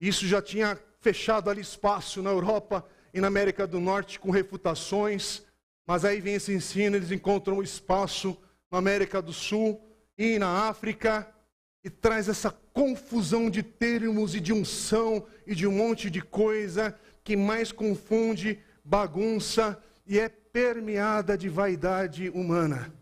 Isso 0.00 0.26
já 0.26 0.42
tinha 0.42 0.78
fechado 0.98 1.48
ali 1.48 1.62
espaço 1.62 2.22
na 2.22 2.30
Europa 2.30 2.86
e 3.12 3.20
na 3.20 3.26
América 3.26 3.66
do 3.66 3.80
Norte 3.80 4.18
com 4.18 4.30
refutações, 4.30 5.44
mas 5.86 6.04
aí 6.04 6.20
vem 6.20 6.34
esse 6.34 6.52
ensino, 6.52 6.96
eles 6.96 7.10
encontram 7.10 7.62
espaço 7.62 8.36
na 8.70 8.78
América 8.78 9.20
do 9.20 9.32
Sul 9.32 9.80
e 10.16 10.38
na 10.38 10.68
África, 10.68 11.32
e 11.82 11.88
traz 11.88 12.28
essa 12.28 12.50
confusão 12.72 13.48
de 13.48 13.62
termos 13.62 14.34
e 14.34 14.40
de 14.40 14.52
unção 14.52 15.26
e 15.46 15.54
de 15.54 15.66
um 15.66 15.72
monte 15.72 16.10
de 16.10 16.20
coisa 16.20 16.98
que 17.24 17.36
mais 17.36 17.72
confunde, 17.72 18.62
bagunça 18.84 19.82
e 20.06 20.18
é 20.18 20.28
permeada 20.28 21.38
de 21.38 21.48
vaidade 21.48 22.28
humana. 22.30 22.92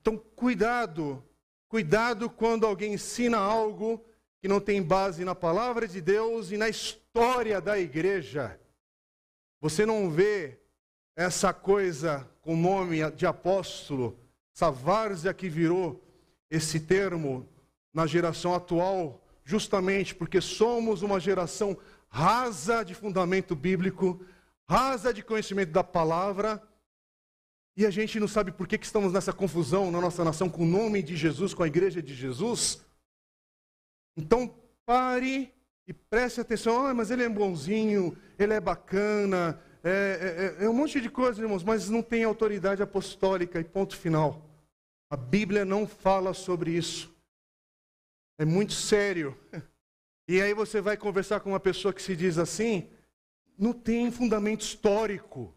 Então, 0.00 0.16
cuidado, 0.16 1.22
cuidado 1.68 2.30
quando 2.30 2.66
alguém 2.66 2.94
ensina 2.94 3.36
algo 3.36 4.04
que 4.40 4.48
não 4.48 4.60
tem 4.60 4.82
base 4.82 5.24
na 5.24 5.34
palavra 5.34 5.86
de 5.88 6.00
Deus 6.00 6.50
e 6.50 6.56
na 6.56 6.68
história 6.68 7.60
da 7.60 7.78
igreja. 7.78 8.58
Você 9.60 9.84
não 9.84 10.10
vê 10.10 10.58
essa 11.16 11.52
coisa 11.52 12.28
com 12.40 12.56
nome 12.56 13.10
de 13.12 13.26
apóstolo, 13.26 14.16
essa 14.54 14.70
várzea 14.70 15.34
que 15.34 15.48
virou 15.48 16.00
esse 16.48 16.78
termo 16.78 17.48
na 17.92 18.06
geração 18.06 18.54
atual, 18.54 19.20
justamente 19.44 20.14
porque 20.14 20.40
somos 20.40 21.02
uma 21.02 21.18
geração 21.18 21.76
rasa 22.08 22.84
de 22.84 22.94
fundamento 22.94 23.56
bíblico, 23.56 24.24
rasa 24.68 25.12
de 25.12 25.22
conhecimento 25.22 25.72
da 25.72 25.82
palavra, 25.82 26.62
E 27.78 27.86
a 27.86 27.90
gente 27.90 28.18
não 28.18 28.26
sabe 28.26 28.50
por 28.50 28.66
que, 28.66 28.76
que 28.76 28.84
estamos 28.84 29.12
nessa 29.12 29.32
confusão 29.32 29.88
na 29.88 30.00
nossa 30.00 30.24
nação 30.24 30.48
com 30.48 30.64
o 30.64 30.66
nome 30.66 31.00
de 31.00 31.16
Jesus, 31.16 31.54
com 31.54 31.62
a 31.62 31.68
igreja 31.68 32.02
de 32.02 32.12
Jesus. 32.12 32.84
Então 34.18 34.52
pare 34.84 35.54
e 35.86 35.92
preste 35.92 36.40
atenção. 36.40 36.86
Ah, 36.86 36.92
mas 36.92 37.10
ele 37.12 37.22
é 37.22 37.28
bonzinho, 37.28 38.18
ele 38.36 38.52
é 38.52 38.60
bacana, 38.60 39.62
é, 39.84 40.56
é, 40.58 40.64
é 40.64 40.68
um 40.68 40.72
monte 40.72 41.00
de 41.00 41.08
coisas, 41.08 41.38
irmãos, 41.38 41.62
mas 41.62 41.88
não 41.88 42.02
tem 42.02 42.24
autoridade 42.24 42.82
apostólica 42.82 43.60
e 43.60 43.64
ponto 43.64 43.96
final. 43.96 44.44
A 45.08 45.16
Bíblia 45.16 45.64
não 45.64 45.86
fala 45.86 46.34
sobre 46.34 46.72
isso. 46.72 47.14
É 48.38 48.44
muito 48.44 48.72
sério. 48.72 49.38
E 50.26 50.42
aí 50.42 50.52
você 50.52 50.80
vai 50.80 50.96
conversar 50.96 51.40
com 51.40 51.50
uma 51.50 51.60
pessoa 51.60 51.94
que 51.94 52.02
se 52.02 52.14
diz 52.16 52.38
assim, 52.38 52.90
não 53.56 53.72
tem 53.72 54.10
fundamento 54.10 54.60
histórico. 54.60 55.54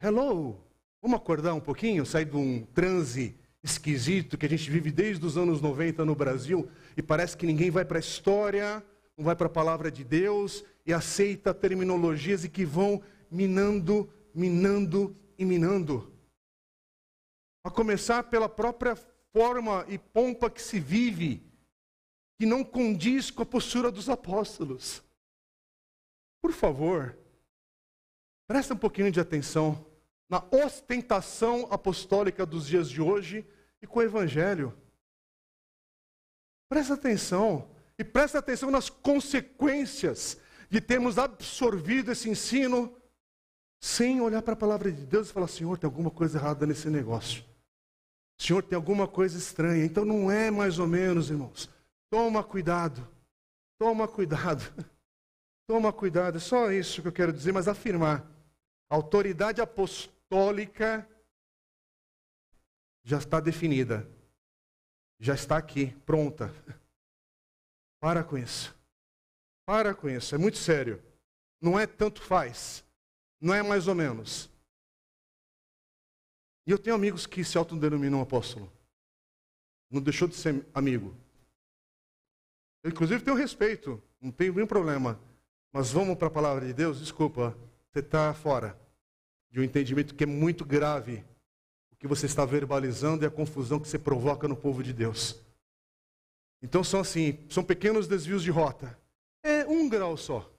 Hello, 0.00 0.62
vamos 1.02 1.16
acordar 1.16 1.54
um 1.54 1.60
pouquinho, 1.60 2.06
sair 2.06 2.26
de 2.26 2.36
um 2.36 2.64
transe 2.66 3.39
esquisito 3.62 4.38
que 4.38 4.46
a 4.46 4.48
gente 4.48 4.70
vive 4.70 4.90
desde 4.90 5.24
os 5.24 5.36
anos 5.36 5.60
90 5.60 6.04
no 6.04 6.14
Brasil 6.14 6.70
e 6.96 7.02
parece 7.02 7.36
que 7.36 7.46
ninguém 7.46 7.70
vai 7.70 7.84
para 7.84 7.98
a 7.98 8.00
história, 8.00 8.84
não 9.16 9.24
vai 9.24 9.36
para 9.36 9.46
a 9.46 9.50
palavra 9.50 9.90
de 9.90 10.02
Deus 10.02 10.64
e 10.86 10.92
aceita 10.92 11.52
terminologias 11.52 12.44
e 12.44 12.48
que 12.48 12.64
vão 12.64 13.02
minando, 13.30 14.10
minando 14.34 15.14
e 15.38 15.44
minando. 15.44 16.12
A 17.64 17.70
começar 17.70 18.24
pela 18.24 18.48
própria 18.48 18.96
forma 19.32 19.84
e 19.88 19.98
pompa 19.98 20.50
que 20.50 20.62
se 20.62 20.80
vive, 20.80 21.42
que 22.38 22.46
não 22.46 22.64
condiz 22.64 23.30
com 23.30 23.42
a 23.42 23.46
postura 23.46 23.90
dos 23.90 24.08
apóstolos. 24.08 25.02
Por 26.40 26.52
favor, 26.52 27.16
presta 28.48 28.72
um 28.72 28.78
pouquinho 28.78 29.12
de 29.12 29.20
atenção 29.20 29.89
na 30.30 30.42
ostentação 30.52 31.66
apostólica 31.72 32.46
dos 32.46 32.64
dias 32.64 32.88
de 32.88 33.02
hoje 33.02 33.44
e 33.82 33.86
com 33.86 33.98
o 33.98 34.02
Evangelho. 34.02 34.72
Presta 36.68 36.94
atenção 36.94 37.68
e 37.98 38.04
presta 38.04 38.38
atenção 38.38 38.70
nas 38.70 38.88
consequências 38.88 40.38
de 40.70 40.80
termos 40.80 41.18
absorvido 41.18 42.12
esse 42.12 42.30
ensino 42.30 42.96
sem 43.82 44.20
olhar 44.20 44.40
para 44.40 44.52
a 44.52 44.56
palavra 44.56 44.92
de 44.92 45.04
Deus 45.04 45.28
e 45.28 45.32
falar: 45.32 45.48
Senhor, 45.48 45.76
tem 45.76 45.88
alguma 45.88 46.12
coisa 46.12 46.38
errada 46.38 46.64
nesse 46.64 46.88
negócio. 46.88 47.44
Senhor, 48.38 48.62
tem 48.62 48.76
alguma 48.76 49.08
coisa 49.08 49.36
estranha. 49.36 49.84
Então 49.84 50.04
não 50.04 50.30
é 50.30 50.48
mais 50.48 50.78
ou 50.78 50.86
menos, 50.86 51.28
irmãos. 51.28 51.68
Toma 52.08 52.44
cuidado. 52.44 53.06
Toma 53.78 54.06
cuidado. 54.06 54.62
Toma 55.66 55.92
cuidado. 55.92 56.36
É 56.36 56.40
só 56.40 56.70
isso 56.70 57.02
que 57.02 57.08
eu 57.08 57.12
quero 57.12 57.32
dizer, 57.32 57.52
mas 57.52 57.66
afirmar. 57.66 58.24
A 58.88 58.94
autoridade 58.94 59.60
apostólica 60.30 61.08
já 63.02 63.18
está 63.18 63.40
definida. 63.40 64.08
Já 65.18 65.34
está 65.34 65.56
aqui, 65.56 65.94
pronta. 66.06 66.54
Para 67.98 68.22
com 68.22 68.38
isso. 68.38 68.74
Para 69.66 69.94
com 69.94 70.08
isso. 70.08 70.34
É 70.34 70.38
muito 70.38 70.56
sério. 70.56 71.02
Não 71.60 71.78
é 71.78 71.86
tanto 71.86 72.22
faz. 72.22 72.84
Não 73.40 73.52
é 73.52 73.62
mais 73.62 73.88
ou 73.88 73.94
menos. 73.94 74.48
E 76.66 76.70
eu 76.70 76.78
tenho 76.78 76.96
amigos 76.96 77.26
que 77.26 77.44
se 77.44 77.58
autodenominam 77.58 78.20
apóstolo. 78.20 78.72
Não 79.90 80.00
deixou 80.00 80.28
de 80.28 80.36
ser 80.36 80.64
amigo. 80.72 81.14
Eu, 82.82 82.90
inclusive, 82.90 83.24
tenho 83.24 83.36
respeito. 83.36 84.02
Não 84.20 84.30
tenho 84.30 84.54
nenhum 84.54 84.66
problema. 84.66 85.20
Mas 85.72 85.90
vamos 85.90 86.16
para 86.16 86.28
a 86.28 86.30
palavra 86.30 86.64
de 86.66 86.72
Deus? 86.72 87.00
Desculpa, 87.00 87.56
você 87.90 87.98
está 87.98 88.32
fora 88.32 88.78
de 89.50 89.60
um 89.60 89.64
entendimento 89.64 90.14
que 90.14 90.24
é 90.24 90.26
muito 90.26 90.64
grave. 90.64 91.24
O 91.92 91.96
que 91.96 92.06
você 92.06 92.26
está 92.26 92.44
verbalizando 92.44 93.24
e 93.24 93.26
a 93.26 93.30
confusão 93.30 93.80
que 93.80 93.88
você 93.88 93.98
provoca 93.98 94.46
no 94.46 94.56
povo 94.56 94.82
de 94.82 94.92
Deus. 94.92 95.36
Então 96.62 96.84
são 96.84 97.00
assim, 97.00 97.38
são 97.48 97.64
pequenos 97.64 98.06
desvios 98.06 98.42
de 98.42 98.50
rota. 98.50 98.98
É 99.42 99.66
um 99.66 99.88
grau 99.88 100.16
só. 100.16 100.50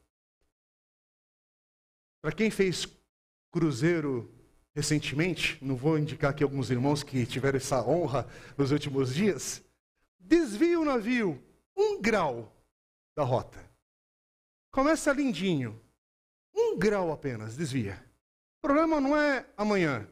Para 2.22 2.32
quem 2.32 2.52
fez 2.52 2.88
cruzeiro 3.52 4.32
recentemente, 4.74 5.58
não 5.64 5.76
vou 5.76 5.98
indicar 5.98 6.32
aqui 6.32 6.44
alguns 6.44 6.70
irmãos 6.70 7.04
que 7.04 7.26
tiveram 7.26 7.58
essa 7.58 7.86
honra 7.86 8.28
nos 8.58 8.72
últimos 8.72 9.14
dias, 9.14 9.62
desvia 10.20 10.80
o 10.80 10.86
navio 10.86 11.42
um 11.76 12.02
grau 12.02 12.56
da 13.16 13.24
rota. 13.24 13.60
Começa 14.72 15.12
lindinho, 15.12 15.80
um 16.56 16.78
grau 16.78 17.12
apenas, 17.12 17.58
desvia. 17.58 18.02
O 18.62 18.68
problema 18.68 19.02
não 19.02 19.18
é 19.18 19.46
amanhã. 19.58 20.08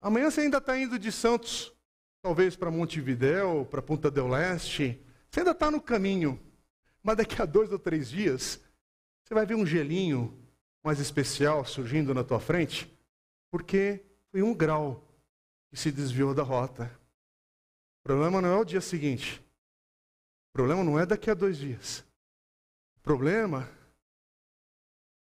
Amanhã 0.00 0.30
você 0.30 0.42
ainda 0.42 0.58
está 0.58 0.78
indo 0.78 0.98
de 0.98 1.10
Santos, 1.10 1.74
talvez 2.22 2.54
para 2.54 2.70
Montevidéu, 2.70 3.66
para 3.68 3.82
Punta 3.82 4.10
del 4.10 4.28
Leste. 4.28 5.04
Você 5.28 5.40
ainda 5.40 5.50
está 5.50 5.70
no 5.70 5.80
caminho. 5.80 6.40
Mas 7.02 7.16
daqui 7.16 7.42
a 7.42 7.44
dois 7.44 7.72
ou 7.72 7.78
três 7.78 8.08
dias, 8.08 8.60
você 9.24 9.34
vai 9.34 9.44
ver 9.44 9.56
um 9.56 9.66
gelinho 9.66 10.40
mais 10.84 11.00
especial 11.00 11.64
surgindo 11.64 12.14
na 12.14 12.22
tua 12.22 12.38
frente 12.38 12.94
porque 13.54 14.04
foi 14.32 14.42
um 14.42 14.52
grau 14.52 15.00
que 15.70 15.76
se 15.76 15.92
desviou 15.92 16.34
da 16.34 16.42
rota. 16.42 16.90
O 18.00 18.02
problema 18.02 18.40
não 18.40 18.48
é 18.48 18.56
o 18.56 18.64
dia 18.64 18.80
seguinte. 18.80 19.40
O 20.48 20.52
problema 20.52 20.82
não 20.82 20.98
é 20.98 21.06
daqui 21.06 21.30
a 21.30 21.34
dois 21.34 21.56
dias. 21.56 22.04
O 22.96 23.00
problema, 23.00 23.70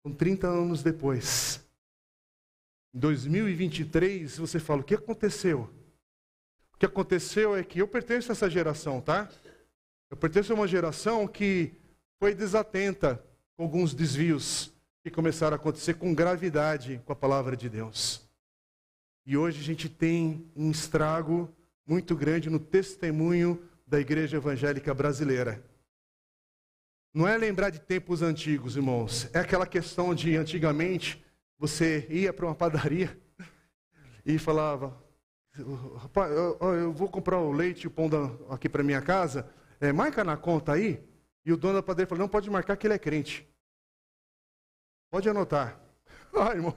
com 0.03 0.15
30 0.15 0.47
anos 0.49 0.83
depois, 0.83 1.62
em 2.95 2.99
2023, 2.99 4.39
você 4.39 4.59
fala: 4.59 4.81
o 4.81 4.85
que 4.85 4.95
aconteceu? 4.95 5.71
O 6.75 6.79
que 6.79 6.87
aconteceu 6.87 7.57
é 7.57 7.63
que 7.63 7.81
eu 7.81 7.89
pertenço 7.89 8.31
a 8.31 8.35
essa 8.35 8.51
geração, 8.51 9.01
tá? 9.01 9.31
Eu 10.11 10.17
pertenço 10.17 10.53
a 10.53 10.57
uma 10.57 10.69
geração 10.69 11.27
que 11.27 11.73
foi 12.19 12.35
desatenta 12.35 13.25
com 13.57 13.63
alguns 13.63 13.95
desvios 13.95 14.73
que 15.03 15.11
começaram 15.11 15.55
a 15.55 15.57
acontecer 15.57 15.95
com 15.95 16.15
gravidade 16.15 17.01
com 17.05 17.13
a 17.13 17.17
palavra 17.17 17.57
de 17.57 17.69
Deus. 17.69 18.29
E 19.25 19.37
hoje 19.37 19.61
a 19.61 19.65
gente 19.65 19.89
tem 19.89 20.51
um 20.55 20.71
estrago 20.71 21.49
muito 21.87 22.15
grande 22.15 22.51
no 22.51 22.59
testemunho 22.59 23.63
da 23.87 24.01
igreja 24.01 24.37
evangélica 24.37 24.93
brasileira. 24.93 25.65
Não 27.15 27.29
é 27.29 27.37
lembrar 27.37 27.71
de 27.71 27.79
tempos 27.79 28.23
antigos, 28.23 28.77
irmãos. 28.77 29.29
É 29.35 29.39
aquela 29.39 29.67
questão 29.67 30.15
de 30.15 30.37
antigamente 30.37 31.22
você 31.63 32.09
ia 32.11 32.33
para 32.33 32.45
uma 32.45 32.57
padaria 32.57 33.17
e 34.27 34.37
falava: 34.37 35.01
Rapaz, 35.97 36.33
eu, 36.33 36.59
eu, 36.61 36.93
vou 36.93 37.09
comprar 37.09 37.39
o 37.39 37.53
leite 37.53 37.85
e 37.85 37.87
o 37.87 37.91
pão 37.91 38.09
da, 38.09 38.19
aqui 38.53 38.69
para 38.69 38.83
minha 38.83 39.01
casa, 39.01 39.49
é, 39.81 39.93
marca 39.93 40.25
na 40.25 40.37
conta 40.37 40.73
aí. 40.73 41.09
E 41.47 41.53
o 41.53 41.57
dono 41.57 41.75
da 41.75 41.83
padaria 41.83 42.09
falou: 42.09 42.23
Não 42.23 42.29
pode 42.29 42.51
marcar 42.51 42.77
que 42.77 42.85
ele 42.85 42.95
é 42.95 42.99
crente. 42.99 43.49
Pode 45.11 45.29
anotar. 45.29 45.81
Ah, 46.35 46.55
irmão, 46.55 46.75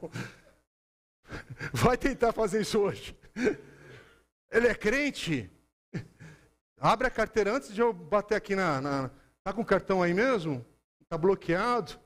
vai 1.72 1.98
tentar 1.98 2.34
fazer 2.34 2.60
isso 2.60 2.78
hoje. 2.78 3.18
Ele 4.52 4.68
é 4.68 4.76
crente. 4.76 5.50
Abre 6.78 7.08
a 7.08 7.10
carteira 7.10 7.54
antes 7.54 7.74
de 7.74 7.80
eu 7.80 7.94
bater 7.94 8.36
aqui 8.36 8.54
na. 8.54 8.82
na 8.82 9.12
tá 9.46 9.54
com 9.54 9.62
o 9.62 9.66
cartão 9.66 10.04
aí 10.04 10.14
mesmo? 10.14 10.66
Está 11.02 11.18
bloqueado? 11.18 11.98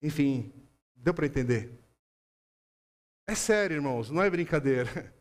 Enfim, 0.00 0.50
deu 0.98 1.14
para 1.14 1.26
entender. 1.26 1.72
É 3.26 3.34
sério, 3.34 3.76
irmãos, 3.76 4.10
não 4.10 4.22
é 4.22 4.30
brincadeira. 4.30 5.14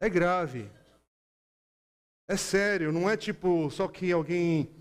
É 0.00 0.08
grave. 0.08 0.70
É 2.28 2.36
sério, 2.36 2.92
não 2.92 3.10
é 3.10 3.16
tipo 3.16 3.68
só 3.68 3.88
que 3.88 4.12
alguém 4.12 4.72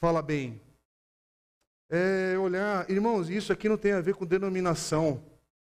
fala 0.00 0.20
bem 0.20 0.60
é 1.94 2.36
olhar, 2.38 2.90
irmãos, 2.90 3.28
isso 3.28 3.52
aqui 3.52 3.68
não 3.68 3.76
tem 3.76 3.92
a 3.92 4.00
ver 4.00 4.14
com 4.14 4.26
denominação, 4.26 5.22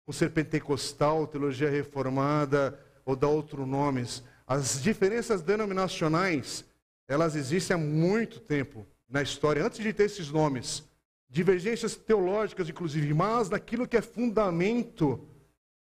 com 0.05 0.11
ser 0.11 0.31
pentecostal, 0.31 1.27
teologia 1.27 1.69
reformada 1.69 2.77
ou 3.05 3.15
dar 3.15 3.29
outros 3.29 3.67
nomes. 3.67 4.23
As 4.45 4.81
diferenças 4.81 5.41
denominacionais, 5.41 6.65
elas 7.07 7.35
existem 7.35 7.75
há 7.75 7.77
muito 7.77 8.39
tempo 8.39 8.85
na 9.07 9.21
história, 9.21 9.63
antes 9.63 9.79
de 9.79 9.93
ter 9.93 10.03
esses 10.03 10.29
nomes. 10.29 10.83
Divergências 11.29 11.95
teológicas, 11.95 12.69
inclusive, 12.69 13.13
mas 13.13 13.49
naquilo 13.49 13.87
que 13.87 13.97
é 13.97 14.01
fundamento 14.01 15.27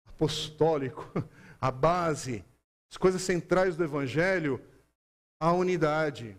apostólico, 0.06 1.12
a 1.60 1.72
base, 1.72 2.46
as 2.92 2.98
coisas 2.98 3.22
centrais 3.22 3.76
do 3.76 3.84
Evangelho, 3.84 4.62
a 5.40 5.52
unidade, 5.52 6.38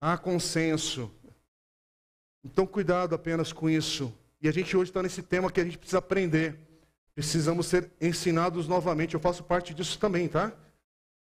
há 0.00 0.16
consenso, 0.16 1.12
então, 2.44 2.66
cuidado 2.66 3.14
apenas 3.14 3.52
com 3.52 3.68
isso. 3.68 4.12
E 4.40 4.48
a 4.48 4.52
gente 4.52 4.76
hoje 4.76 4.90
está 4.90 5.02
nesse 5.02 5.22
tema 5.22 5.50
que 5.50 5.60
a 5.60 5.64
gente 5.64 5.78
precisa 5.78 5.98
aprender. 5.98 6.58
Precisamos 7.14 7.66
ser 7.66 7.90
ensinados 8.00 8.68
novamente. 8.68 9.14
Eu 9.14 9.20
faço 9.20 9.42
parte 9.42 9.74
disso 9.74 9.98
também, 9.98 10.28
tá? 10.28 10.52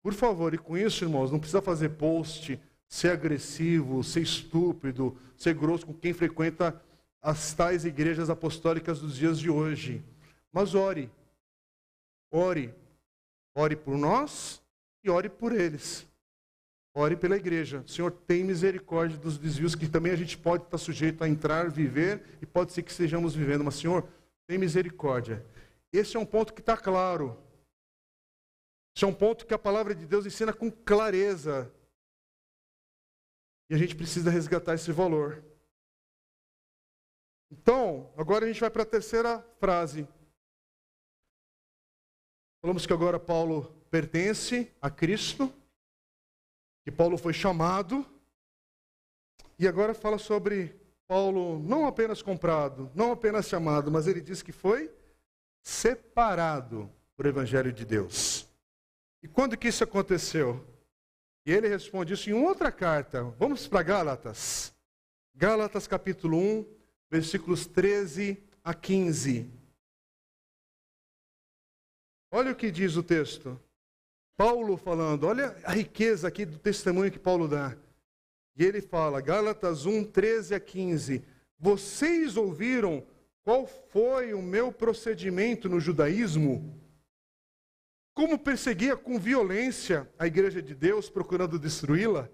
Por 0.02 0.14
favor, 0.14 0.54
e 0.54 0.58
com 0.58 0.78
isso, 0.78 1.06
irmãos, 1.06 1.32
não 1.32 1.40
precisa 1.40 1.62
fazer 1.62 1.90
post, 1.90 2.60
ser 2.94 3.10
agressivo, 3.10 4.04
ser 4.04 4.22
estúpido, 4.22 5.18
ser 5.36 5.56
grosso 5.56 5.84
com 5.84 5.96
quem 5.96 6.14
frequenta 6.14 6.80
as 7.20 7.52
tais 7.52 7.86
igrejas 7.86 8.30
apostólicas 8.30 9.00
dos 9.00 9.16
dias 9.16 9.40
de 9.40 9.50
hoje. 9.50 10.04
Mas 10.52 10.76
ore. 10.76 11.10
Ore. 12.32 12.72
Ore 13.56 13.76
por 13.76 13.98
nós 13.98 14.62
e 15.04 15.10
ore 15.10 15.28
por 15.28 15.54
eles. 15.54 16.06
Ore 16.94 17.16
pela 17.16 17.36
igreja. 17.36 17.84
Senhor, 17.88 18.12
tem 18.12 18.44
misericórdia 18.44 19.18
dos 19.18 19.40
desvios 19.40 19.74
que 19.74 19.90
também 19.90 20.12
a 20.12 20.16
gente 20.16 20.38
pode 20.38 20.66
estar 20.66 20.78
sujeito 20.78 21.24
a 21.24 21.28
entrar, 21.28 21.72
viver 21.72 22.38
e 22.44 22.46
pode 22.46 22.74
ser 22.74 22.84
que 22.84 22.92
estejamos 22.92 23.34
vivendo. 23.34 23.64
Mas, 23.64 23.74
Senhor, 23.74 24.08
tem 24.46 24.60
misericórdia. 24.60 25.44
Esse 25.92 26.16
é 26.16 26.20
um 26.20 26.28
ponto 26.28 26.54
que 26.54 26.62
está 26.62 26.78
claro. 26.78 27.36
Esse 28.96 29.04
é 29.04 29.08
um 29.08 29.16
ponto 29.16 29.48
que 29.48 29.54
a 29.56 29.58
palavra 29.58 29.96
de 29.96 30.06
Deus 30.06 30.28
ensina 30.28 30.54
com 30.54 30.70
clareza. 30.70 31.74
E 33.74 33.76
a 33.76 33.80
gente 33.80 33.96
precisa 33.96 34.30
resgatar 34.30 34.76
esse 34.76 34.92
valor. 34.92 35.44
Então, 37.50 38.14
agora 38.16 38.46
a 38.46 38.48
gente 38.48 38.62
vai 38.62 38.70
para 38.70 38.84
a 38.84 38.86
terceira 38.86 39.42
frase. 39.58 40.08
Falamos 42.62 42.86
que 42.86 42.94
agora 42.94 43.20
Paulo 43.20 43.76
pertence 43.90 44.72
a 44.80 44.92
Cristo, 44.92 45.52
que 46.84 46.92
Paulo 46.92 47.18
foi 47.18 47.34
chamado, 47.34 48.06
e 49.58 49.68
agora 49.68 49.96
fala 49.96 50.20
sobre 50.20 50.80
Paulo 51.08 51.58
não 51.58 51.88
apenas 51.88 52.22
comprado, 52.22 52.92
não 52.94 53.12
apenas 53.12 53.48
chamado, 53.48 53.90
mas 53.90 54.06
ele 54.06 54.22
diz 54.22 54.44
que 54.44 54.52
foi 54.52 54.96
separado 55.64 56.94
para 57.18 57.26
o 57.26 57.30
Evangelho 57.30 57.74
de 57.74 57.86
Deus. 57.86 58.48
E 59.24 59.28
quando 59.28 59.58
que 59.58 59.70
isso 59.70 59.84
aconteceu? 59.84 60.64
E 61.46 61.52
ele 61.52 61.68
responde 61.68 62.14
isso 62.14 62.30
em 62.30 62.34
outra 62.34 62.72
carta. 62.72 63.24
Vamos 63.38 63.68
para 63.68 63.84
Gálatas. 63.84 64.74
Gálatas 65.36 65.88
capítulo 65.88 66.38
1, 66.38 66.66
versículos 67.10 67.66
13 67.66 68.42
a 68.64 68.74
15. 68.74 69.52
Olha 72.32 72.52
o 72.52 72.56
que 72.56 72.72
diz 72.72 72.96
o 72.96 73.04
texto. 73.04 73.60
Paulo 74.38 74.78
falando, 74.78 75.26
olha 75.26 75.56
a 75.64 75.74
riqueza 75.74 76.28
aqui 76.28 76.46
do 76.46 76.58
testemunho 76.58 77.12
que 77.12 77.20
Paulo 77.20 77.48
dá. 77.48 77.76
E 78.56 78.64
ele 78.64 78.82
fala, 78.82 79.22
Gálatas 79.22 79.86
1, 79.86 80.06
13 80.06 80.56
a 80.56 80.60
15: 80.60 81.24
Vocês 81.60 82.38
ouviram 82.38 83.06
qual 83.44 83.68
foi 83.68 84.34
o 84.34 84.42
meu 84.42 84.72
procedimento 84.72 85.68
no 85.68 85.80
judaísmo? 85.80 86.83
Como 88.14 88.38
perseguia 88.38 88.96
com 88.96 89.20
violência 89.20 90.12
a 90.20 90.28
igreja 90.28 90.62
de 90.62 90.76
Deus, 90.76 91.10
procurando 91.10 91.58
destruí-la? 91.58 92.30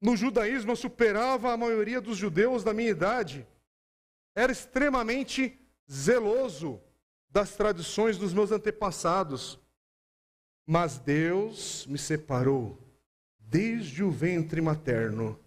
No 0.00 0.16
judaísmo, 0.16 0.72
eu 0.72 0.76
superava 0.76 1.52
a 1.52 1.56
maioria 1.56 2.00
dos 2.00 2.16
judeus 2.16 2.62
da 2.62 2.72
minha 2.72 2.90
idade. 2.90 3.46
Era 4.34 4.52
extremamente 4.52 5.58
zeloso 5.90 6.80
das 7.28 7.56
tradições 7.56 8.16
dos 8.16 8.32
meus 8.32 8.52
antepassados. 8.52 9.58
Mas 10.66 10.98
Deus 10.98 11.86
me 11.86 11.98
separou 11.98 12.78
desde 13.38 14.02
o 14.02 14.10
ventre 14.10 14.60
materno 14.60 15.38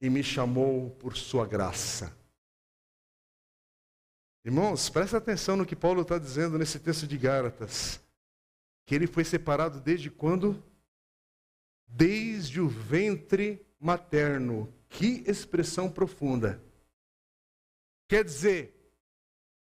e 0.00 0.10
me 0.10 0.22
chamou 0.22 0.90
por 0.90 1.16
sua 1.16 1.46
graça. 1.46 2.16
Irmãos, 4.44 4.88
presta 4.88 5.18
atenção 5.18 5.56
no 5.56 5.66
que 5.66 5.76
Paulo 5.76 6.02
está 6.02 6.18
dizendo 6.18 6.58
nesse 6.58 6.78
texto 6.78 7.06
de 7.06 7.18
Gálatas. 7.18 8.00
Que 8.86 8.94
ele 8.94 9.06
foi 9.06 9.24
separado 9.24 9.80
desde 9.80 10.10
quando? 10.10 10.62
Desde 11.86 12.60
o 12.60 12.68
ventre 12.68 13.64
materno. 13.78 14.72
Que 14.88 15.22
expressão 15.26 15.90
profunda. 15.90 16.62
Quer 18.08 18.24
dizer, 18.24 18.80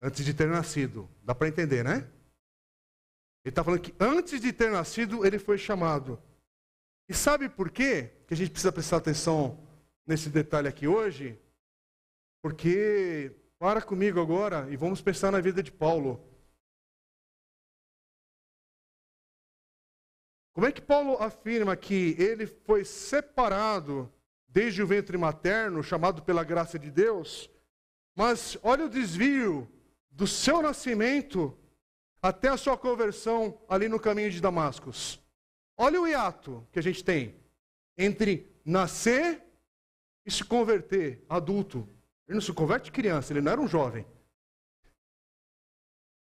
antes 0.02 0.24
de 0.24 0.34
ter 0.34 0.48
nascido. 0.48 1.08
Dá 1.22 1.34
para 1.34 1.48
entender, 1.48 1.82
né? 1.82 2.10
Ele 3.44 3.50
está 3.50 3.62
falando 3.62 3.80
que 3.80 3.94
antes 4.00 4.40
de 4.40 4.52
ter 4.52 4.70
nascido, 4.70 5.24
ele 5.24 5.38
foi 5.38 5.56
chamado. 5.58 6.20
E 7.08 7.14
sabe 7.14 7.48
por 7.48 7.70
quê 7.70 8.10
que 8.26 8.34
a 8.34 8.36
gente 8.36 8.50
precisa 8.50 8.72
prestar 8.72 8.96
atenção 8.96 9.62
nesse 10.06 10.30
detalhe 10.30 10.68
aqui 10.68 10.86
hoje? 10.86 11.38
Porque, 12.42 13.34
para 13.58 13.80
comigo 13.82 14.20
agora 14.20 14.66
e 14.70 14.76
vamos 14.76 15.00
pensar 15.00 15.30
na 15.30 15.40
vida 15.40 15.62
de 15.62 15.70
Paulo. 15.72 16.22
Como 20.54 20.68
é 20.68 20.72
que 20.72 20.80
Paulo 20.80 21.20
afirma 21.20 21.76
que 21.76 22.14
ele 22.16 22.46
foi 22.46 22.84
separado 22.84 24.10
desde 24.48 24.80
o 24.80 24.86
ventre 24.86 25.18
materno, 25.18 25.82
chamado 25.82 26.22
pela 26.22 26.44
graça 26.44 26.78
de 26.78 26.92
Deus? 26.92 27.50
Mas 28.14 28.56
olha 28.62 28.84
o 28.86 28.88
desvio 28.88 29.68
do 30.12 30.28
seu 30.28 30.62
nascimento 30.62 31.58
até 32.22 32.48
a 32.48 32.56
sua 32.56 32.78
conversão 32.78 33.60
ali 33.68 33.88
no 33.88 33.98
caminho 33.98 34.30
de 34.30 34.40
Damascus. 34.40 35.20
Olha 35.76 36.00
o 36.00 36.06
hiato 36.06 36.64
que 36.70 36.78
a 36.78 36.82
gente 36.82 37.02
tem 37.02 37.34
entre 37.98 38.48
nascer 38.64 39.42
e 40.24 40.30
se 40.30 40.44
converter 40.44 41.24
adulto. 41.28 41.88
Ele 42.28 42.36
não 42.36 42.40
se 42.40 42.52
converte 42.52 42.92
criança, 42.92 43.32
ele 43.32 43.40
não 43.40 43.50
era 43.50 43.60
um 43.60 43.66
jovem. 43.66 44.06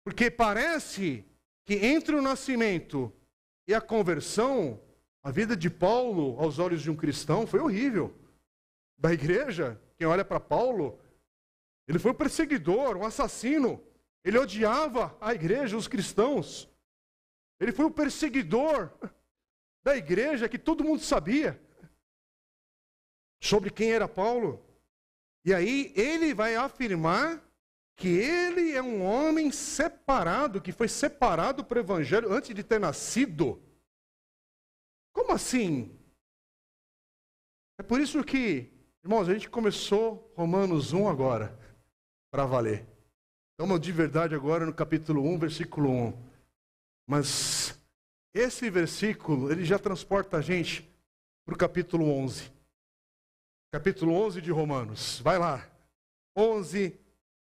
Porque 0.05 0.31
parece 0.31 1.25
que 1.65 1.75
entre 1.75 2.15
o 2.15 2.21
nascimento 2.21 3.13
e 3.67 3.73
a 3.73 3.81
conversão, 3.81 4.79
a 5.21 5.31
vida 5.31 5.55
de 5.55 5.69
Paulo, 5.69 6.39
aos 6.39 6.59
olhos 6.59 6.81
de 6.81 6.91
um 6.91 6.95
cristão, 6.95 7.47
foi 7.47 7.59
horrível. 7.59 8.13
Da 8.97 9.13
igreja, 9.13 9.81
quem 9.97 10.07
olha 10.07 10.23
para 10.23 10.39
Paulo, 10.39 10.99
ele 11.87 11.99
foi 11.99 12.11
um 12.11 12.15
perseguidor, 12.15 12.95
um 12.97 13.05
assassino. 13.05 13.83
Ele 14.23 14.37
odiava 14.37 15.17
a 15.19 15.33
igreja, 15.33 15.77
os 15.77 15.87
cristãos. 15.87 16.69
Ele 17.59 17.71
foi 17.71 17.85
um 17.85 17.91
perseguidor 17.91 18.91
da 19.83 19.95
igreja 19.95 20.47
que 20.47 20.57
todo 20.57 20.83
mundo 20.83 21.01
sabia 21.01 21.61
sobre 23.41 23.69
quem 23.69 23.91
era 23.91 24.07
Paulo. 24.07 24.65
E 25.43 25.53
aí 25.53 25.91
ele 25.95 26.33
vai 26.33 26.55
afirmar 26.55 27.42
que 27.95 28.07
ele 28.07 28.73
é 28.73 28.81
um 28.81 29.03
homem 29.03 29.51
separado, 29.51 30.61
que 30.61 30.71
foi 30.71 30.87
separado 30.87 31.63
para 31.63 31.77
o 31.77 31.81
evangelho 31.81 32.31
antes 32.31 32.53
de 32.53 32.63
ter 32.63 32.79
nascido. 32.79 33.61
Como 35.13 35.31
assim? 35.31 35.97
É 37.79 37.83
por 37.83 37.99
isso 37.99 38.23
que, 38.23 38.71
irmãos, 39.03 39.29
a 39.29 39.33
gente 39.33 39.49
começou 39.49 40.31
Romanos 40.35 40.93
1 40.93 41.07
agora 41.07 41.57
para 42.31 42.45
valer. 42.45 42.85
Estamos 43.51 43.79
de 43.79 43.91
verdade 43.91 44.33
agora 44.33 44.65
no 44.65 44.73
capítulo 44.73 45.23
1, 45.23 45.37
versículo 45.37 45.89
1. 45.89 46.13
Mas 47.07 47.79
esse 48.33 48.69
versículo, 48.69 49.51
ele 49.51 49.63
já 49.63 49.77
transporta 49.77 50.37
a 50.37 50.41
gente 50.41 50.89
para 51.45 51.53
o 51.53 51.57
capítulo 51.57 52.09
11. 52.09 52.51
Capítulo 53.71 54.13
11 54.13 54.41
de 54.41 54.51
Romanos. 54.51 55.19
Vai 55.19 55.37
lá. 55.37 55.69
11, 56.35 56.99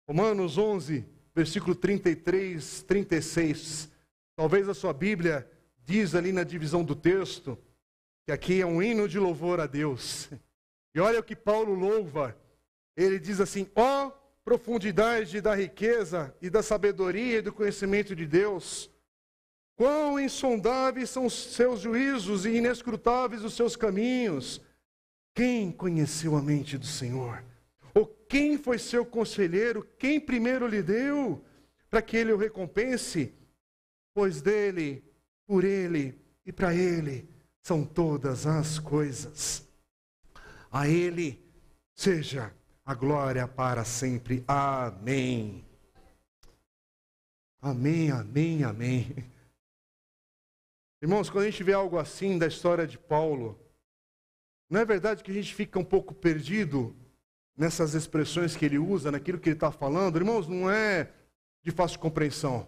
Romanos 0.08 0.56
11, 0.56 1.04
versículo 1.34 1.74
33, 1.74 2.82
36. 2.84 3.90
Talvez 4.34 4.66
a 4.66 4.72
sua 4.72 4.94
Bíblia 4.94 5.46
diz 5.84 6.14
ali 6.14 6.32
na 6.32 6.44
divisão 6.44 6.82
do 6.82 6.96
texto 6.96 7.58
que 8.24 8.32
aqui 8.32 8.58
é 8.58 8.64
um 8.64 8.82
hino 8.82 9.06
de 9.06 9.18
louvor 9.18 9.60
a 9.60 9.66
Deus. 9.66 10.30
E 10.94 11.00
olha 11.00 11.20
o 11.20 11.22
que 11.22 11.36
Paulo 11.36 11.74
louva. 11.74 12.34
Ele 12.96 13.18
diz 13.18 13.38
assim: 13.38 13.68
ó 13.76 14.06
oh, 14.06 14.12
profundidade 14.42 15.42
da 15.42 15.54
riqueza 15.54 16.34
e 16.40 16.48
da 16.48 16.62
sabedoria 16.62 17.38
e 17.38 17.42
do 17.42 17.52
conhecimento 17.52 18.16
de 18.16 18.26
Deus. 18.26 18.90
Quão 19.76 20.18
insondáveis 20.18 21.10
são 21.10 21.26
os 21.26 21.34
seus 21.34 21.80
juízos 21.80 22.46
e 22.46 22.56
inescrutáveis 22.56 23.44
os 23.44 23.52
seus 23.52 23.76
caminhos. 23.76 24.60
Quem 25.34 25.70
conheceu 25.70 26.34
a 26.34 26.40
mente 26.40 26.78
do 26.78 26.86
Senhor? 26.86 27.44
Quem 28.28 28.58
foi 28.58 28.78
seu 28.78 29.06
conselheiro? 29.06 29.82
Quem 29.98 30.20
primeiro 30.20 30.66
lhe 30.66 30.82
deu 30.82 31.42
para 31.88 32.02
que 32.02 32.16
ele 32.16 32.32
o 32.32 32.36
recompense? 32.36 33.34
Pois 34.12 34.42
dele, 34.42 35.02
por 35.46 35.64
ele 35.64 36.20
e 36.44 36.52
para 36.52 36.74
ele 36.74 37.28
são 37.62 37.84
todas 37.84 38.46
as 38.46 38.78
coisas. 38.78 39.66
A 40.70 40.86
ele 40.88 41.42
seja 41.94 42.54
a 42.84 42.94
glória 42.94 43.48
para 43.48 43.84
sempre. 43.84 44.44
Amém. 44.46 45.64
Amém, 47.60 48.10
amém, 48.10 48.64
amém. 48.64 49.14
Irmãos, 51.00 51.30
quando 51.30 51.44
a 51.44 51.50
gente 51.50 51.62
vê 51.62 51.72
algo 51.72 51.98
assim 51.98 52.38
da 52.38 52.46
história 52.46 52.86
de 52.86 52.98
Paulo, 52.98 53.58
não 54.68 54.80
é 54.80 54.84
verdade 54.84 55.22
que 55.22 55.30
a 55.30 55.34
gente 55.34 55.54
fica 55.54 55.78
um 55.78 55.84
pouco 55.84 56.12
perdido 56.14 56.94
nessas 57.58 57.92
expressões 57.92 58.56
que 58.56 58.64
ele 58.64 58.78
usa, 58.78 59.10
naquilo 59.10 59.38
que 59.38 59.50
ele 59.50 59.56
está 59.56 59.70
falando? 59.70 60.16
Irmãos, 60.16 60.48
não 60.48 60.70
é 60.70 61.10
de 61.62 61.70
fácil 61.70 61.98
compreensão. 61.98 62.66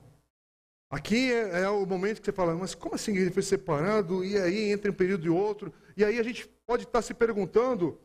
Aqui 0.91 1.33
é, 1.33 1.63
é, 1.63 1.69
o 1.71 1.87
momento 1.87 2.21
que 2.21 2.27
você 2.27 2.33
fala, 2.33 2.55
mas 2.55 2.75
como 2.75 2.97
assim 2.97 3.17
ele 3.17 3.31
foi 3.31 3.43
separado? 3.43 4.25
E 4.25 4.37
aí, 4.37 4.71
entre 4.73 4.91
um 4.91 4.95
período 4.95 5.25
e 5.25 5.31
outro? 5.31 5.73
E 5.97 6.05
aí 6.05 6.19
a 6.19 6.23
gente 6.23 6.47
pode 6.67 6.83
estar 6.83 6.99
tá 6.99 7.03
se 7.03 7.15
perguntando 7.15 7.99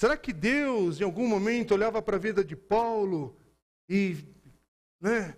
Será 0.00 0.16
que 0.16 0.32
Deus, 0.32 0.98
em 0.98 1.04
algum 1.04 1.28
momento, 1.28 1.74
olhava 1.74 2.00
para 2.00 2.16
a 2.16 2.18
vida 2.18 2.42
de 2.42 2.56
Paulo 2.56 3.36
e 3.86 4.16
né, 4.98 5.36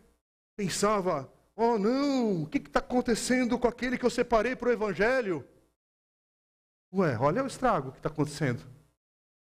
pensava: 0.56 1.28
oh 1.56 1.76
não, 1.76 2.44
o 2.44 2.46
que 2.46 2.58
está 2.58 2.78
acontecendo 2.78 3.58
com 3.58 3.66
aquele 3.66 3.98
que 3.98 4.06
eu 4.06 4.10
separei 4.10 4.54
para 4.54 4.68
o 4.68 4.72
Evangelho? 4.72 5.44
Ué, 6.94 7.18
olha 7.18 7.42
o 7.42 7.48
estrago 7.48 7.90
que 7.90 7.98
está 7.98 8.08
acontecendo. 8.08 8.62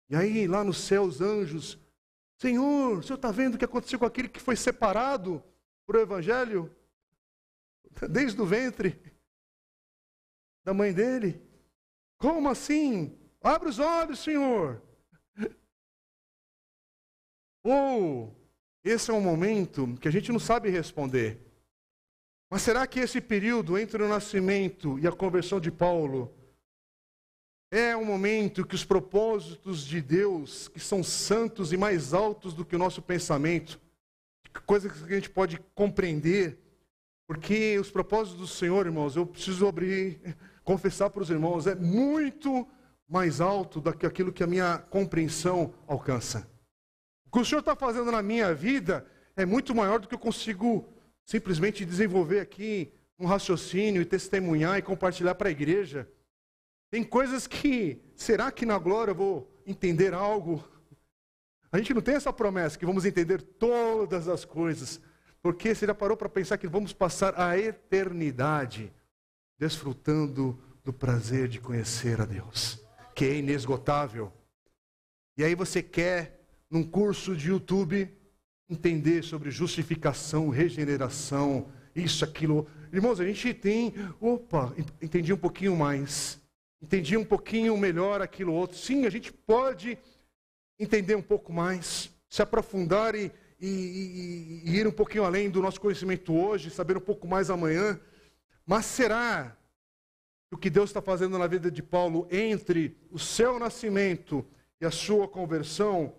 E 0.10 0.16
aí, 0.16 0.48
lá 0.48 0.64
no 0.64 0.74
céu, 0.74 1.04
os 1.04 1.22
anjos, 1.22 1.78
Senhor, 2.40 3.00
o 3.00 3.04
Senhor 3.04 3.16
está 3.16 3.32
vendo 3.32 3.56
o 3.56 3.58
que 3.58 3.66
aconteceu 3.66 4.00
com 4.00 4.06
aquele 4.06 4.30
que 4.30 4.40
foi 4.40 4.56
separado 4.56 5.44
para 5.86 5.98
o 5.98 6.02
Evangelho? 6.02 6.74
Desde 8.10 8.40
o 8.42 8.46
ventre 8.46 9.02
da 10.64 10.74
mãe 10.74 10.94
dele. 10.94 11.42
Como 12.18 12.50
assim? 12.50 13.18
Abre 13.42 13.70
os 13.70 13.80
olhos, 13.80 14.20
Senhor. 14.20 14.82
Ou 17.64 18.36
esse 18.84 19.12
é 19.12 19.14
um 19.14 19.22
momento 19.22 19.98
que 20.00 20.08
a 20.08 20.12
gente 20.12 20.32
não 20.32 20.40
sabe 20.40 20.70
responder. 20.70 21.46
Mas 22.50 22.62
será 22.62 22.88
que 22.88 23.00
esse 23.00 23.20
período 23.20 23.78
entre 23.78 24.02
o 24.02 24.08
nascimento 24.08 24.98
e 25.00 25.08
a 25.08 25.12
conversão 25.12 25.60
de 25.60 25.72
Paulo 25.72 26.34
é 27.72 27.96
um 27.96 28.06
momento 28.06 28.66
que 28.66 28.76
os 28.76 28.86
propósitos 28.86 29.86
de 29.86 30.02
Deus, 30.02 30.68
que 30.68 30.80
são 30.80 31.04
santos 31.04 31.74
e 31.74 31.78
mais 31.78 32.14
altos 32.14 32.54
do 32.54 32.66
que 32.66 32.76
o 32.76 32.80
nosso 32.80 33.02
pensamento, 33.02 33.80
coisa 34.66 34.90
que 34.90 35.04
a 35.04 35.16
gente 35.16 35.30
pode 35.30 35.60
compreender, 35.76 36.58
porque 37.28 37.78
os 37.78 37.92
propósitos 37.92 38.40
do 38.40 38.48
Senhor, 38.48 38.86
irmãos, 38.86 39.16
eu 39.16 39.26
preciso 39.26 39.68
abrir, 39.68 40.20
confessar 40.64 41.10
para 41.10 41.22
os 41.22 41.30
irmãos, 41.30 41.68
é 41.68 41.76
muito 41.76 42.68
mais 43.08 43.42
alto 43.42 43.80
do 43.80 43.94
que 43.94 44.06
aquilo 44.06 44.34
que 44.34 44.44
a 44.44 44.48
minha 44.48 44.78
compreensão 44.78 45.74
alcança. 45.86 46.50
O 47.26 47.32
que 47.32 47.40
o 47.40 47.46
Senhor 47.46 47.60
está 47.60 47.76
fazendo 47.76 48.12
na 48.12 48.22
minha 48.22 48.54
vida 48.54 49.06
é 49.36 49.46
muito 49.46 49.76
maior 49.76 50.00
do 50.00 50.08
que 50.08 50.16
eu 50.16 50.20
consigo 50.20 50.88
simplesmente 51.26 51.86
desenvolver 51.86 52.40
aqui 52.40 52.92
um 53.20 53.26
raciocínio 53.26 54.02
e 54.02 54.06
testemunhar 54.06 54.78
e 54.78 54.82
compartilhar 54.82 55.36
para 55.36 55.50
a 55.50 55.52
igreja. 55.52 56.08
Tem 56.90 57.04
coisas 57.04 57.48
que, 57.48 58.02
será 58.16 58.52
que 58.52 58.66
na 58.66 58.78
glória 58.78 59.12
eu 59.12 59.16
vou 59.16 59.62
entender 59.66 60.14
algo? 60.14 60.64
A 61.72 61.78
gente 61.78 61.94
não 61.94 62.02
tem 62.02 62.16
essa 62.16 62.32
promessa 62.32 62.78
que 62.78 62.86
vamos 62.86 63.04
entender 63.04 63.42
todas 63.42 64.28
as 64.30 64.46
coisas, 64.46 65.02
porque 65.42 65.76
você 65.76 65.86
já 65.86 65.94
parou 65.94 66.16
para 66.16 66.30
pensar 66.30 66.58
que 66.58 66.68
vamos 66.68 66.94
passar 66.94 67.38
a 67.40 67.58
eternidade 67.58 68.94
desfrutando 69.60 70.58
do 70.84 70.94
prazer 70.94 71.50
de 71.50 71.60
conhecer 71.60 72.22
a 72.22 72.26
Deus, 72.26 72.80
que 73.14 73.26
é 73.26 73.36
inesgotável. 73.36 74.32
E 75.38 75.44
aí 75.44 75.56
você 75.56 75.84
quer, 75.84 76.40
num 76.70 76.84
curso 76.84 77.36
de 77.36 77.50
YouTube, 77.50 78.10
entender 78.70 79.24
sobre 79.24 79.52
justificação, 79.52 80.50
regeneração, 80.50 81.70
isso, 81.94 82.24
aquilo. 82.24 82.66
Irmãos, 82.94 83.20
a 83.20 83.26
gente 83.26 83.54
tem, 83.54 83.94
opa, 84.22 84.74
entendi 85.02 85.34
um 85.34 85.38
pouquinho 85.38 85.76
mais 85.76 86.40
entendi 86.82 87.18
um 87.18 87.26
pouquinho 87.26 87.78
melhor 87.78 88.22
aquilo 88.22 88.54
outro. 88.54 88.78
Sim, 88.78 89.06
a 89.06 89.10
gente 89.10 89.32
pode 89.32 89.98
entender 90.80 91.16
um 91.16 91.22
pouco 91.22 91.52
mais, 91.52 92.12
se 92.30 92.42
aprofundar 92.42 93.16
e, 93.16 93.32
e, 93.60 93.68
e, 93.68 94.62
e, 94.66 94.78
ir 94.78 94.88
um 94.88 94.92
pouquinho 94.92 95.24
além 95.24 95.50
do 95.50 95.62
nosso 95.62 95.82
conhecimento 95.82 96.34
hoje, 96.34 96.70
saber 96.70 96.98
um 96.98 97.02
pouco 97.02 97.28
mais 97.28 97.50
amanhã. 97.50 98.00
Mas 98.66 98.86
será 98.86 99.58
que 100.50 100.56
o 100.56 100.58
que 100.58 100.70
Deus 100.70 100.90
está 100.90 101.02
fazendo 101.02 101.38
na 101.38 101.48
vida 101.48 101.72
de 101.72 101.82
Paulo 101.82 102.28
entre 102.30 102.96
o 103.12 103.18
seu 103.18 103.58
nascimento 103.58 104.46
e 104.80 104.86
a 104.86 104.92
sua 104.92 105.28
conversão, 105.28 106.14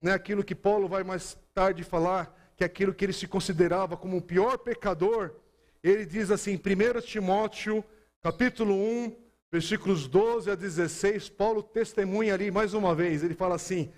não 0.00 0.12
é 0.12 0.14
aquilo 0.14 0.44
que 0.44 0.54
Paulo 0.54 0.86
vai 0.86 1.02
mais 1.02 1.38
tarde 1.54 1.82
falar, 1.82 2.52
que 2.56 2.62
é 2.62 2.66
aquilo 2.66 2.92
que 2.92 3.04
ele 3.04 3.12
se 3.12 3.26
considerava 3.26 3.96
como 3.96 4.18
o 4.18 4.22
pior 4.22 4.58
pecador? 4.58 5.34
Ele 5.82 6.04
diz 6.04 6.30
assim, 6.30 6.56
1 6.56 7.00
Timóteo, 7.00 7.82
capítulo 8.20 8.74
1, 8.74 9.23
versículos 9.54 10.08
12 10.08 10.50
a 10.50 10.56
16, 10.56 11.28
Paulo 11.28 11.62
testemunha 11.62 12.34
ali 12.34 12.50
mais 12.50 12.74
uma 12.74 12.92
vez. 12.92 13.22
Ele 13.22 13.34
fala 13.34 13.54
assim: 13.54 13.92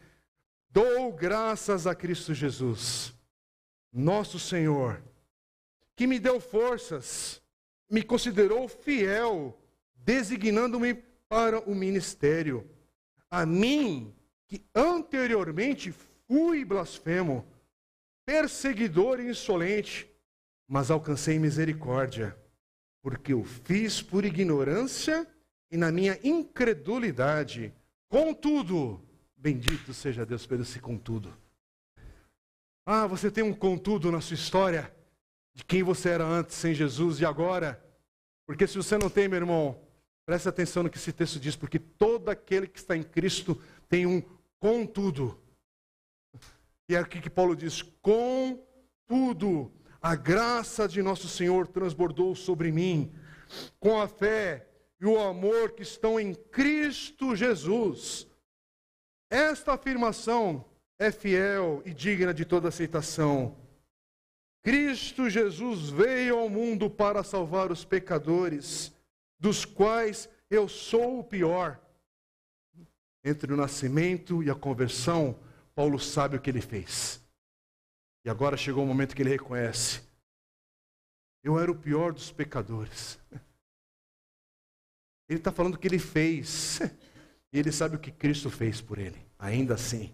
Dou 0.69 1.11
graças 1.11 1.87
a 1.87 1.95
Cristo 1.95 2.35
Jesus, 2.35 3.15
nosso 3.91 4.39
Senhor, 4.39 5.03
que 5.97 6.07
me 6.07 6.19
deu 6.19 6.41
forças, 6.41 7.41
me 7.91 8.03
considerou 8.03 8.69
fiel, 8.69 9.59
designando-me 9.95 10.93
para 11.27 11.59
o 11.61 11.75
ministério. 11.75 12.69
A 13.31 13.47
mim, 13.47 14.15
que 14.47 14.63
anteriormente 14.75 15.91
fui 16.29 16.67
blasfemo, 16.67 17.47
perseguidor 18.27 19.21
e 19.21 19.31
insolente, 19.31 20.07
mas 20.69 20.91
alcancei 20.91 21.39
misericórdia, 21.39 22.37
porque 23.01 23.33
o 23.33 23.43
fiz 23.43 24.03
por 24.03 24.23
ignorância 24.23 25.27
e 25.71 25.77
na 25.77 25.91
minha 25.91 26.19
incredulidade. 26.23 27.75
Contudo, 28.09 29.01
bendito 29.37 29.93
seja 29.93 30.25
Deus 30.25 30.47
pelo 30.47 30.63
esse 30.63 30.81
contudo. 30.81 31.33
Ah, 32.85 33.07
você 33.07 33.31
tem 33.31 33.43
um 33.43 33.53
contudo 33.53 34.13
na 34.13 34.21
sua 34.21 34.35
história 34.35 34.95
de 35.55 35.65
quem 35.65 35.83
você 35.83 36.11
era 36.11 36.25
antes 36.25 36.55
sem 36.55 36.73
Jesus 36.73 37.21
e 37.21 37.25
agora. 37.25 37.83
Porque 38.47 38.67
se 38.67 38.77
você 38.77 38.97
não 38.97 39.11
tem, 39.11 39.27
meu 39.27 39.39
irmão, 39.39 39.81
preste 40.25 40.49
atenção 40.49 40.85
no 40.85 40.91
que 40.91 40.97
esse 40.97 41.13
texto 41.13 41.41
diz, 41.41 41.57
porque 41.57 41.79
todo 41.79 42.29
aquele 42.29 42.69
que 42.69 42.79
está 42.79 42.97
em 42.97 43.03
Cristo 43.03 43.61
tem 43.89 44.07
um 44.07 44.23
contudo. 44.61 45.41
E 46.89 46.95
é 46.95 46.99
aqui 46.99 47.21
que 47.21 47.31
Paulo 47.31 47.57
diz: 47.57 47.83
contudo, 48.01 49.73
a 50.01 50.15
graça 50.15 50.87
de 50.87 51.03
nosso 51.03 51.29
Senhor 51.29 51.67
transbordou 51.67 52.37
sobre 52.37 52.71
mim, 52.71 53.13
com 53.81 54.01
a 54.01 54.07
fé 54.07 54.69
e 55.01 55.07
o 55.07 55.19
amor 55.19 55.73
que 55.73 55.83
estão 55.83 56.19
em 56.19 56.35
Cristo 56.35 57.35
Jesus. 57.37 58.27
Esta 59.31 59.75
afirmação 59.75 60.65
é 60.99 61.11
fiel 61.11 61.83
e 61.85 61.93
digna 61.93 62.33
de 62.33 62.45
toda 62.45 62.69
aceitação. 62.69 63.57
Cristo 64.63 65.29
Jesus 65.29 65.91
veio 65.91 66.39
ao 66.39 66.49
mundo 66.49 66.91
para 66.91 67.23
salvar 67.23 67.71
os 67.71 67.85
pecadores, 67.85 68.93
dos 69.39 69.65
quais 69.65 70.29
eu 70.51 70.69
sou 70.69 71.21
o 71.21 71.25
pior. 71.25 71.81
Entre 73.25 73.53
o 73.53 73.57
nascimento 73.57 74.43
e 74.43 74.51
a 74.51 74.55
conversão, 74.55 75.39
Paulo 75.75 75.99
sabe 75.99 76.37
o 76.37 76.41
que 76.41 76.51
ele 76.51 76.61
fez. 76.61 77.21
E 78.25 78.31
agora 78.31 78.57
chegou 78.57 78.83
o 78.83 78.87
momento 78.87 79.15
que 79.15 79.23
ele 79.23 79.31
reconhece: 79.31 80.01
eu 81.45 81.61
era 81.61 81.71
o 81.71 81.77
pior 81.77 82.13
dos 82.13 82.33
pecadores. 82.33 83.21
Ele 85.29 85.39
está 85.39 85.51
falando 85.51 85.75
o 85.75 85.79
que 85.79 85.89
ele 85.89 85.99
fez. 85.99 86.81
E 87.53 87.59
ele 87.59 87.73
sabe 87.73 87.97
o 87.97 87.99
que 87.99 88.11
Cristo 88.11 88.51
fez 88.51 88.83
por 88.83 88.99
ele, 88.99 89.25
ainda 89.39 89.75
assim. 89.75 90.13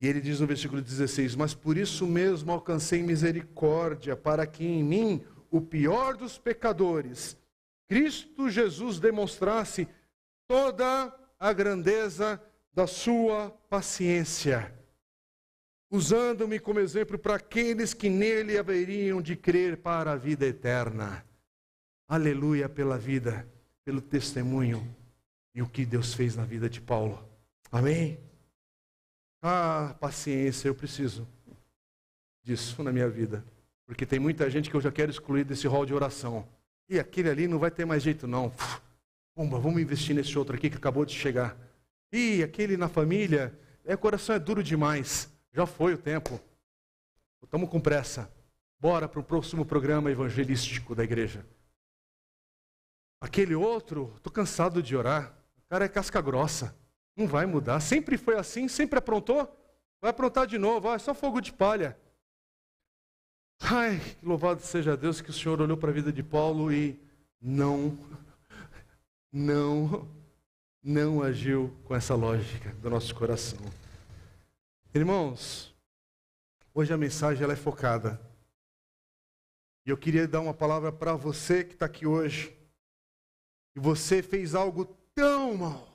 E 0.00 0.06
ele 0.06 0.20
diz 0.20 0.40
no 0.40 0.46
versículo 0.46 0.82
16: 0.82 1.36
Mas 1.36 1.54
por 1.54 1.78
isso 1.78 2.06
mesmo 2.06 2.52
alcancei 2.52 3.02
misericórdia, 3.02 4.16
para 4.16 4.46
que 4.46 4.66
em 4.66 4.82
mim, 4.82 5.24
o 5.50 5.60
pior 5.60 6.16
dos 6.16 6.36
pecadores, 6.36 7.38
Cristo 7.88 8.50
Jesus 8.50 8.98
demonstrasse 8.98 9.88
toda 10.48 11.14
a 11.38 11.52
grandeza 11.52 12.42
da 12.72 12.86
sua 12.86 13.50
paciência, 13.68 14.74
usando-me 15.90 16.58
como 16.58 16.80
exemplo 16.80 17.18
para 17.18 17.34
aqueles 17.34 17.92
que 17.92 18.08
nele 18.08 18.56
haveriam 18.56 19.20
de 19.20 19.36
crer 19.36 19.76
para 19.78 20.12
a 20.12 20.16
vida 20.16 20.46
eterna. 20.46 21.24
Aleluia 22.10 22.68
pela 22.68 22.98
vida, 22.98 23.46
pelo 23.84 24.00
testemunho 24.00 24.84
e 25.54 25.62
o 25.62 25.68
que 25.68 25.86
Deus 25.86 26.12
fez 26.12 26.34
na 26.34 26.44
vida 26.44 26.68
de 26.68 26.80
Paulo. 26.80 27.24
Amém? 27.70 28.18
Ah, 29.40 29.94
paciência, 30.00 30.66
eu 30.66 30.74
preciso 30.74 31.24
disso 32.42 32.82
na 32.82 32.90
minha 32.90 33.08
vida. 33.08 33.44
Porque 33.86 34.04
tem 34.04 34.18
muita 34.18 34.50
gente 34.50 34.68
que 34.68 34.74
eu 34.74 34.80
já 34.80 34.90
quero 34.90 35.12
excluir 35.12 35.44
desse 35.44 35.68
rol 35.68 35.86
de 35.86 35.94
oração. 35.94 36.48
E 36.88 36.98
aquele 36.98 37.30
ali 37.30 37.46
não 37.46 37.60
vai 37.60 37.70
ter 37.70 37.84
mais 37.84 38.02
jeito, 38.02 38.26
não. 38.26 38.52
Pumba, 39.32 39.60
vamos 39.60 39.80
investir 39.80 40.12
nesse 40.12 40.36
outro 40.36 40.56
aqui 40.56 40.68
que 40.68 40.78
acabou 40.78 41.04
de 41.04 41.14
chegar. 41.14 41.56
E 42.10 42.42
aquele 42.42 42.76
na 42.76 42.88
família, 42.88 43.56
é, 43.84 43.96
coração 43.96 44.34
é 44.34 44.38
duro 44.40 44.64
demais. 44.64 45.32
Já 45.52 45.64
foi 45.64 45.94
o 45.94 45.98
tempo. 45.98 46.40
Estamos 47.40 47.70
com 47.70 47.80
pressa. 47.80 48.28
Bora 48.80 49.06
para 49.06 49.20
o 49.20 49.22
próximo 49.22 49.64
programa 49.64 50.10
evangelístico 50.10 50.92
da 50.92 51.04
igreja. 51.04 51.46
Aquele 53.20 53.54
outro, 53.54 54.12
estou 54.16 54.32
cansado 54.32 54.82
de 54.82 54.96
orar. 54.96 55.36
O 55.58 55.68
cara 55.68 55.84
é 55.84 55.88
casca 55.88 56.20
grossa. 56.20 56.74
Não 57.16 57.26
vai 57.26 57.44
mudar. 57.46 57.80
Sempre 57.80 58.16
foi 58.16 58.36
assim, 58.36 58.66
sempre 58.66 58.98
aprontou. 58.98 59.56
Vai 60.00 60.10
aprontar 60.10 60.46
de 60.46 60.56
novo. 60.56 60.88
Ah, 60.88 60.94
é 60.94 60.98
só 60.98 61.12
fogo 61.12 61.40
de 61.40 61.52
palha. 61.52 61.98
Ai, 63.60 64.00
louvado 64.22 64.62
seja 64.62 64.96
Deus 64.96 65.20
que 65.20 65.30
o 65.30 65.34
Senhor 65.34 65.60
olhou 65.60 65.76
para 65.76 65.90
a 65.90 65.92
vida 65.92 66.10
de 66.10 66.22
Paulo 66.22 66.72
e 66.72 66.98
não, 67.40 67.98
não 69.30 70.08
não 70.82 71.22
agiu 71.22 71.76
com 71.84 71.94
essa 71.94 72.14
lógica 72.14 72.70
do 72.76 72.88
nosso 72.88 73.14
coração. 73.14 73.60
Irmãos, 74.94 75.74
hoje 76.72 76.92
a 76.92 76.96
mensagem 76.96 77.44
ela 77.44 77.52
é 77.52 77.56
focada. 77.56 78.20
E 79.84 79.90
eu 79.90 79.96
queria 79.96 80.26
dar 80.26 80.40
uma 80.40 80.54
palavra 80.54 80.90
para 80.90 81.14
você 81.14 81.64
que 81.64 81.74
está 81.74 81.86
aqui 81.86 82.06
hoje. 82.06 82.56
E 83.76 83.80
você 83.80 84.22
fez 84.22 84.54
algo 84.54 84.84
tão 85.14 85.56
mal, 85.56 85.88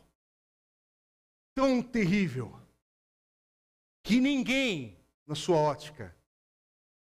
tão 1.53 1.81
terrível, 1.81 2.57
que 4.03 4.19
ninguém, 4.19 4.97
na 5.25 5.35
sua 5.35 5.57
ótica, 5.57 6.15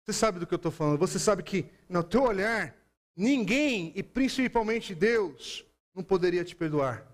você 0.03 0.13
sabe 0.13 0.39
do 0.39 0.47
que 0.47 0.53
eu 0.53 0.57
estou 0.57 0.71
falando, 0.71 0.99
você 0.99 1.19
sabe 1.19 1.43
que 1.43 1.69
no 1.89 2.03
teu 2.03 2.23
olhar, 2.23 2.75
ninguém, 3.15 3.91
e 3.95 4.03
principalmente 4.03 4.93
Deus, 4.93 5.65
não 5.93 6.03
poderia 6.03 6.43
te 6.45 6.55
perdoar 6.55 7.05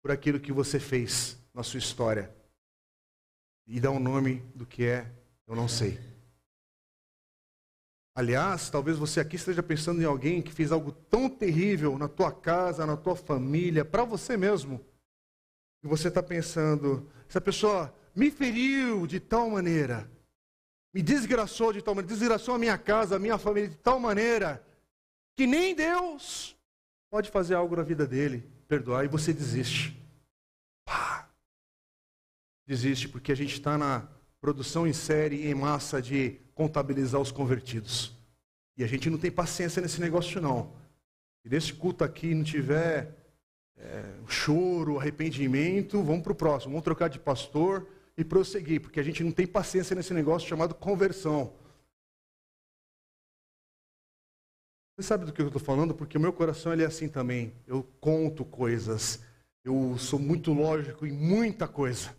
por 0.00 0.10
aquilo 0.10 0.40
que 0.40 0.52
você 0.52 0.80
fez 0.80 1.38
na 1.54 1.62
sua 1.62 1.78
história. 1.78 2.34
E 3.66 3.78
dar 3.78 3.90
um 3.90 4.00
nome 4.00 4.40
do 4.54 4.66
que 4.66 4.84
é, 4.84 5.10
eu 5.46 5.54
não 5.54 5.68
sei. 5.68 6.11
Aliás, 8.14 8.68
talvez 8.68 8.98
você 8.98 9.20
aqui 9.20 9.36
esteja 9.36 9.62
pensando 9.62 10.02
em 10.02 10.04
alguém 10.04 10.42
que 10.42 10.52
fez 10.52 10.70
algo 10.70 10.92
tão 10.92 11.30
terrível 11.30 11.96
na 11.96 12.08
tua 12.08 12.30
casa, 12.30 12.84
na 12.84 12.96
tua 12.96 13.16
família, 13.16 13.84
para 13.84 14.04
você 14.04 14.36
mesmo. 14.36 14.84
E 15.82 15.88
você 15.88 16.08
está 16.08 16.22
pensando, 16.22 17.10
essa 17.26 17.40
pessoa 17.40 17.94
me 18.14 18.30
feriu 18.30 19.06
de 19.06 19.18
tal 19.18 19.48
maneira, 19.48 20.10
me 20.92 21.02
desgraçou 21.02 21.72
de 21.72 21.80
tal 21.80 21.94
maneira, 21.94 22.14
desgraçou 22.14 22.54
a 22.54 22.58
minha 22.58 22.76
casa, 22.76 23.16
a 23.16 23.18
minha 23.18 23.38
família 23.38 23.70
de 23.70 23.76
tal 23.76 23.98
maneira, 23.98 24.62
que 25.34 25.46
nem 25.46 25.74
Deus 25.74 26.54
pode 27.10 27.30
fazer 27.30 27.54
algo 27.54 27.74
na 27.74 27.82
vida 27.82 28.06
dele, 28.06 28.46
perdoar, 28.68 29.04
e 29.04 29.08
você 29.08 29.32
desiste. 29.32 29.98
Pá. 30.84 31.30
Desiste 32.66 33.08
porque 33.08 33.32
a 33.32 33.34
gente 33.34 33.54
está 33.54 33.78
na 33.78 34.06
produção 34.42 34.88
em 34.88 34.92
série, 34.92 35.46
em 35.46 35.54
massa 35.54 36.02
de 36.02 36.40
contabilizar 36.52 37.20
os 37.20 37.30
convertidos. 37.30 38.12
E 38.76 38.82
a 38.82 38.88
gente 38.88 39.08
não 39.08 39.16
tem 39.16 39.30
paciência 39.30 39.80
nesse 39.80 40.00
negócio, 40.00 40.40
não. 40.40 40.72
Se 41.40 41.48
nesse 41.48 41.72
culto 41.72 42.02
aqui 42.02 42.34
não 42.34 42.42
tiver 42.42 43.16
é, 43.76 44.02
choro, 44.26 44.98
arrependimento, 44.98 46.02
vamos 46.02 46.24
para 46.24 46.32
o 46.32 46.34
próximo. 46.34 46.72
Vamos 46.72 46.84
trocar 46.84 47.08
de 47.08 47.20
pastor 47.20 47.88
e 48.18 48.24
prosseguir, 48.24 48.80
porque 48.80 48.98
a 48.98 49.02
gente 49.02 49.22
não 49.22 49.30
tem 49.30 49.46
paciência 49.46 49.94
nesse 49.94 50.12
negócio 50.12 50.48
chamado 50.48 50.74
conversão. 50.74 51.54
Você 54.96 55.06
sabe 55.06 55.24
do 55.24 55.32
que 55.32 55.40
eu 55.40 55.46
estou 55.46 55.62
falando? 55.62 55.94
Porque 55.94 56.18
o 56.18 56.20
meu 56.20 56.32
coração 56.32 56.72
ele 56.72 56.82
é 56.82 56.86
assim 56.86 57.08
também. 57.08 57.54
Eu 57.64 57.84
conto 58.00 58.44
coisas. 58.44 59.22
Eu 59.64 59.96
sou 59.98 60.18
muito 60.18 60.52
lógico 60.52 61.06
em 61.06 61.12
muita 61.12 61.68
coisa. 61.68 62.12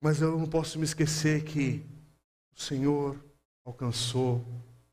Mas 0.00 0.20
eu 0.20 0.38
não 0.38 0.48
posso 0.48 0.78
me 0.78 0.84
esquecer 0.84 1.44
que 1.44 1.84
o 2.56 2.60
Senhor 2.60 3.18
alcançou 3.64 4.44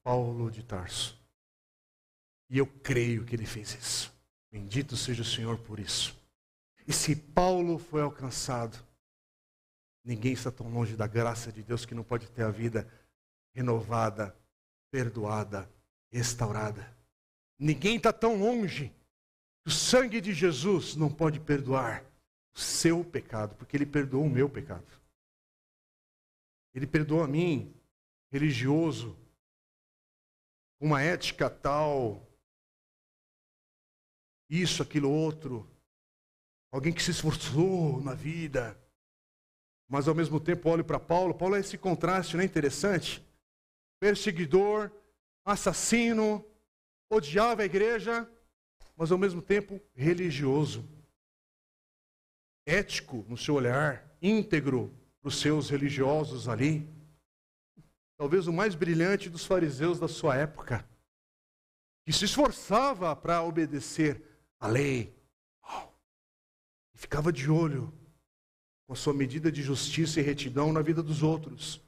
Paulo 0.03 0.49
de 0.49 0.63
Tarso. 0.63 1.17
E 2.49 2.57
eu 2.57 2.65
creio 2.67 3.23
que 3.23 3.35
ele 3.35 3.45
fez 3.45 3.75
isso. 3.75 4.13
Bendito 4.51 4.95
seja 4.95 5.21
o 5.21 5.25
Senhor 5.25 5.57
por 5.59 5.79
isso. 5.79 6.15
E 6.87 6.93
se 6.93 7.15
Paulo 7.15 7.77
foi 7.77 8.01
alcançado, 8.01 8.77
ninguém 10.03 10.33
está 10.33 10.51
tão 10.51 10.69
longe 10.69 10.95
da 10.95 11.07
graça 11.07 11.51
de 11.51 11.63
Deus 11.63 11.85
que 11.85 11.95
não 11.95 12.03
pode 12.03 12.29
ter 12.29 12.43
a 12.43 12.51
vida 12.51 12.87
renovada, 13.53 14.35
perdoada, 14.91 15.69
restaurada. 16.11 16.95
Ninguém 17.57 17.97
está 17.97 18.11
tão 18.13 18.37
longe. 18.37 18.93
O 19.65 19.71
sangue 19.71 20.21
de 20.21 20.33
Jesus 20.33 20.95
não 20.95 21.09
pode 21.09 21.39
perdoar 21.39 22.03
seu 22.55 23.03
pecado, 23.03 23.55
porque 23.55 23.75
ele 23.75 23.85
perdoou 23.85 24.25
o 24.25 24.29
meu 24.29 24.49
pecado. 24.49 24.87
Ele 26.73 26.87
perdoou 26.87 27.21
a 27.21 27.27
mim, 27.27 27.73
religioso, 28.31 29.17
uma 30.79 31.01
ética 31.01 31.49
tal, 31.49 32.25
isso, 34.49 34.81
aquilo, 34.83 35.09
outro. 35.09 35.67
Alguém 36.71 36.93
que 36.93 37.03
se 37.03 37.11
esforçou 37.11 38.01
na 38.01 38.13
vida. 38.13 38.79
Mas 39.87 40.07
ao 40.07 40.15
mesmo 40.15 40.39
tempo 40.39 40.69
olho 40.69 40.83
para 40.83 40.99
Paulo. 40.99 41.33
Paulo 41.33 41.55
é 41.55 41.59
esse 41.59 41.77
contraste, 41.77 42.35
não 42.35 42.41
é 42.41 42.45
interessante? 42.45 43.25
Perseguidor, 43.99 44.91
assassino, 45.43 46.45
odiava 47.09 47.61
a 47.61 47.65
igreja, 47.65 48.29
mas 48.95 49.11
ao 49.11 49.17
mesmo 49.17 49.41
tempo 49.41 49.81
religioso. 49.93 50.87
Ético 52.65 53.25
no 53.29 53.37
seu 53.37 53.55
olhar, 53.55 54.09
íntegro 54.21 54.91
para 55.21 55.29
os 55.29 55.39
seus 55.39 55.69
religiosos 55.69 56.47
ali. 56.49 56.89
Talvez 58.17 58.47
o 58.47 58.53
mais 58.53 58.73
brilhante 58.73 59.29
dos 59.29 59.45
fariseus 59.45 59.99
da 59.99 60.07
sua 60.07 60.35
época, 60.35 60.87
que 62.05 62.13
se 62.13 62.25
esforçava 62.25 63.15
para 63.15 63.43
obedecer 63.43 64.23
a 64.59 64.67
lei, 64.67 65.13
e 66.93 66.97
ficava 66.97 67.31
de 67.31 67.49
olho 67.51 67.93
com 68.87 68.93
a 68.93 68.95
sua 68.95 69.13
medida 69.13 69.51
de 69.51 69.61
justiça 69.61 70.19
e 70.19 70.23
retidão 70.23 70.71
na 70.71 70.81
vida 70.81 71.03
dos 71.03 71.23
outros. 71.23 71.81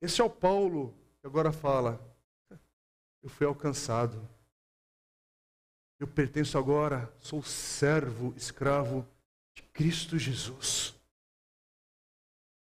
Esse 0.00 0.20
é 0.20 0.24
o 0.24 0.30
Paulo 0.30 0.94
que 1.20 1.26
agora 1.26 1.52
fala: 1.52 2.00
eu 3.22 3.28
fui 3.28 3.46
alcançado. 3.46 4.28
Eu 6.00 6.06
pertenço 6.06 6.56
agora, 6.56 7.12
sou 7.18 7.42
servo, 7.42 8.32
escravo 8.36 9.06
de 9.58 9.62
Cristo 9.72 10.16
Jesus. 10.16 10.94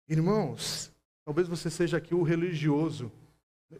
Irmãos, 0.08 0.92
talvez 1.24 1.48
você 1.48 1.70
seja 1.70 1.98
aqui 1.98 2.16
o 2.16 2.24
religioso. 2.24 3.12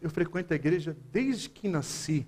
Eu 0.00 0.08
frequento 0.08 0.52
a 0.52 0.56
igreja 0.56 0.96
desde 1.10 1.50
que 1.50 1.68
nasci. 1.68 2.24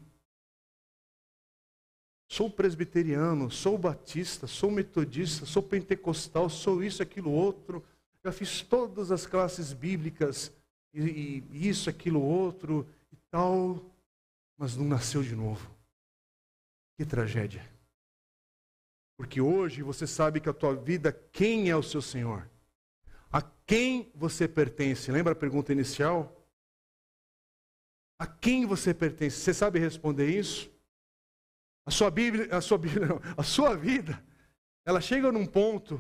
Sou 2.28 2.50
presbiteriano, 2.50 3.50
sou 3.50 3.78
batista, 3.78 4.46
sou 4.46 4.70
metodista, 4.70 5.46
sou 5.46 5.62
pentecostal, 5.62 6.50
sou 6.50 6.82
isso, 6.82 7.02
aquilo, 7.02 7.30
outro. 7.30 7.84
Já 8.24 8.32
fiz 8.32 8.62
todas 8.62 9.12
as 9.12 9.26
classes 9.26 9.72
bíblicas, 9.72 10.52
e, 10.92 11.44
e 11.52 11.68
isso, 11.68 11.88
aquilo, 11.88 12.20
outro, 12.20 12.88
e 13.12 13.16
tal 13.30 13.92
mas 14.62 14.76
não 14.76 14.84
nasceu 14.84 15.24
de 15.24 15.34
novo. 15.34 15.68
Que 16.96 17.04
tragédia. 17.04 17.68
Porque 19.22 19.40
hoje 19.40 19.84
você 19.84 20.04
sabe 20.04 20.40
que 20.40 20.48
a 20.48 20.52
tua 20.52 20.74
vida, 20.74 21.12
quem 21.12 21.70
é 21.70 21.76
o 21.76 21.82
seu 21.82 22.02
Senhor? 22.02 22.50
A 23.30 23.40
quem 23.40 24.10
você 24.16 24.48
pertence? 24.48 25.12
Lembra 25.12 25.32
a 25.32 25.36
pergunta 25.36 25.70
inicial? 25.70 26.44
A 28.18 28.26
quem 28.26 28.66
você 28.66 28.92
pertence? 28.92 29.36
Você 29.36 29.54
sabe 29.54 29.78
responder 29.78 30.28
isso? 30.28 30.68
A 31.86 31.90
sua 31.92 32.10
Bíblia, 32.10 32.48
a 32.50 32.60
sua 32.60 32.76
Bíblia, 32.76 33.06
não, 33.06 33.20
a 33.36 33.44
sua 33.44 33.76
vida, 33.76 34.20
ela 34.84 35.00
chega 35.00 35.30
num 35.30 35.46
ponto 35.46 35.98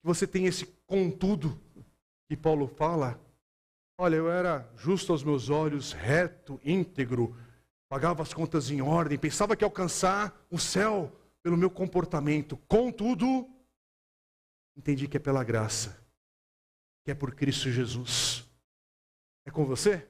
que 0.00 0.06
você 0.06 0.26
tem 0.26 0.46
esse 0.46 0.64
contudo 0.86 1.60
que 2.30 2.36
Paulo 2.36 2.66
fala. 2.66 3.20
Olha, 3.98 4.16
eu 4.16 4.32
era 4.32 4.66
justo 4.74 5.12
aos 5.12 5.22
meus 5.22 5.50
olhos, 5.50 5.92
reto, 5.92 6.58
íntegro, 6.64 7.36
pagava 7.90 8.22
as 8.22 8.32
contas 8.32 8.70
em 8.70 8.80
ordem, 8.80 9.18
pensava 9.18 9.54
que 9.54 9.64
ia 9.64 9.66
alcançar 9.66 10.34
o 10.50 10.58
céu 10.58 11.12
pelo 11.48 11.56
meu 11.56 11.70
comportamento. 11.70 12.58
Contudo, 12.68 13.48
entendi 14.76 15.08
que 15.08 15.16
é 15.16 15.20
pela 15.20 15.42
graça, 15.42 15.98
que 17.02 17.10
é 17.10 17.14
por 17.14 17.34
Cristo 17.34 17.70
Jesus. 17.70 18.46
É 19.46 19.50
com 19.50 19.64
você? 19.64 20.06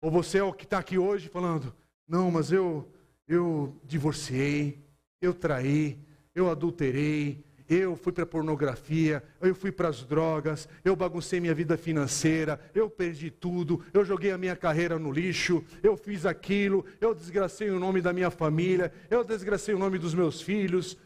Ou 0.00 0.08
você 0.08 0.38
é 0.38 0.44
o 0.44 0.52
que 0.52 0.62
está 0.62 0.78
aqui 0.78 0.96
hoje 0.96 1.28
falando, 1.28 1.74
não, 2.06 2.30
mas 2.30 2.52
eu, 2.52 2.88
eu 3.26 3.76
divorciei, 3.82 4.80
eu 5.20 5.34
traí, 5.34 5.98
eu 6.36 6.48
adulterei, 6.48 7.44
eu 7.68 7.96
fui 7.96 8.12
para 8.12 8.22
a 8.22 8.26
pornografia, 8.26 9.22
eu 9.40 9.54
fui 9.54 9.72
para 9.72 9.88
as 9.88 10.04
drogas, 10.04 10.68
eu 10.84 10.94
baguncei 10.94 11.40
minha 11.40 11.54
vida 11.54 11.76
financeira, 11.76 12.60
eu 12.74 12.88
perdi 12.88 13.30
tudo, 13.30 13.84
eu 13.92 14.04
joguei 14.04 14.30
a 14.30 14.38
minha 14.38 14.54
carreira 14.54 14.98
no 14.98 15.10
lixo, 15.10 15.64
eu 15.82 15.96
fiz 15.96 16.24
aquilo, 16.24 16.84
eu 17.00 17.14
desgracei 17.14 17.70
o 17.70 17.80
nome 17.80 18.00
da 18.00 18.12
minha 18.12 18.30
família, 18.30 18.92
eu 19.10 19.24
desgracei 19.24 19.74
o 19.74 19.78
nome 19.78 19.98
dos 19.98 20.14
meus 20.14 20.40
filhos, 20.40 20.96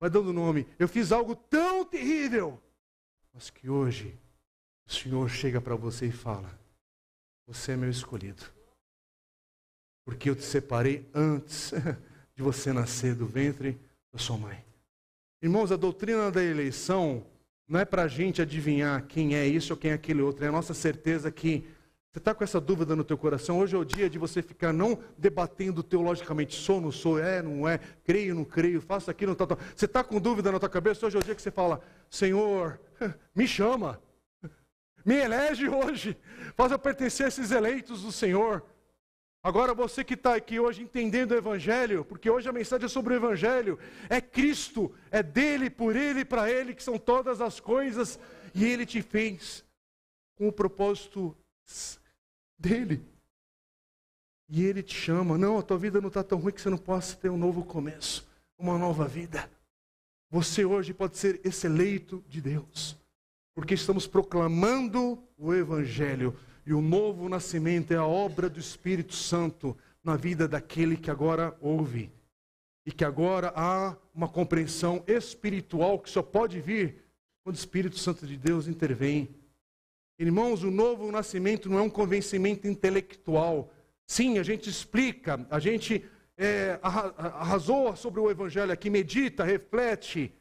vai 0.00 0.08
dando 0.08 0.32
nome. 0.32 0.66
Eu 0.78 0.88
fiz 0.88 1.12
algo 1.12 1.36
tão 1.36 1.84
terrível, 1.84 2.60
mas 3.32 3.50
que 3.50 3.68
hoje 3.68 4.18
o 4.86 4.92
Senhor 4.92 5.28
chega 5.28 5.60
para 5.60 5.76
você 5.76 6.06
e 6.06 6.12
fala: 6.12 6.58
Você 7.46 7.72
é 7.72 7.76
meu 7.76 7.90
escolhido, 7.90 8.42
porque 10.04 10.30
eu 10.30 10.36
te 10.36 10.44
separei 10.44 11.06
antes 11.14 11.72
de 12.34 12.42
você 12.42 12.72
nascer 12.72 13.14
do 13.14 13.26
ventre 13.26 13.78
da 14.12 14.18
sua 14.18 14.38
mãe. 14.38 14.64
Irmãos, 15.42 15.70
a 15.70 15.76
doutrina 15.76 16.30
da 16.30 16.42
eleição 16.42 17.26
não 17.68 17.78
é 17.78 17.84
para 17.84 18.04
a 18.04 18.08
gente 18.08 18.40
adivinhar 18.40 19.04
quem 19.06 19.36
é 19.36 19.46
isso 19.46 19.72
ou 19.74 19.76
quem 19.76 19.90
é 19.90 19.94
aquele 19.94 20.22
outro, 20.22 20.44
é 20.44 20.48
a 20.48 20.52
nossa 20.52 20.72
certeza 20.72 21.30
que 21.30 21.62
Você 22.10 22.18
está 22.18 22.34
com 22.34 22.42
essa 22.42 22.58
dúvida 22.58 22.96
no 22.96 23.04
teu 23.04 23.18
coração? 23.18 23.58
Hoje 23.58 23.76
é 23.76 23.78
o 23.78 23.84
dia 23.84 24.08
de 24.08 24.18
você 24.18 24.40
ficar 24.40 24.72
não 24.72 24.98
debatendo 25.18 25.82
teologicamente, 25.82 26.54
sou, 26.54 26.80
não 26.80 26.90
sou, 26.90 27.18
é, 27.18 27.42
não 27.42 27.68
é, 27.68 27.78
creio, 28.02 28.34
não 28.34 28.44
creio, 28.44 28.80
faço 28.80 29.10
aquilo, 29.10 29.32
não 29.32 29.36
tá, 29.36 29.46
tá. 29.46 29.58
Você 29.74 29.84
está 29.84 30.02
com 30.02 30.18
dúvida 30.18 30.50
na 30.50 30.58
tua 30.58 30.70
cabeça? 30.70 31.04
Hoje 31.06 31.16
é 31.16 31.20
o 31.20 31.22
dia 31.22 31.34
que 31.34 31.42
você 31.42 31.50
fala, 31.50 31.82
Senhor, 32.08 32.80
me 33.36 33.46
chama, 33.46 34.00
me 35.04 35.16
elege 35.16 35.68
hoje, 35.68 36.16
faz 36.56 36.72
eu 36.72 36.78
pertencer 36.78 37.26
a 37.26 37.28
esses 37.28 37.50
eleitos 37.50 38.02
do 38.02 38.10
Senhor. 38.10 38.64
Agora 39.46 39.72
você 39.72 40.02
que 40.02 40.14
está 40.14 40.34
aqui 40.34 40.58
hoje 40.58 40.82
entendendo 40.82 41.30
o 41.30 41.36
Evangelho, 41.36 42.04
porque 42.04 42.28
hoje 42.28 42.48
a 42.48 42.52
mensagem 42.52 42.86
é 42.86 42.88
sobre 42.88 43.14
o 43.14 43.16
Evangelho, 43.16 43.78
é 44.10 44.20
Cristo, 44.20 44.92
é 45.08 45.22
dele, 45.22 45.70
por 45.70 45.94
ele 45.94 46.22
e 46.22 46.24
para 46.24 46.50
ele 46.50 46.74
que 46.74 46.82
são 46.82 46.98
todas 46.98 47.40
as 47.40 47.60
coisas, 47.60 48.18
e 48.52 48.64
ele 48.64 48.84
te 48.84 49.00
fez 49.00 49.64
com 50.34 50.48
o 50.48 50.52
propósito 50.52 51.32
dele. 52.58 53.06
E 54.48 54.64
ele 54.64 54.82
te 54.82 54.96
chama. 54.96 55.38
Não, 55.38 55.60
a 55.60 55.62
tua 55.62 55.78
vida 55.78 56.00
não 56.00 56.08
está 56.08 56.24
tão 56.24 56.38
ruim 56.38 56.52
que 56.52 56.60
você 56.60 56.68
não 56.68 56.76
possa 56.76 57.14
ter 57.14 57.28
um 57.28 57.38
novo 57.38 57.64
começo, 57.64 58.28
uma 58.58 58.76
nova 58.76 59.06
vida. 59.06 59.48
Você 60.28 60.64
hoje 60.64 60.92
pode 60.92 61.18
ser 61.18 61.40
esse 61.44 61.68
eleito 61.68 62.20
de 62.26 62.40
Deus, 62.40 62.96
porque 63.54 63.74
estamos 63.74 64.08
proclamando 64.08 65.22
o 65.38 65.54
Evangelho. 65.54 66.36
E 66.66 66.74
o 66.74 66.82
novo 66.82 67.28
nascimento 67.28 67.92
é 67.92 67.96
a 67.96 68.04
obra 68.04 68.50
do 68.50 68.60
Espírito 68.60 69.14
Santo 69.14 69.76
na 70.02 70.16
vida 70.16 70.48
daquele 70.48 70.96
que 70.96 71.10
agora 71.10 71.56
ouve. 71.60 72.10
E 72.84 72.92
que 72.92 73.04
agora 73.04 73.52
há 73.54 73.96
uma 74.14 74.28
compreensão 74.28 75.02
espiritual 75.06 75.98
que 75.98 76.10
só 76.10 76.22
pode 76.22 76.60
vir 76.60 77.02
quando 77.42 77.54
o 77.54 77.58
Espírito 77.58 77.98
Santo 77.98 78.26
de 78.26 78.36
Deus 78.36 78.66
intervém 78.66 79.34
Irmãos, 80.18 80.62
o 80.62 80.70
novo 80.70 81.12
nascimento 81.12 81.68
não 81.68 81.78
é 81.78 81.82
um 81.82 81.90
convencimento 81.90 82.66
intelectual. 82.66 83.70
Sim, 84.06 84.38
a 84.38 84.42
gente 84.42 84.70
explica, 84.70 85.46
a 85.50 85.58
gente 85.58 86.06
é, 86.38 86.80
sobre 87.96 88.18
o 88.18 88.30
Evangelho 88.30 88.72
aqui, 88.72 88.88
medita, 88.88 89.44
reflete, 89.44 90.32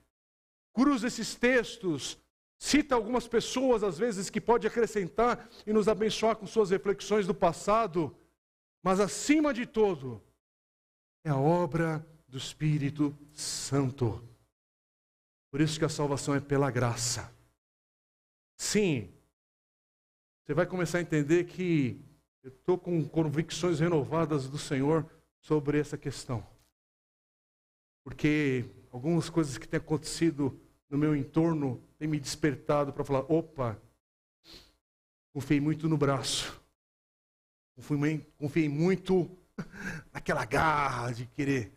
cruza 0.73 1.07
esses 1.07 1.35
textos, 1.35 2.17
cita 2.65 2.95
algumas 2.95 3.27
pessoas, 3.27 3.83
às 3.83 3.99
vezes, 3.99 4.27
que 4.27 4.41
pode 4.41 4.65
acrescentar 4.65 5.47
e 5.67 5.71
nos 5.71 5.87
abençoar 5.87 6.35
com 6.35 6.47
suas 6.47 6.71
reflexões 6.71 7.27
do 7.27 7.33
passado, 7.33 8.17
mas 8.81 8.99
acima 8.99 9.53
de 9.53 9.67
tudo, 9.67 10.19
é 11.23 11.29
a 11.29 11.37
obra 11.37 12.03
do 12.27 12.39
Espírito 12.39 13.15
Santo. 13.31 14.27
Por 15.51 15.61
isso 15.61 15.77
que 15.77 15.85
a 15.85 15.89
salvação 15.89 16.33
é 16.33 16.39
pela 16.39 16.71
graça. 16.71 17.31
Sim, 18.57 19.13
você 20.43 20.55
vai 20.55 20.65
começar 20.65 20.97
a 20.97 21.01
entender 21.01 21.43
que 21.43 22.03
eu 22.41 22.49
estou 22.49 22.79
com 22.79 23.07
convicções 23.07 23.79
renovadas 23.79 24.49
do 24.49 24.57
Senhor 24.57 25.05
sobre 25.39 25.79
essa 25.79 25.99
questão. 25.99 26.43
Porque 28.03 28.65
algumas 28.91 29.29
coisas 29.29 29.55
que 29.55 29.67
têm 29.67 29.77
acontecido 29.77 30.59
no 30.89 30.97
meu 30.97 31.15
entorno 31.15 31.81
têm 31.97 32.07
me 32.07 32.19
despertado 32.19 32.93
para 32.93 33.03
falar: 33.03 33.25
opa, 33.31 33.79
confiei 35.33 35.59
muito 35.59 35.89
no 35.89 35.97
braço, 35.97 36.61
confiei 38.37 38.69
muito 38.69 39.29
naquela 40.11 40.45
garra 40.45 41.11
de 41.11 41.25
querer. 41.27 41.71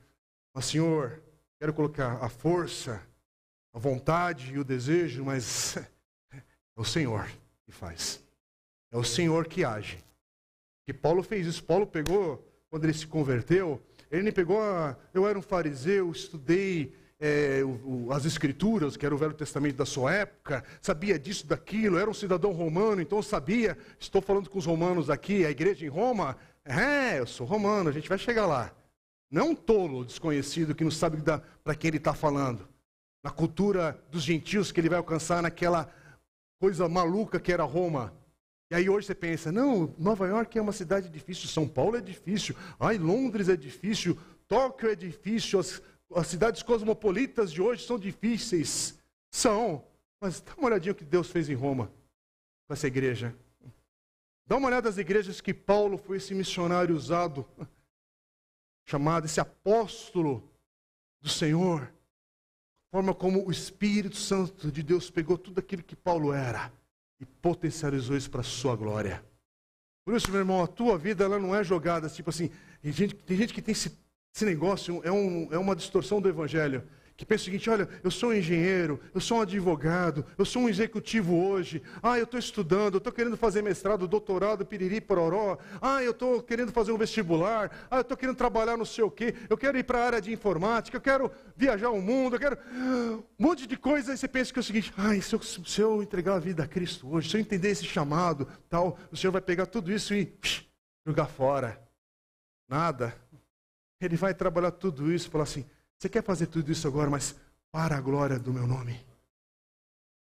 Mas, 0.54 0.66
Senhor, 0.66 1.22
quero 1.58 1.72
colocar 1.72 2.22
a 2.22 2.28
força, 2.28 3.02
a 3.72 3.78
vontade 3.78 4.52
e 4.52 4.58
o 4.58 4.64
desejo, 4.64 5.24
mas 5.24 5.76
é 6.32 6.42
o 6.76 6.84
Senhor 6.84 7.28
que 7.64 7.72
faz. 7.72 8.22
É 8.90 8.96
o 8.96 9.04
Senhor 9.04 9.46
que 9.46 9.64
age. 9.64 10.02
Que 10.84 10.94
Paulo 10.94 11.22
fez 11.22 11.46
isso. 11.46 11.62
Paulo 11.62 11.86
pegou, 11.86 12.42
quando 12.70 12.84
ele 12.84 12.94
se 12.94 13.06
converteu, 13.06 13.82
ele 14.10 14.32
pegou. 14.32 14.60
A, 14.60 14.96
eu 15.12 15.28
era 15.28 15.38
um 15.38 15.42
fariseu, 15.42 16.10
estudei 16.10 16.94
é, 17.20 17.62
o, 17.64 18.06
o, 18.06 18.12
as 18.12 18.24
escrituras, 18.24 18.96
que 18.96 19.04
era 19.04 19.14
o 19.14 19.18
Velho 19.18 19.34
Testamento 19.34 19.76
da 19.76 19.86
sua 19.86 20.14
época, 20.14 20.64
sabia 20.80 21.18
disso, 21.18 21.46
daquilo, 21.46 21.98
era 21.98 22.08
um 22.08 22.14
cidadão 22.14 22.52
romano, 22.52 23.00
então 23.00 23.20
sabia. 23.22 23.76
Estou 23.98 24.22
falando 24.22 24.48
com 24.48 24.58
os 24.58 24.66
romanos 24.66 25.10
aqui, 25.10 25.44
a 25.44 25.50
igreja 25.50 25.84
em 25.84 25.88
Roma. 25.88 26.36
É, 26.64 27.18
eu 27.18 27.26
sou 27.26 27.46
romano, 27.46 27.88
a 27.88 27.92
gente 27.92 28.08
vai 28.08 28.18
chegar 28.18 28.46
lá. 28.46 28.72
Não 29.30 29.50
um 29.50 29.54
tolo 29.54 30.04
desconhecido 30.04 30.74
que 30.74 30.84
não 30.84 30.90
sabe 30.90 31.18
para 31.64 31.74
quem 31.74 31.88
ele 31.88 31.98
está 31.98 32.14
falando. 32.14 32.68
Na 33.22 33.30
cultura 33.30 34.02
dos 34.10 34.22
gentios 34.22 34.70
que 34.70 34.80
ele 34.80 34.88
vai 34.88 34.98
alcançar 34.98 35.42
naquela 35.42 35.92
coisa 36.60 36.88
maluca 36.88 37.40
que 37.40 37.52
era 37.52 37.64
Roma. 37.64 38.14
E 38.70 38.74
aí 38.74 38.88
hoje 38.88 39.06
você 39.06 39.14
pensa, 39.14 39.50
não, 39.50 39.94
Nova 39.98 40.26
York 40.26 40.56
é 40.58 40.62
uma 40.62 40.72
cidade 40.72 41.08
difícil, 41.08 41.48
São 41.48 41.66
Paulo 41.66 41.96
é 41.96 42.00
difícil, 42.00 42.54
ai, 42.78 42.98
Londres 42.98 43.48
é 43.48 43.56
difícil, 43.56 44.18
Tóquio 44.46 44.90
é 44.90 44.94
difícil, 44.94 45.58
as, 45.58 45.82
as 46.14 46.26
cidades 46.26 46.62
cosmopolitas 46.62 47.52
de 47.52 47.60
hoje 47.60 47.86
são 47.86 47.98
difíceis. 47.98 48.98
São, 49.30 49.84
mas 50.20 50.40
dá 50.40 50.54
uma 50.56 50.66
olhadinha 50.66 50.92
o 50.92 50.94
que 50.94 51.04
Deus 51.04 51.30
fez 51.30 51.48
em 51.48 51.54
Roma 51.54 51.92
com 52.66 52.74
essa 52.74 52.86
igreja. 52.86 53.36
Dá 54.46 54.56
uma 54.56 54.68
olhada 54.68 54.88
nas 54.88 54.98
igrejas 54.98 55.40
que 55.40 55.52
Paulo 55.52 55.98
foi 55.98 56.16
esse 56.16 56.34
missionário 56.34 56.94
usado, 56.94 57.46
chamado 58.86 59.26
esse 59.26 59.40
apóstolo 59.40 60.50
do 61.20 61.28
Senhor. 61.28 61.92
Forma 62.90 63.14
como 63.14 63.46
o 63.46 63.50
Espírito 63.50 64.16
Santo 64.16 64.72
de 64.72 64.82
Deus 64.82 65.10
pegou 65.10 65.36
tudo 65.36 65.58
aquilo 65.58 65.82
que 65.82 65.94
Paulo 65.94 66.32
era 66.32 66.72
e 67.20 67.26
potencializou 67.26 68.16
isso 68.16 68.30
para 68.30 68.40
a 68.40 68.44
sua 68.44 68.74
glória. 68.74 69.22
Por 70.04 70.14
isso, 70.14 70.30
meu 70.30 70.40
irmão, 70.40 70.62
a 70.62 70.66
tua 70.66 70.96
vida 70.96 71.24
ela 71.24 71.38
não 71.38 71.54
é 71.54 71.62
jogada 71.62 72.08
tipo 72.08 72.30
assim. 72.30 72.50
Tem 72.80 72.90
gente, 72.90 73.14
tem 73.14 73.36
gente 73.36 73.52
que 73.52 73.60
tem 73.60 73.72
esse, 73.72 73.90
esse 74.38 74.44
negócio, 74.44 75.00
é, 75.02 75.10
um, 75.10 75.48
é 75.50 75.58
uma 75.58 75.74
distorção 75.74 76.20
do 76.20 76.28
evangelho 76.28 76.84
que 77.16 77.26
pensa 77.26 77.42
o 77.42 77.44
seguinte: 77.46 77.68
olha, 77.68 77.88
eu 78.04 78.10
sou 78.12 78.30
um 78.30 78.32
engenheiro, 78.32 79.00
eu 79.12 79.20
sou 79.20 79.38
um 79.38 79.40
advogado, 79.40 80.24
eu 80.38 80.44
sou 80.44 80.62
um 80.62 80.68
executivo 80.68 81.34
hoje, 81.34 81.82
ah, 82.00 82.16
eu 82.16 82.22
estou 82.22 82.38
estudando, 82.38 82.94
eu 82.94 82.98
estou 82.98 83.12
querendo 83.12 83.36
fazer 83.36 83.60
mestrado, 83.60 84.06
doutorado, 84.06 84.64
piriri, 84.64 85.00
pororó, 85.00 85.58
ah, 85.82 86.00
eu 86.04 86.12
estou 86.12 86.40
querendo 86.40 86.70
fazer 86.70 86.92
um 86.92 86.96
vestibular, 86.96 87.88
ah, 87.90 87.96
eu 87.96 88.02
estou 88.02 88.16
querendo 88.16 88.36
trabalhar 88.36 88.76
não 88.76 88.84
sei 88.84 89.02
o 89.02 89.10
quê, 89.10 89.34
eu 89.50 89.58
quero 89.58 89.76
ir 89.76 89.82
para 89.82 89.98
a 89.98 90.06
área 90.06 90.20
de 90.20 90.32
informática, 90.32 90.96
eu 90.96 91.00
quero 91.00 91.32
viajar 91.56 91.90
o 91.90 92.00
mundo, 92.00 92.36
eu 92.36 92.40
quero. 92.40 92.56
Um 92.72 93.24
monte 93.36 93.66
de 93.66 93.76
coisa, 93.76 94.14
e 94.14 94.16
você 94.16 94.28
pensa 94.28 94.52
que 94.52 94.60
é 94.60 94.62
o 94.62 94.64
seguinte: 94.64 94.94
ah, 94.96 95.20
se 95.20 95.34
eu, 95.34 95.42
se 95.42 95.80
eu 95.80 96.00
entregar 96.00 96.36
a 96.36 96.38
vida 96.38 96.62
a 96.62 96.68
Cristo 96.68 97.12
hoje, 97.12 97.28
se 97.28 97.36
eu 97.36 97.40
entender 97.40 97.70
esse 97.70 97.84
chamado, 97.84 98.46
tal, 98.70 98.96
o 99.10 99.16
Senhor 99.16 99.32
vai 99.32 99.42
pegar 99.42 99.66
tudo 99.66 99.90
isso 99.90 100.14
e 100.14 100.26
psh, 100.26 100.64
jogar 101.04 101.26
fora. 101.26 101.82
Nada. 102.68 103.16
Ele 104.00 104.16
vai 104.16 104.32
trabalhar 104.34 104.70
tudo 104.70 105.12
isso 105.12 105.30
falar 105.30 105.44
assim: 105.44 105.64
você 105.98 106.08
quer 106.08 106.22
fazer 106.22 106.46
tudo 106.46 106.70
isso 106.70 106.86
agora, 106.86 107.10
mas 107.10 107.34
para 107.70 107.96
a 107.96 108.00
glória 108.00 108.38
do 108.38 108.52
meu 108.52 108.66
nome. 108.66 109.06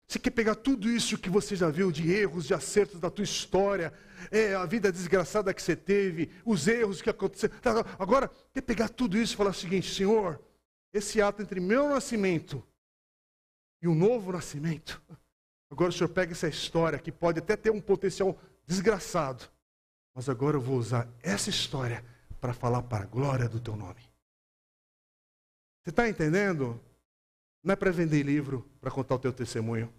Você 0.08 0.20
quer 0.20 0.32
pegar 0.32 0.56
tudo 0.56 0.90
isso 0.90 1.18
que 1.18 1.30
você 1.30 1.56
já 1.56 1.70
viu 1.70 1.92
de 1.92 2.12
erros, 2.12 2.46
de 2.46 2.54
acertos 2.54 3.00
da 3.00 3.10
tua 3.10 3.24
história, 3.24 3.92
é, 4.30 4.54
a 4.54 4.66
vida 4.66 4.92
desgraçada 4.92 5.54
que 5.54 5.62
você 5.62 5.76
teve, 5.76 6.30
os 6.46 6.68
erros 6.68 7.02
que 7.02 7.10
aconteceram. 7.10 7.58
Tá, 7.60 7.72
agora, 7.98 8.30
quer 8.54 8.62
pegar 8.62 8.90
tudo 8.90 9.18
isso 9.18 9.34
e 9.34 9.38
falar 9.38 9.50
o 9.50 9.56
seguinte: 9.56 9.92
Senhor, 9.92 10.40
esse 10.94 11.22
ato 11.22 11.42
entre 11.42 11.60
meu 11.60 11.90
nascimento 11.90 12.64
e 13.82 13.88
um 13.88 13.96
novo 13.96 14.32
nascimento. 14.32 15.02
Agora 15.72 15.90
o 15.90 15.94
Senhor 15.94 16.10
pega 16.10 16.34
essa 16.34 16.48
história 16.48 17.00
que 17.00 17.12
pode 17.12 17.40
até 17.40 17.56
ter 17.56 17.72
um 17.72 17.82
potencial 17.82 18.40
desgraçado, 18.68 19.44
mas 20.14 20.30
agora 20.30 20.58
eu 20.58 20.62
vou 20.62 20.78
usar 20.78 21.08
essa 21.24 21.50
história 21.50 22.06
para 22.44 22.54
falar 22.54 22.82
para 22.82 23.06
a 23.06 23.08
glória 23.08 23.48
do 23.48 23.58
teu 23.58 23.74
nome. 23.74 24.02
Você 25.82 25.92
está 25.92 26.10
entendendo? 26.10 26.78
Não 27.64 27.72
é 27.72 27.76
para 27.78 27.90
vender 27.90 28.22
livro 28.22 28.70
para 28.82 28.92
contar 28.92 29.16
o 29.16 29.20
teu 29.20 29.32
testemunho. 29.32 29.90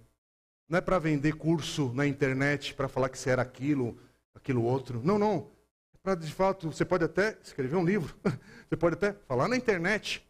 Não 0.69 0.77
é 0.77 0.83
para 0.83 0.99
vender 0.99 1.39
curso 1.39 1.91
na 1.95 2.07
internet 2.07 2.75
para 2.75 2.87
falar 2.87 3.09
que 3.09 3.19
você 3.19 3.31
era 3.31 3.41
aquilo, 3.41 3.99
aquilo 4.35 4.63
outro. 4.63 5.03
Não, 5.03 5.19
não. 5.19 5.51
É 5.95 5.99
para, 6.03 6.15
de 6.17 6.31
fato, 6.31 6.71
você 6.71 6.85
pode 6.85 7.03
até 7.03 7.39
escrever 7.43 7.77
um 7.77 7.85
livro. 7.85 8.15
Você 8.69 8.77
pode 8.77 8.97
até 8.97 9.13
falar 9.13 9.49
na 9.49 9.57
internet. 9.57 10.27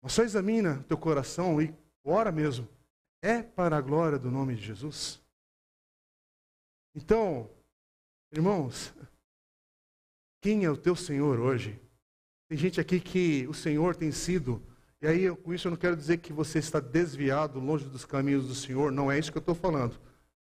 Mas 0.00 0.12
só 0.12 0.22
examina 0.22 0.84
teu 0.86 0.98
coração 0.98 1.60
e 1.60 1.74
ora 2.04 2.30
mesmo. 2.30 2.68
É 3.20 3.42
para 3.42 3.76
a 3.76 3.80
glória 3.80 4.18
do 4.18 4.30
nome 4.30 4.54
de 4.54 4.62
Jesus? 4.62 5.20
Então, 6.94 7.50
irmãos, 8.30 8.92
quem 10.42 10.66
é 10.66 10.70
o 10.70 10.76
teu 10.76 10.94
Senhor 10.94 11.40
hoje? 11.40 11.80
Tem 12.50 12.58
gente 12.58 12.78
aqui 12.78 13.00
que 13.00 13.46
o 13.48 13.54
Senhor 13.54 13.96
tem 13.96 14.12
sido 14.12 14.62
e 15.02 15.06
aí, 15.08 15.34
com 15.34 15.52
isso, 15.52 15.66
eu 15.66 15.70
não 15.70 15.76
quero 15.76 15.96
dizer 15.96 16.18
que 16.18 16.32
você 16.32 16.60
está 16.60 16.78
desviado, 16.78 17.58
longe 17.58 17.84
dos 17.86 18.04
caminhos 18.04 18.46
do 18.46 18.54
Senhor, 18.54 18.92
não 18.92 19.10
é 19.10 19.18
isso 19.18 19.32
que 19.32 19.38
eu 19.38 19.40
estou 19.40 19.54
falando. 19.54 20.00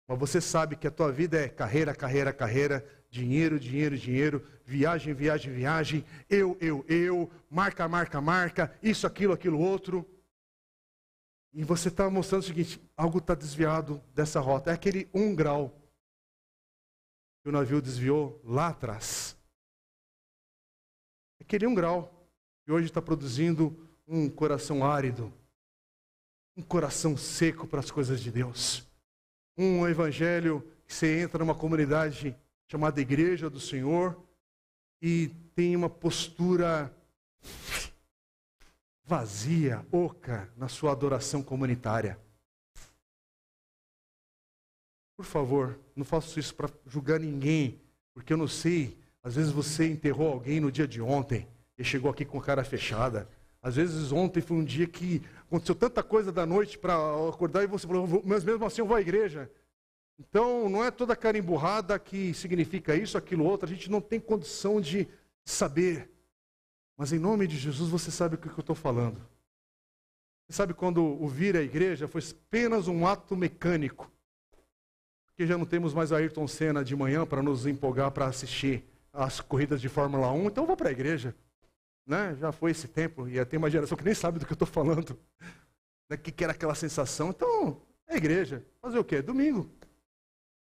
Mas 0.09 0.19
você 0.19 0.41
sabe 0.41 0.75
que 0.75 0.89
a 0.89 0.91
tua 0.91 1.13
vida 1.13 1.41
é 1.41 1.49
carreira, 1.49 1.95
carreira, 1.95 2.33
carreira, 2.33 2.85
dinheiro, 3.09 3.61
dinheiro, 3.61 3.97
dinheiro, 3.97 4.45
viagem, 4.65 5.15
viagem, 5.15 5.55
viagem, 5.55 6.05
eu, 6.29 6.59
eu, 6.61 6.85
eu, 6.89 7.31
marca, 7.49 7.87
marca, 7.87 8.21
marca, 8.21 8.77
isso, 8.83 9.07
aquilo, 9.07 9.33
aquilo, 9.33 9.61
outro. 9.61 10.05
E 11.53 11.63
você 11.63 11.87
está 11.87 12.11
mostrando 12.11 12.43
o 12.43 12.47
seguinte: 12.47 12.83
algo 12.97 13.19
está 13.19 13.37
desviado 13.37 14.03
dessa 14.13 14.41
rota. 14.41 14.73
É 14.73 14.75
aquele 14.75 15.09
um 15.15 15.37
grau. 15.37 15.73
que 17.45 17.49
o 17.49 17.53
navio 17.53 17.81
desviou 17.81 18.41
lá 18.43 18.69
atrás. 18.69 19.37
Aquele 21.43 21.67
um 21.67 21.75
grau 21.75 22.25
que 22.65 22.71
hoje 22.71 22.87
está 22.87 23.03
produzindo 23.03 23.77
um 24.07 24.31
coração 24.31 24.85
árido, 24.85 25.33
um 26.57 26.63
coração 26.63 27.17
seco 27.17 27.67
para 27.67 27.81
as 27.81 27.91
coisas 27.91 28.21
de 28.21 28.31
Deus. 28.31 28.89
Um 29.59 29.87
evangelho 29.89 30.65
que 30.87 30.95
você 30.95 31.21
entra 31.21 31.41
numa 31.41 31.55
comunidade 31.55 32.37
chamada 32.71 33.01
Igreja 33.01 33.51
do 33.51 33.59
Senhor 33.59 34.23
e 35.03 35.31
tem 35.53 35.75
uma 35.75 35.91
postura 35.91 36.97
vazia, 39.05 39.85
oca 39.91 40.49
na 40.57 40.69
sua 40.69 40.93
adoração 40.93 41.43
comunitária. 41.43 42.21
Por 45.17 45.27
favor, 45.27 45.77
não 45.97 46.05
faço 46.05 46.39
isso 46.39 46.55
para 46.55 46.71
julgar 46.87 47.19
ninguém, 47.19 47.83
porque 48.15 48.33
eu 48.33 48.37
não 48.37 48.47
sei. 48.47 49.02
Às 49.23 49.37
vezes 49.37 49.53
você 49.53 49.87
enterrou 49.89 50.33
alguém 50.33 50.61
no 50.61 50.73
dia 50.73 50.87
de 50.87 51.01
ontem 51.01 51.47
e 51.79 51.85
chegou 51.85 52.11
aqui 52.11 52.25
com 52.25 52.39
a 52.39 52.43
cara 52.43 52.65
fechada. 52.65 53.29
Às 53.63 53.77
vezes 53.77 54.11
ontem 54.11 54.41
foi 54.41 54.57
um 54.57 54.65
dia 54.65 54.87
que 54.87 55.23
aconteceu 55.47 55.75
tanta 55.75 56.03
coisa 56.03 56.33
da 56.33 56.45
noite 56.45 56.77
para 56.77 56.95
acordar 57.29 57.63
e 57.63 57.69
você 57.69 57.87
falou, 57.87 58.23
mas 58.25 58.43
mesmo 58.43 58.65
assim 58.65 58.81
eu 58.81 58.87
vou 58.87 58.97
à 58.97 59.01
igreja. 59.01 59.49
Então, 60.19 60.69
não 60.69 60.85
é 60.85 60.91
toda 60.91 61.17
cara 61.17 61.39
emburrada 61.39 61.99
que 61.99 62.35
significa 62.35 62.95
isso, 62.95 63.17
aquilo, 63.17 63.45
outro. 63.45 63.67
A 63.67 63.69
gente 63.73 63.91
não 63.91 64.01
tem 64.01 64.21
condição 64.21 64.81
de 64.81 65.09
saber. 65.45 66.11
Mas 66.97 67.13
em 67.13 67.19
nome 67.19 67.47
de 67.47 67.57
Jesus, 67.57 67.89
você 67.89 68.11
sabe 68.11 68.35
o 68.35 68.39
que 68.39 68.49
eu 68.49 68.61
estou 68.61 68.77
falando. 68.77 69.21
Você 70.47 70.57
sabe 70.57 70.75
quando 70.75 71.03
o 71.03 71.29
vir 71.29 71.57
à 71.57 71.63
igreja 71.63 72.07
foi 72.07 72.23
apenas 72.23 72.89
um 72.89 73.07
ato 73.07 73.37
mecânico. 73.37 74.11
Porque 75.27 75.47
já 75.47 75.57
não 75.57 75.65
temos 75.65 75.95
mais 75.95 76.13
a 76.13 76.19
Ayrton 76.19 76.47
Senna 76.47 76.85
de 76.85 76.95
manhã 76.95 77.25
para 77.25 77.43
nos 77.43 77.67
empolgar 77.67 78.11
para 78.11 78.27
assistir 78.27 78.85
as 79.13 79.41
corridas 79.41 79.81
de 79.81 79.89
Fórmula 79.89 80.31
1, 80.33 80.47
então 80.47 80.65
eu 80.65 80.67
vou 80.69 80.77
para 80.77 80.89
a 80.89 80.93
igreja. 80.93 81.35
Né? 82.07 82.37
Já 82.41 82.51
foi 82.51 82.71
esse 82.71 82.89
tempo, 82.89 83.29
e 83.29 83.45
tem 83.45 83.59
uma 83.59 83.71
geração 83.71 83.97
que 83.97 84.05
nem 84.05 84.15
sabe 84.15 84.39
do 84.39 84.47
que 84.47 84.53
eu 84.53 84.55
estou 84.55 84.67
falando. 84.69 85.19
Né? 86.09 86.17
Que 86.17 86.33
quer 86.33 86.51
aquela 86.51 86.75
sensação. 86.75 87.31
Então, 87.31 87.81
é 88.09 88.17
igreja. 88.17 88.65
Fazer 88.81 88.99
o 88.99 89.05
quê? 89.05 89.23
Domingo. 89.23 89.71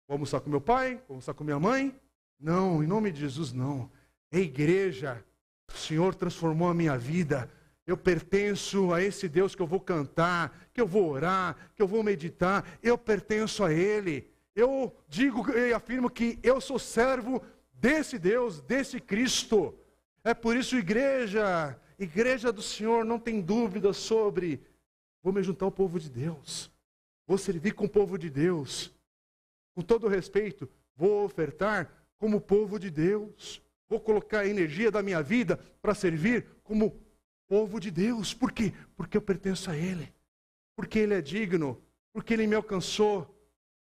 Vou 0.06 0.16
almoçar 0.16 0.40
com 0.40 0.50
meu 0.50 0.60
pai, 0.60 0.96
vou 1.08 1.14
almoçar 1.14 1.34
com 1.34 1.44
minha 1.44 1.58
mãe. 1.58 1.98
Não, 2.38 2.82
em 2.82 2.86
nome 2.86 3.10
de 3.10 3.20
Jesus, 3.20 3.52
não. 3.52 3.90
É 4.30 4.38
igreja. 4.38 5.24
O 5.72 5.76
Senhor 5.76 6.14
transformou 6.14 6.68
a 6.68 6.74
minha 6.74 6.98
vida. 6.98 7.50
Eu 7.86 7.96
pertenço 7.96 8.92
a 8.92 9.02
esse 9.02 9.28
Deus 9.28 9.54
que 9.54 9.62
eu 9.62 9.66
vou 9.66 9.80
cantar, 9.80 10.68
que 10.72 10.80
eu 10.80 10.86
vou 10.86 11.08
orar, 11.08 11.56
que 11.74 11.82
eu 11.82 11.88
vou 11.88 12.02
meditar. 12.02 12.64
Eu 12.82 12.98
pertenço 12.98 13.64
a 13.64 13.72
Ele. 13.72 14.30
Eu 14.54 14.94
digo 15.08 15.50
e 15.50 15.72
afirmo 15.72 16.08
que 16.08 16.38
eu 16.42 16.60
sou 16.60 16.78
servo 16.78 17.42
desse 17.74 18.18
Deus, 18.18 18.60
desse 18.60 19.00
Cristo. 19.00 19.74
É 20.22 20.32
por 20.32 20.56
isso, 20.56 20.76
igreja, 20.76 21.78
igreja 21.98 22.52
do 22.52 22.62
Senhor, 22.62 23.04
não 23.04 23.18
tem 23.18 23.40
dúvida 23.40 23.92
sobre. 23.92 24.60
Vou 25.22 25.32
me 25.32 25.42
juntar 25.42 25.66
ao 25.66 25.72
povo 25.72 25.98
de 25.98 26.10
Deus. 26.10 26.70
Vou 27.26 27.38
servir 27.38 27.72
com 27.74 27.84
o 27.84 27.88
povo 27.88 28.18
de 28.18 28.30
Deus. 28.30 28.92
Com 29.74 29.82
todo 29.82 30.08
respeito, 30.08 30.68
vou 30.96 31.24
ofertar 31.24 31.90
como 32.18 32.40
povo 32.40 32.78
de 32.78 32.90
Deus. 32.90 33.60
Vou 33.88 34.00
colocar 34.00 34.40
a 34.40 34.46
energia 34.46 34.90
da 34.90 35.02
minha 35.02 35.22
vida 35.22 35.58
para 35.80 35.94
servir 35.94 36.46
como 36.62 36.98
povo 37.46 37.78
de 37.80 37.90
Deus. 37.90 38.32
Por 38.32 38.52
quê? 38.52 38.72
Porque 38.96 39.16
eu 39.16 39.22
pertenço 39.22 39.70
a 39.70 39.76
Ele. 39.76 40.12
Porque 40.76 40.98
Ele 40.98 41.14
é 41.14 41.20
digno. 41.20 41.82
Porque 42.12 42.34
Ele 42.34 42.46
me 42.46 42.54
alcançou. 42.54 43.30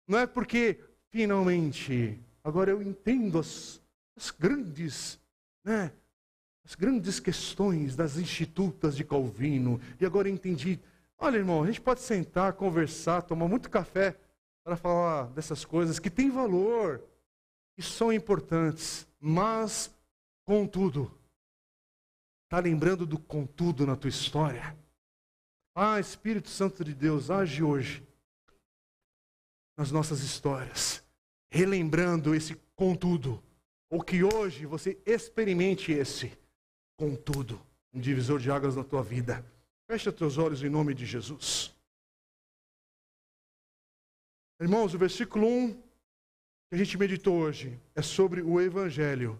Não 0.06 0.18
é 0.18 0.26
porque 0.26 0.80
finalmente 1.10 2.20
agora 2.46 2.70
eu 2.70 2.80
entendo 2.80 3.38
as, 3.38 3.82
as 4.16 4.30
grandes, 4.30 5.18
né, 5.64 5.92
as 6.64 6.74
grandes 6.74 7.18
questões 7.18 7.96
das 7.96 8.16
institutas 8.16 8.96
de 8.96 9.04
Calvino. 9.04 9.80
E 10.00 10.06
agora 10.06 10.28
eu 10.28 10.34
entendi. 10.34 10.78
Olha, 11.18 11.36
irmão, 11.36 11.62
a 11.62 11.66
gente 11.66 11.80
pode 11.80 12.00
sentar, 12.00 12.52
conversar, 12.52 13.22
tomar 13.22 13.48
muito 13.48 13.68
café 13.68 14.16
para 14.64 14.76
falar 14.76 15.24
dessas 15.30 15.64
coisas 15.64 15.98
que 15.98 16.10
têm 16.10 16.30
valor, 16.30 17.02
que 17.74 17.82
são 17.82 18.12
importantes, 18.12 19.06
mas, 19.18 19.92
contudo, 20.44 21.10
está 22.44 22.60
lembrando 22.60 23.04
do 23.04 23.18
contudo 23.18 23.86
na 23.86 23.96
tua 23.96 24.10
história? 24.10 24.76
Ah, 25.74 25.98
Espírito 25.98 26.48
Santo 26.48 26.84
de 26.84 26.94
Deus, 26.94 27.30
age 27.30 27.62
hoje 27.62 28.06
nas 29.76 29.92
nossas 29.92 30.20
histórias, 30.20 31.04
relembrando 31.50 32.34
esse 32.34 32.54
contudo, 32.74 33.42
ou 33.90 34.02
que 34.02 34.22
hoje 34.22 34.66
você 34.66 34.98
experimente 35.06 35.92
esse 35.92 36.36
contudo, 36.96 37.60
um 37.92 38.00
divisor 38.00 38.38
de 38.38 38.50
águas 38.50 38.76
na 38.76 38.84
tua 38.84 39.02
vida. 39.02 39.44
Fecha 39.86 40.12
teus 40.12 40.38
olhos 40.38 40.62
em 40.62 40.68
nome 40.68 40.94
de 40.94 41.06
Jesus. 41.06 41.74
Irmãos, 44.60 44.94
o 44.94 44.98
versículo 44.98 45.46
1 45.46 45.72
que 46.68 46.74
a 46.74 46.78
gente 46.78 46.98
meditou 46.98 47.36
hoje 47.36 47.78
é 47.94 48.02
sobre 48.02 48.42
o 48.42 48.60
Evangelho, 48.60 49.38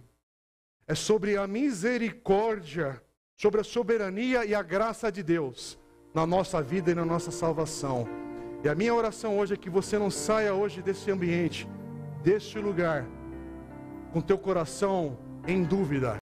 é 0.87 0.95
sobre 0.95 1.37
a 1.37 1.47
misericórdia, 1.47 3.03
sobre 3.37 3.61
a 3.61 3.65
soberania 3.65 4.45
e 4.45 4.55
a 4.55 4.63
graça 4.63 5.11
de 5.11 5.23
Deus 5.23 5.79
na 6.15 6.25
nossa 6.27 6.63
vida 6.63 6.93
e 6.93 6.95
na 6.95 7.05
nossa 7.05 7.31
salvação. 7.31 8.07
E 8.63 8.69
a 8.69 8.75
minha 8.75 8.95
oração 8.95 9.39
hoje 9.39 9.55
é 9.55 9.57
que 9.57 9.69
você 9.69 9.99
não 9.99 10.11
saia 10.11 10.55
hoje 10.55 10.81
desse 10.81 11.11
ambiente, 11.11 11.69
deste 12.27 12.59
lugar, 12.59 13.07
com 14.13 14.21
teu 14.21 14.37
coração 14.37 15.17
em 15.47 15.63
dúvida. 15.63 16.17